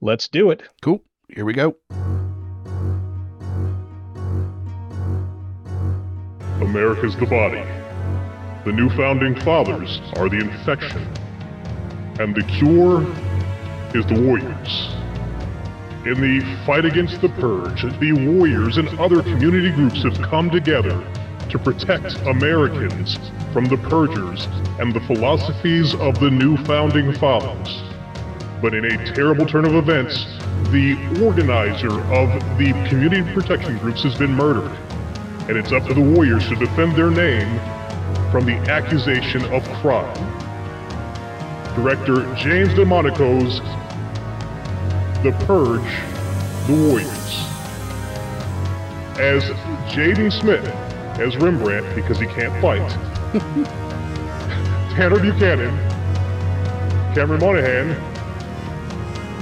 Let's 0.00 0.28
do 0.28 0.50
it. 0.50 0.62
Cool. 0.82 1.02
Here 1.28 1.44
we 1.44 1.54
go. 1.54 1.74
America's 6.60 7.16
the 7.16 7.26
body. 7.26 7.62
The 8.64 8.72
new 8.72 8.88
founding 8.90 9.34
fathers 9.40 10.00
are 10.16 10.28
the 10.28 10.38
infection. 10.38 11.06
And 12.18 12.34
the 12.34 12.42
cure 12.42 13.02
is 13.94 14.06
the 14.06 14.20
warriors. 14.20 14.94
In 16.06 16.20
the 16.20 16.40
fight 16.64 16.84
against 16.84 17.20
the 17.20 17.28
purge, 17.28 17.82
the 17.98 18.12
warriors 18.12 18.78
and 18.78 18.88
other 18.98 19.22
community 19.22 19.70
groups 19.70 20.02
have 20.02 20.20
come 20.22 20.50
together 20.50 21.04
to 21.50 21.58
protect 21.58 22.16
Americans 22.26 23.18
from 23.52 23.66
the 23.66 23.76
purgers 23.76 24.46
and 24.78 24.94
the 24.94 25.00
philosophies 25.00 25.94
of 25.94 26.18
the 26.20 26.30
new 26.30 26.56
founding 26.64 27.12
fathers. 27.14 27.82
But 28.62 28.74
in 28.74 28.84
a 28.84 29.14
terrible 29.14 29.46
turn 29.46 29.64
of 29.64 29.74
events, 29.74 30.24
the 30.70 30.96
organizer 31.22 31.92
of 32.12 32.58
the 32.58 32.72
community 32.88 33.22
protection 33.34 33.78
groups 33.78 34.02
has 34.02 34.14
been 34.16 34.32
murdered 34.32 34.76
and 35.48 35.56
it's 35.56 35.70
up 35.70 35.86
to 35.86 35.94
the 35.94 36.00
Warriors 36.00 36.48
to 36.48 36.56
defend 36.56 36.96
their 36.96 37.10
name 37.10 37.60
from 38.32 38.46
the 38.46 38.56
accusation 38.68 39.44
of 39.52 39.62
crime. 39.74 40.35
Director 41.76 42.22
James 42.36 42.70
DeMonaco's 42.70 43.60
The 45.22 45.32
Purge, 45.44 45.82
The 46.66 46.88
Warriors. 46.88 47.12
As 49.20 49.42
Jaden 49.92 50.32
Smith 50.32 50.64
as 51.20 51.36
Rembrandt 51.36 51.94
because 51.94 52.18
he 52.18 52.26
can't 52.26 52.52
fight. 52.62 52.88
Tanner 54.96 55.20
Buchanan, 55.20 55.76
Cameron 57.14 57.40
Monaghan, 57.40 57.90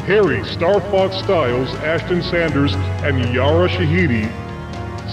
Harry 0.07 0.45
Star 0.45 0.81
Fox 0.91 1.17
Styles, 1.19 1.69
Ashton 1.77 2.21
Sanders, 2.21 2.75
and 3.05 3.33
Yara 3.33 3.69
Shahidi 3.69 4.29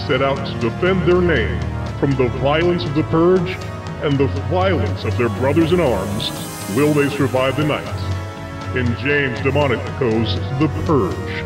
set 0.08 0.22
out 0.22 0.44
to 0.44 0.58
defend 0.58 1.02
their 1.02 1.20
name 1.20 1.60
from 2.00 2.10
the 2.16 2.28
violence 2.40 2.84
of 2.84 2.96
the 2.96 3.04
Purge 3.04 3.56
and 4.02 4.18
the 4.18 4.26
violence 4.50 5.04
of 5.04 5.16
their 5.16 5.28
brothers 5.28 5.72
in 5.72 5.80
arms. 5.80 6.51
Will 6.76 6.94
they 6.94 7.10
survive 7.10 7.58
the 7.58 7.64
night? 7.64 7.86
In 8.74 8.86
James 8.96 9.38
DeMonaco's 9.40 10.36
The 10.58 10.68
Purge, 10.86 11.44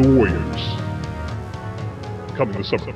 The 0.00 0.08
Warriors. 0.08 0.62
Coming 2.36 2.56
this 2.56 2.68
summer. 2.68 2.94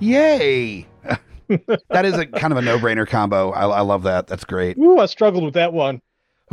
Yay! 0.00 0.88
that 1.90 2.04
is 2.04 2.14
a 2.14 2.26
kind 2.26 2.52
of 2.52 2.58
a 2.58 2.62
no-brainer 2.62 3.06
combo. 3.06 3.52
I, 3.52 3.68
I 3.68 3.80
love 3.82 4.02
that. 4.02 4.26
That's 4.26 4.44
great. 4.44 4.76
Ooh, 4.76 4.98
I 4.98 5.06
struggled 5.06 5.44
with 5.44 5.54
that 5.54 5.72
one. 5.72 6.02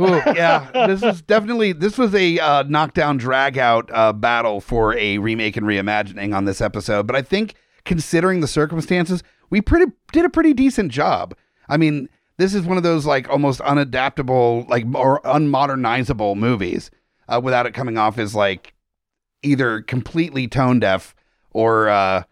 Ooh, 0.00 0.22
yeah, 0.26 0.70
this 0.86 1.02
is 1.02 1.22
definitely 1.22 1.72
this 1.72 1.98
was 1.98 2.14
a 2.14 2.38
uh, 2.38 2.62
knockdown 2.68 3.16
drag 3.16 3.58
out 3.58 3.90
uh, 3.92 4.12
battle 4.12 4.60
for 4.60 4.96
a 4.96 5.18
remake 5.18 5.56
and 5.56 5.66
reimagining 5.66 6.36
on 6.36 6.44
this 6.44 6.60
episode. 6.60 7.08
But 7.08 7.16
I 7.16 7.22
think 7.22 7.54
considering 7.84 8.42
the 8.42 8.46
circumstances, 8.46 9.24
we 9.50 9.60
pretty 9.60 9.90
did 10.12 10.24
a 10.24 10.30
pretty 10.30 10.52
decent 10.52 10.92
job. 10.92 11.34
I 11.68 11.78
mean, 11.78 12.08
this 12.38 12.54
is 12.54 12.62
one 12.62 12.76
of 12.76 12.82
those 12.82 13.06
like 13.06 13.28
almost 13.28 13.60
unadaptable, 13.60 14.68
like 14.68 14.84
or 14.94 15.20
unmodernizable 15.22 16.36
movies 16.36 16.90
uh, 17.28 17.40
without 17.42 17.66
it 17.66 17.72
coming 17.72 17.98
off 17.98 18.18
as 18.18 18.34
like 18.34 18.74
either 19.42 19.82
completely 19.82 20.48
tone 20.48 20.80
deaf 20.80 21.14
or 21.50 21.88
uh, 21.88 22.22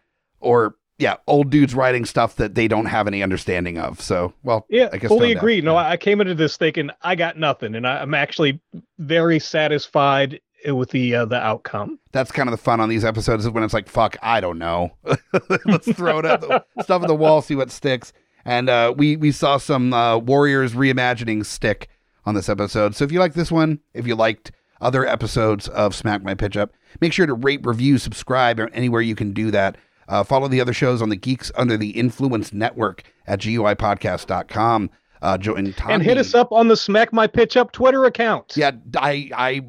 or 0.40 0.76
yeah, 0.98 1.16
old 1.26 1.50
dudes 1.50 1.74
writing 1.74 2.04
stuff 2.04 2.36
that 2.36 2.54
they 2.54 2.68
don't 2.68 2.86
have 2.86 3.08
any 3.08 3.22
understanding 3.22 3.78
of. 3.78 4.00
So, 4.00 4.32
well, 4.44 4.64
Yeah, 4.68 4.90
I 4.92 4.98
guess 4.98 5.08
fully 5.08 5.32
agree. 5.32 5.60
No, 5.60 5.74
yeah. 5.74 5.88
I 5.88 5.96
came 5.96 6.20
into 6.20 6.34
this 6.34 6.56
thinking 6.56 6.90
I 7.02 7.16
got 7.16 7.36
nothing, 7.36 7.74
and 7.74 7.86
I, 7.86 7.98
I'm 7.98 8.14
actually 8.14 8.60
very 8.98 9.38
satisfied 9.38 10.40
with 10.66 10.90
the 10.90 11.14
uh, 11.14 11.24
the 11.24 11.36
outcome. 11.36 11.98
that's 12.12 12.30
kind 12.30 12.48
of 12.48 12.52
the 12.52 12.62
fun 12.62 12.80
on 12.80 12.88
these 12.88 13.04
episodes 13.04 13.44
is 13.44 13.50
when 13.50 13.64
it's 13.64 13.74
like, 13.74 13.88
fuck, 13.88 14.16
I 14.22 14.40
don't 14.40 14.58
know. 14.58 14.92
Let's 15.66 15.90
throw 15.92 16.20
it 16.20 16.24
at 16.24 16.40
the 16.40 16.64
stuff 16.82 17.02
at 17.02 17.08
the 17.08 17.14
wall, 17.14 17.42
see 17.42 17.56
what 17.56 17.70
sticks. 17.70 18.12
And 18.44 18.68
uh, 18.68 18.94
we 18.96 19.16
we 19.16 19.32
saw 19.32 19.56
some 19.56 19.92
uh, 19.92 20.18
Warriors 20.18 20.74
reimagining 20.74 21.46
stick 21.46 21.88
on 22.26 22.34
this 22.34 22.48
episode. 22.48 22.94
So 22.94 23.04
if 23.04 23.12
you 23.12 23.20
like 23.20 23.34
this 23.34 23.50
one, 23.50 23.80
if 23.92 24.06
you 24.06 24.14
liked 24.14 24.52
other 24.84 25.06
episodes 25.06 25.66
of 25.68 25.94
Smack 25.94 26.22
My 26.22 26.34
Pitch 26.34 26.56
Up. 26.56 26.72
Make 27.00 27.12
sure 27.12 27.26
to 27.26 27.34
rate, 27.34 27.64
review, 27.64 27.98
subscribe 27.98 28.60
anywhere 28.72 29.00
you 29.00 29.16
can 29.16 29.32
do 29.32 29.50
that. 29.50 29.76
Uh, 30.06 30.22
follow 30.22 30.46
the 30.46 30.60
other 30.60 30.74
shows 30.74 31.00
on 31.00 31.08
the 31.08 31.16
Geeks 31.16 31.50
Under 31.56 31.76
the 31.76 31.90
Influence 31.90 32.52
Network 32.52 33.02
at 33.26 33.40
GUIPodcast.com. 33.40 34.90
Uh, 35.22 35.38
join 35.38 35.72
Tommy. 35.72 35.94
And 35.94 36.02
hit 36.02 36.18
us 36.18 36.34
up 36.34 36.52
on 36.52 36.68
the 36.68 36.76
Smack 36.76 37.12
My 37.12 37.26
Pitch 37.26 37.56
Up 37.56 37.72
Twitter 37.72 38.04
account. 38.04 38.52
Yeah, 38.56 38.72
I, 38.96 39.30
I 39.34 39.62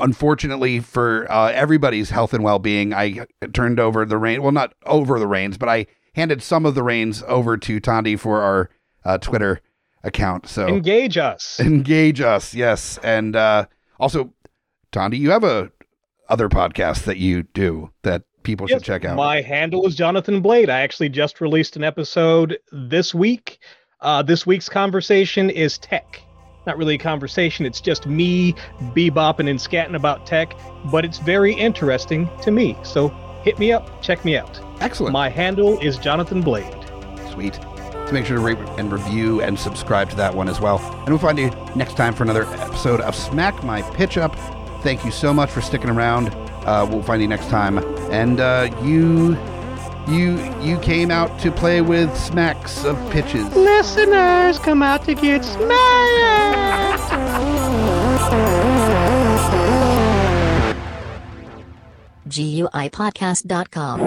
unfortunately 0.00 0.80
for 0.80 1.30
uh, 1.32 1.50
everybody's 1.52 2.10
health 2.10 2.34
and 2.34 2.44
well-being, 2.44 2.92
I 2.92 3.26
turned 3.54 3.80
over 3.80 4.04
the 4.04 4.18
reins. 4.18 4.40
Well, 4.40 4.52
not 4.52 4.74
over 4.84 5.18
the 5.18 5.26
reins, 5.26 5.56
but 5.56 5.70
I 5.70 5.86
handed 6.20 6.42
some 6.42 6.66
of 6.66 6.74
the 6.74 6.82
reins 6.82 7.24
over 7.26 7.56
to 7.56 7.80
Tandy 7.80 8.14
for 8.14 8.42
our 8.42 8.70
uh, 9.04 9.16
Twitter 9.18 9.60
account. 10.04 10.46
So 10.46 10.68
Engage 10.68 11.16
us. 11.16 11.58
engage 11.60 12.20
us, 12.20 12.54
yes, 12.54 12.98
and 13.02 13.34
uh, 13.34 13.66
also, 13.98 14.32
Tandy, 14.92 15.16
you 15.18 15.30
have 15.30 15.44
a 15.44 15.72
other 16.28 16.48
podcast 16.48 17.04
that 17.04 17.16
you 17.16 17.42
do 17.42 17.90
that 18.02 18.22
people 18.44 18.68
Yes, 18.68 18.76
should 18.76 18.84
check 18.84 19.04
out. 19.04 19.16
My 19.16 19.40
handle 19.40 19.86
is 19.86 19.96
Jonathan 19.96 20.40
Blade. 20.42 20.70
I 20.70 20.80
actually 20.82 21.08
just 21.08 21.40
released 21.40 21.74
an 21.76 21.82
episode 21.84 22.58
this 22.70 23.14
week. 23.14 23.58
Uh, 24.00 24.22
this 24.22 24.46
week's 24.46 24.68
conversation 24.68 25.50
is 25.50 25.76
tech. 25.78 26.22
Not 26.66 26.76
really 26.76 26.94
a 26.96 26.98
conversation, 26.98 27.64
it's 27.66 27.80
just 27.80 28.06
me 28.06 28.52
bebopping 28.94 29.48
and 29.48 29.58
scatting 29.58 29.96
about 29.96 30.26
tech, 30.26 30.54
but 30.92 31.04
it's 31.06 31.18
very 31.18 31.54
interesting 31.54 32.28
to 32.42 32.50
me. 32.50 32.76
So 32.84 33.08
hit 33.42 33.58
me 33.58 33.72
up, 33.72 34.02
check 34.02 34.24
me 34.24 34.36
out. 34.36 34.60
Excellent, 34.80 35.12
My 35.12 35.28
handle 35.28 35.78
is 35.80 35.98
Jonathan 35.98 36.40
Blade. 36.40 36.74
sweet. 37.32 37.54
So 38.06 38.12
make 38.12 38.26
sure 38.26 38.36
to 38.38 38.42
rate 38.42 38.58
and 38.78 38.90
review 38.90 39.40
and 39.40 39.56
subscribe 39.58 40.10
to 40.10 40.16
that 40.16 40.34
one 40.34 40.48
as 40.48 40.60
well. 40.60 40.78
And 41.00 41.08
we'll 41.10 41.18
find 41.18 41.38
you 41.38 41.50
next 41.76 41.96
time 41.96 42.12
for 42.12 42.24
another 42.24 42.44
episode 42.56 43.00
of 43.02 43.14
Smack 43.14 43.62
My 43.62 43.82
Pitch 43.92 44.18
Up. 44.18 44.34
Thank 44.82 45.04
you 45.04 45.10
so 45.12 45.32
much 45.32 45.48
for 45.50 45.60
sticking 45.60 45.90
around. 45.90 46.30
Uh, 46.66 46.86
we'll 46.90 47.02
find 47.02 47.22
you 47.22 47.28
next 47.28 47.48
time. 47.50 47.78
And 48.10 48.40
uh, 48.40 48.68
you, 48.82 49.36
you, 50.08 50.38
you 50.60 50.78
came 50.80 51.10
out 51.12 51.38
to 51.40 51.52
play 51.52 51.82
with 51.82 52.12
smacks 52.16 52.84
of 52.84 52.96
pitches. 53.12 53.44
Listeners, 53.54 54.58
come 54.58 54.82
out 54.82 55.04
to 55.04 55.14
get 55.14 55.44
smacked! 55.44 57.00
GUIPodcast.com. 62.30 64.00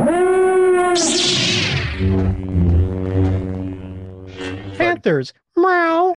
Panthers, 4.78 5.34
meow. 5.56 6.16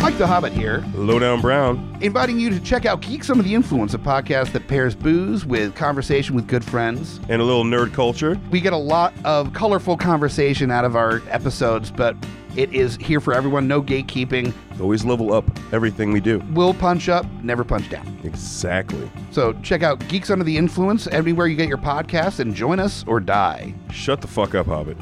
Mike 0.00 0.16
the 0.16 0.26
Hobbit 0.26 0.52
here, 0.54 0.82
Lowdown 0.94 1.40
Brown. 1.42 1.98
inviting 2.00 2.40
you 2.40 2.48
to 2.50 2.58
check 2.60 2.86
out 2.86 3.02
Geeks 3.02 3.28
Under 3.28 3.42
the 3.42 3.54
Influence, 3.54 3.92
a 3.92 3.98
podcast 3.98 4.52
that 4.52 4.66
pairs 4.66 4.94
booze 4.94 5.44
with 5.44 5.74
conversation 5.74 6.34
with 6.34 6.46
good 6.46 6.64
friends. 6.64 7.20
and 7.28 7.42
a 7.42 7.44
little 7.44 7.64
nerd 7.64 7.92
culture. 7.92 8.40
We 8.50 8.60
get 8.62 8.72
a 8.72 8.78
lot 8.78 9.12
of 9.24 9.52
colorful 9.52 9.96
conversation 9.98 10.70
out 10.70 10.84
of 10.86 10.96
our 10.96 11.20
episodes, 11.28 11.90
but 11.90 12.16
it 12.56 12.72
is 12.72 12.96
here 12.96 13.20
for 13.20 13.34
everyone. 13.34 13.68
No 13.68 13.82
gatekeeping. 13.82 14.52
Always 14.80 15.04
level 15.04 15.32
up 15.32 15.44
everything 15.72 16.12
we 16.12 16.20
do. 16.20 16.42
We'll 16.52 16.74
punch 16.74 17.08
up, 17.08 17.26
never 17.42 17.64
punch 17.64 17.88
down. 17.90 18.18
Exactly. 18.24 19.10
So 19.30 19.52
check 19.62 19.82
out 19.82 20.06
Geeks 20.08 20.30
Under 20.30 20.44
the 20.44 20.56
Influence 20.56 21.06
everywhere 21.08 21.46
you 21.46 21.56
get 21.56 21.68
your 21.68 21.78
podcasts 21.78 22.40
and 22.40 22.54
join 22.54 22.80
us 22.80 23.04
or 23.06 23.20
die. 23.20 23.74
Shut 23.90 24.20
the 24.20 24.28
fuck 24.28 24.54
up, 24.54 24.66
Hobbit. 24.66 24.96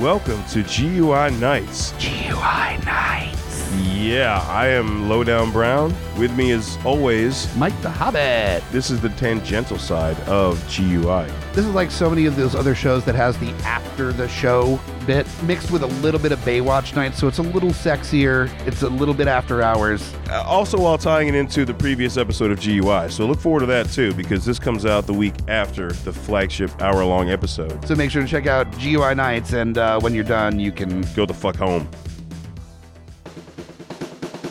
Welcome 0.00 0.42
to 0.50 0.62
GUI 0.64 1.30
Nights. 1.38 1.92
GUI 1.92 2.78
Nights. 2.84 3.13
Yeah, 4.04 4.44
I 4.50 4.66
am 4.66 5.08
Lowdown 5.08 5.50
Brown. 5.50 5.94
With 6.18 6.36
me, 6.36 6.52
as 6.52 6.76
always, 6.84 7.52
Mike 7.56 7.80
the 7.80 7.88
Hobbit. 7.88 8.62
this 8.70 8.90
is 8.90 9.00
the 9.00 9.08
tangential 9.08 9.78
side 9.78 10.20
of 10.28 10.62
GUI. 10.68 11.26
This 11.54 11.64
is 11.64 11.70
like 11.70 11.90
so 11.90 12.10
many 12.10 12.26
of 12.26 12.36
those 12.36 12.54
other 12.54 12.74
shows 12.74 13.02
that 13.06 13.14
has 13.14 13.38
the 13.38 13.48
after 13.64 14.12
the 14.12 14.28
show 14.28 14.78
bit 15.06 15.26
mixed 15.44 15.70
with 15.70 15.82
a 15.82 15.86
little 15.86 16.20
bit 16.20 16.32
of 16.32 16.38
Baywatch 16.40 16.94
night, 16.94 17.14
so 17.14 17.28
it's 17.28 17.38
a 17.38 17.42
little 17.42 17.70
sexier. 17.70 18.50
It's 18.66 18.82
a 18.82 18.90
little 18.90 19.14
bit 19.14 19.26
after 19.26 19.62
hours. 19.62 20.12
Uh, 20.28 20.42
also, 20.42 20.78
while 20.78 20.98
tying 20.98 21.28
it 21.28 21.34
into 21.34 21.64
the 21.64 21.74
previous 21.74 22.18
episode 22.18 22.50
of 22.50 22.60
GUI. 22.60 23.08
So 23.08 23.26
look 23.26 23.40
forward 23.40 23.60
to 23.60 23.66
that 23.66 23.88
too, 23.88 24.12
because 24.12 24.44
this 24.44 24.58
comes 24.58 24.84
out 24.84 25.06
the 25.06 25.14
week 25.14 25.34
after 25.48 25.90
the 25.90 26.12
flagship 26.12 26.70
hour 26.82 27.02
long 27.06 27.30
episode. 27.30 27.82
So 27.88 27.94
make 27.94 28.10
sure 28.10 28.20
to 28.20 28.28
check 28.28 28.46
out 28.46 28.70
GUI 28.72 29.14
Nights, 29.14 29.54
and 29.54 29.78
uh, 29.78 29.98
when 29.98 30.14
you're 30.14 30.24
done, 30.24 30.60
you 30.60 30.72
can. 30.72 31.00
Go 31.14 31.24
the 31.24 31.32
fuck 31.32 31.56
home. 31.56 31.88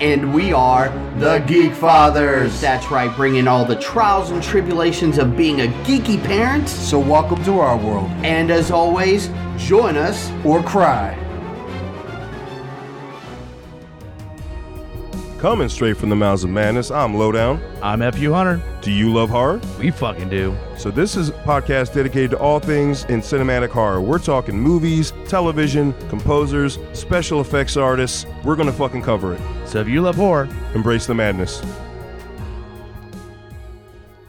And 0.00 0.34
we 0.34 0.52
are 0.52 0.90
the 1.18 1.38
Geek 1.46 1.72
Fathers. 1.72 2.60
That's 2.60 2.90
right, 2.90 3.14
bringing 3.16 3.48
all 3.48 3.64
the 3.64 3.76
trials 3.76 4.30
and 4.30 4.42
tribulations 4.42 5.16
of 5.16 5.38
being 5.38 5.62
a 5.62 5.68
geeky 5.84 6.22
parent. 6.22 6.68
So 6.68 6.98
welcome 6.98 7.42
to 7.44 7.60
our 7.60 7.78
world. 7.78 8.10
And 8.22 8.50
as 8.50 8.70
always, 8.70 9.30
join 9.56 9.96
us 9.96 10.30
Or 10.44 10.62
cry. 10.62 11.25
Coming 15.38 15.68
straight 15.68 15.98
from 15.98 16.08
the 16.08 16.16
mouths 16.16 16.44
of 16.44 16.50
madness, 16.50 16.90
I'm 16.90 17.14
Lowdown. 17.14 17.62
I'm 17.82 18.00
FU 18.10 18.32
Hunter. 18.32 18.62
Do 18.80 18.90
you 18.90 19.12
love 19.12 19.28
horror? 19.28 19.60
We 19.78 19.90
fucking 19.90 20.30
do. 20.30 20.56
So 20.78 20.90
this 20.90 21.14
is 21.14 21.28
a 21.28 21.32
podcast 21.32 21.92
dedicated 21.92 22.30
to 22.30 22.38
all 22.38 22.58
things 22.58 23.04
in 23.04 23.20
cinematic 23.20 23.68
horror. 23.68 24.00
We're 24.00 24.18
talking 24.18 24.58
movies, 24.58 25.12
television, 25.28 25.92
composers, 26.08 26.78
special 26.94 27.42
effects 27.42 27.76
artists. 27.76 28.24
We're 28.44 28.56
gonna 28.56 28.72
fucking 28.72 29.02
cover 29.02 29.34
it. 29.34 29.40
So 29.66 29.78
if 29.78 29.88
you 29.88 30.00
love 30.00 30.16
horror, 30.16 30.48
Embrace 30.74 31.06
the 31.06 31.14
madness. 31.14 31.62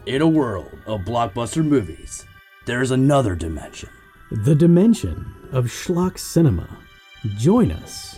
In 0.04 0.20
a 0.22 0.28
world 0.28 0.70
of 0.86 1.00
blockbuster 1.02 1.64
movies, 1.64 2.26
there's 2.66 2.90
another 2.90 3.34
dimension. 3.34 3.88
The 4.30 4.54
dimension 4.54 5.34
of 5.52 5.66
schlock 5.66 6.18
cinema. 6.18 6.68
Join 7.36 7.72
us 7.72 8.17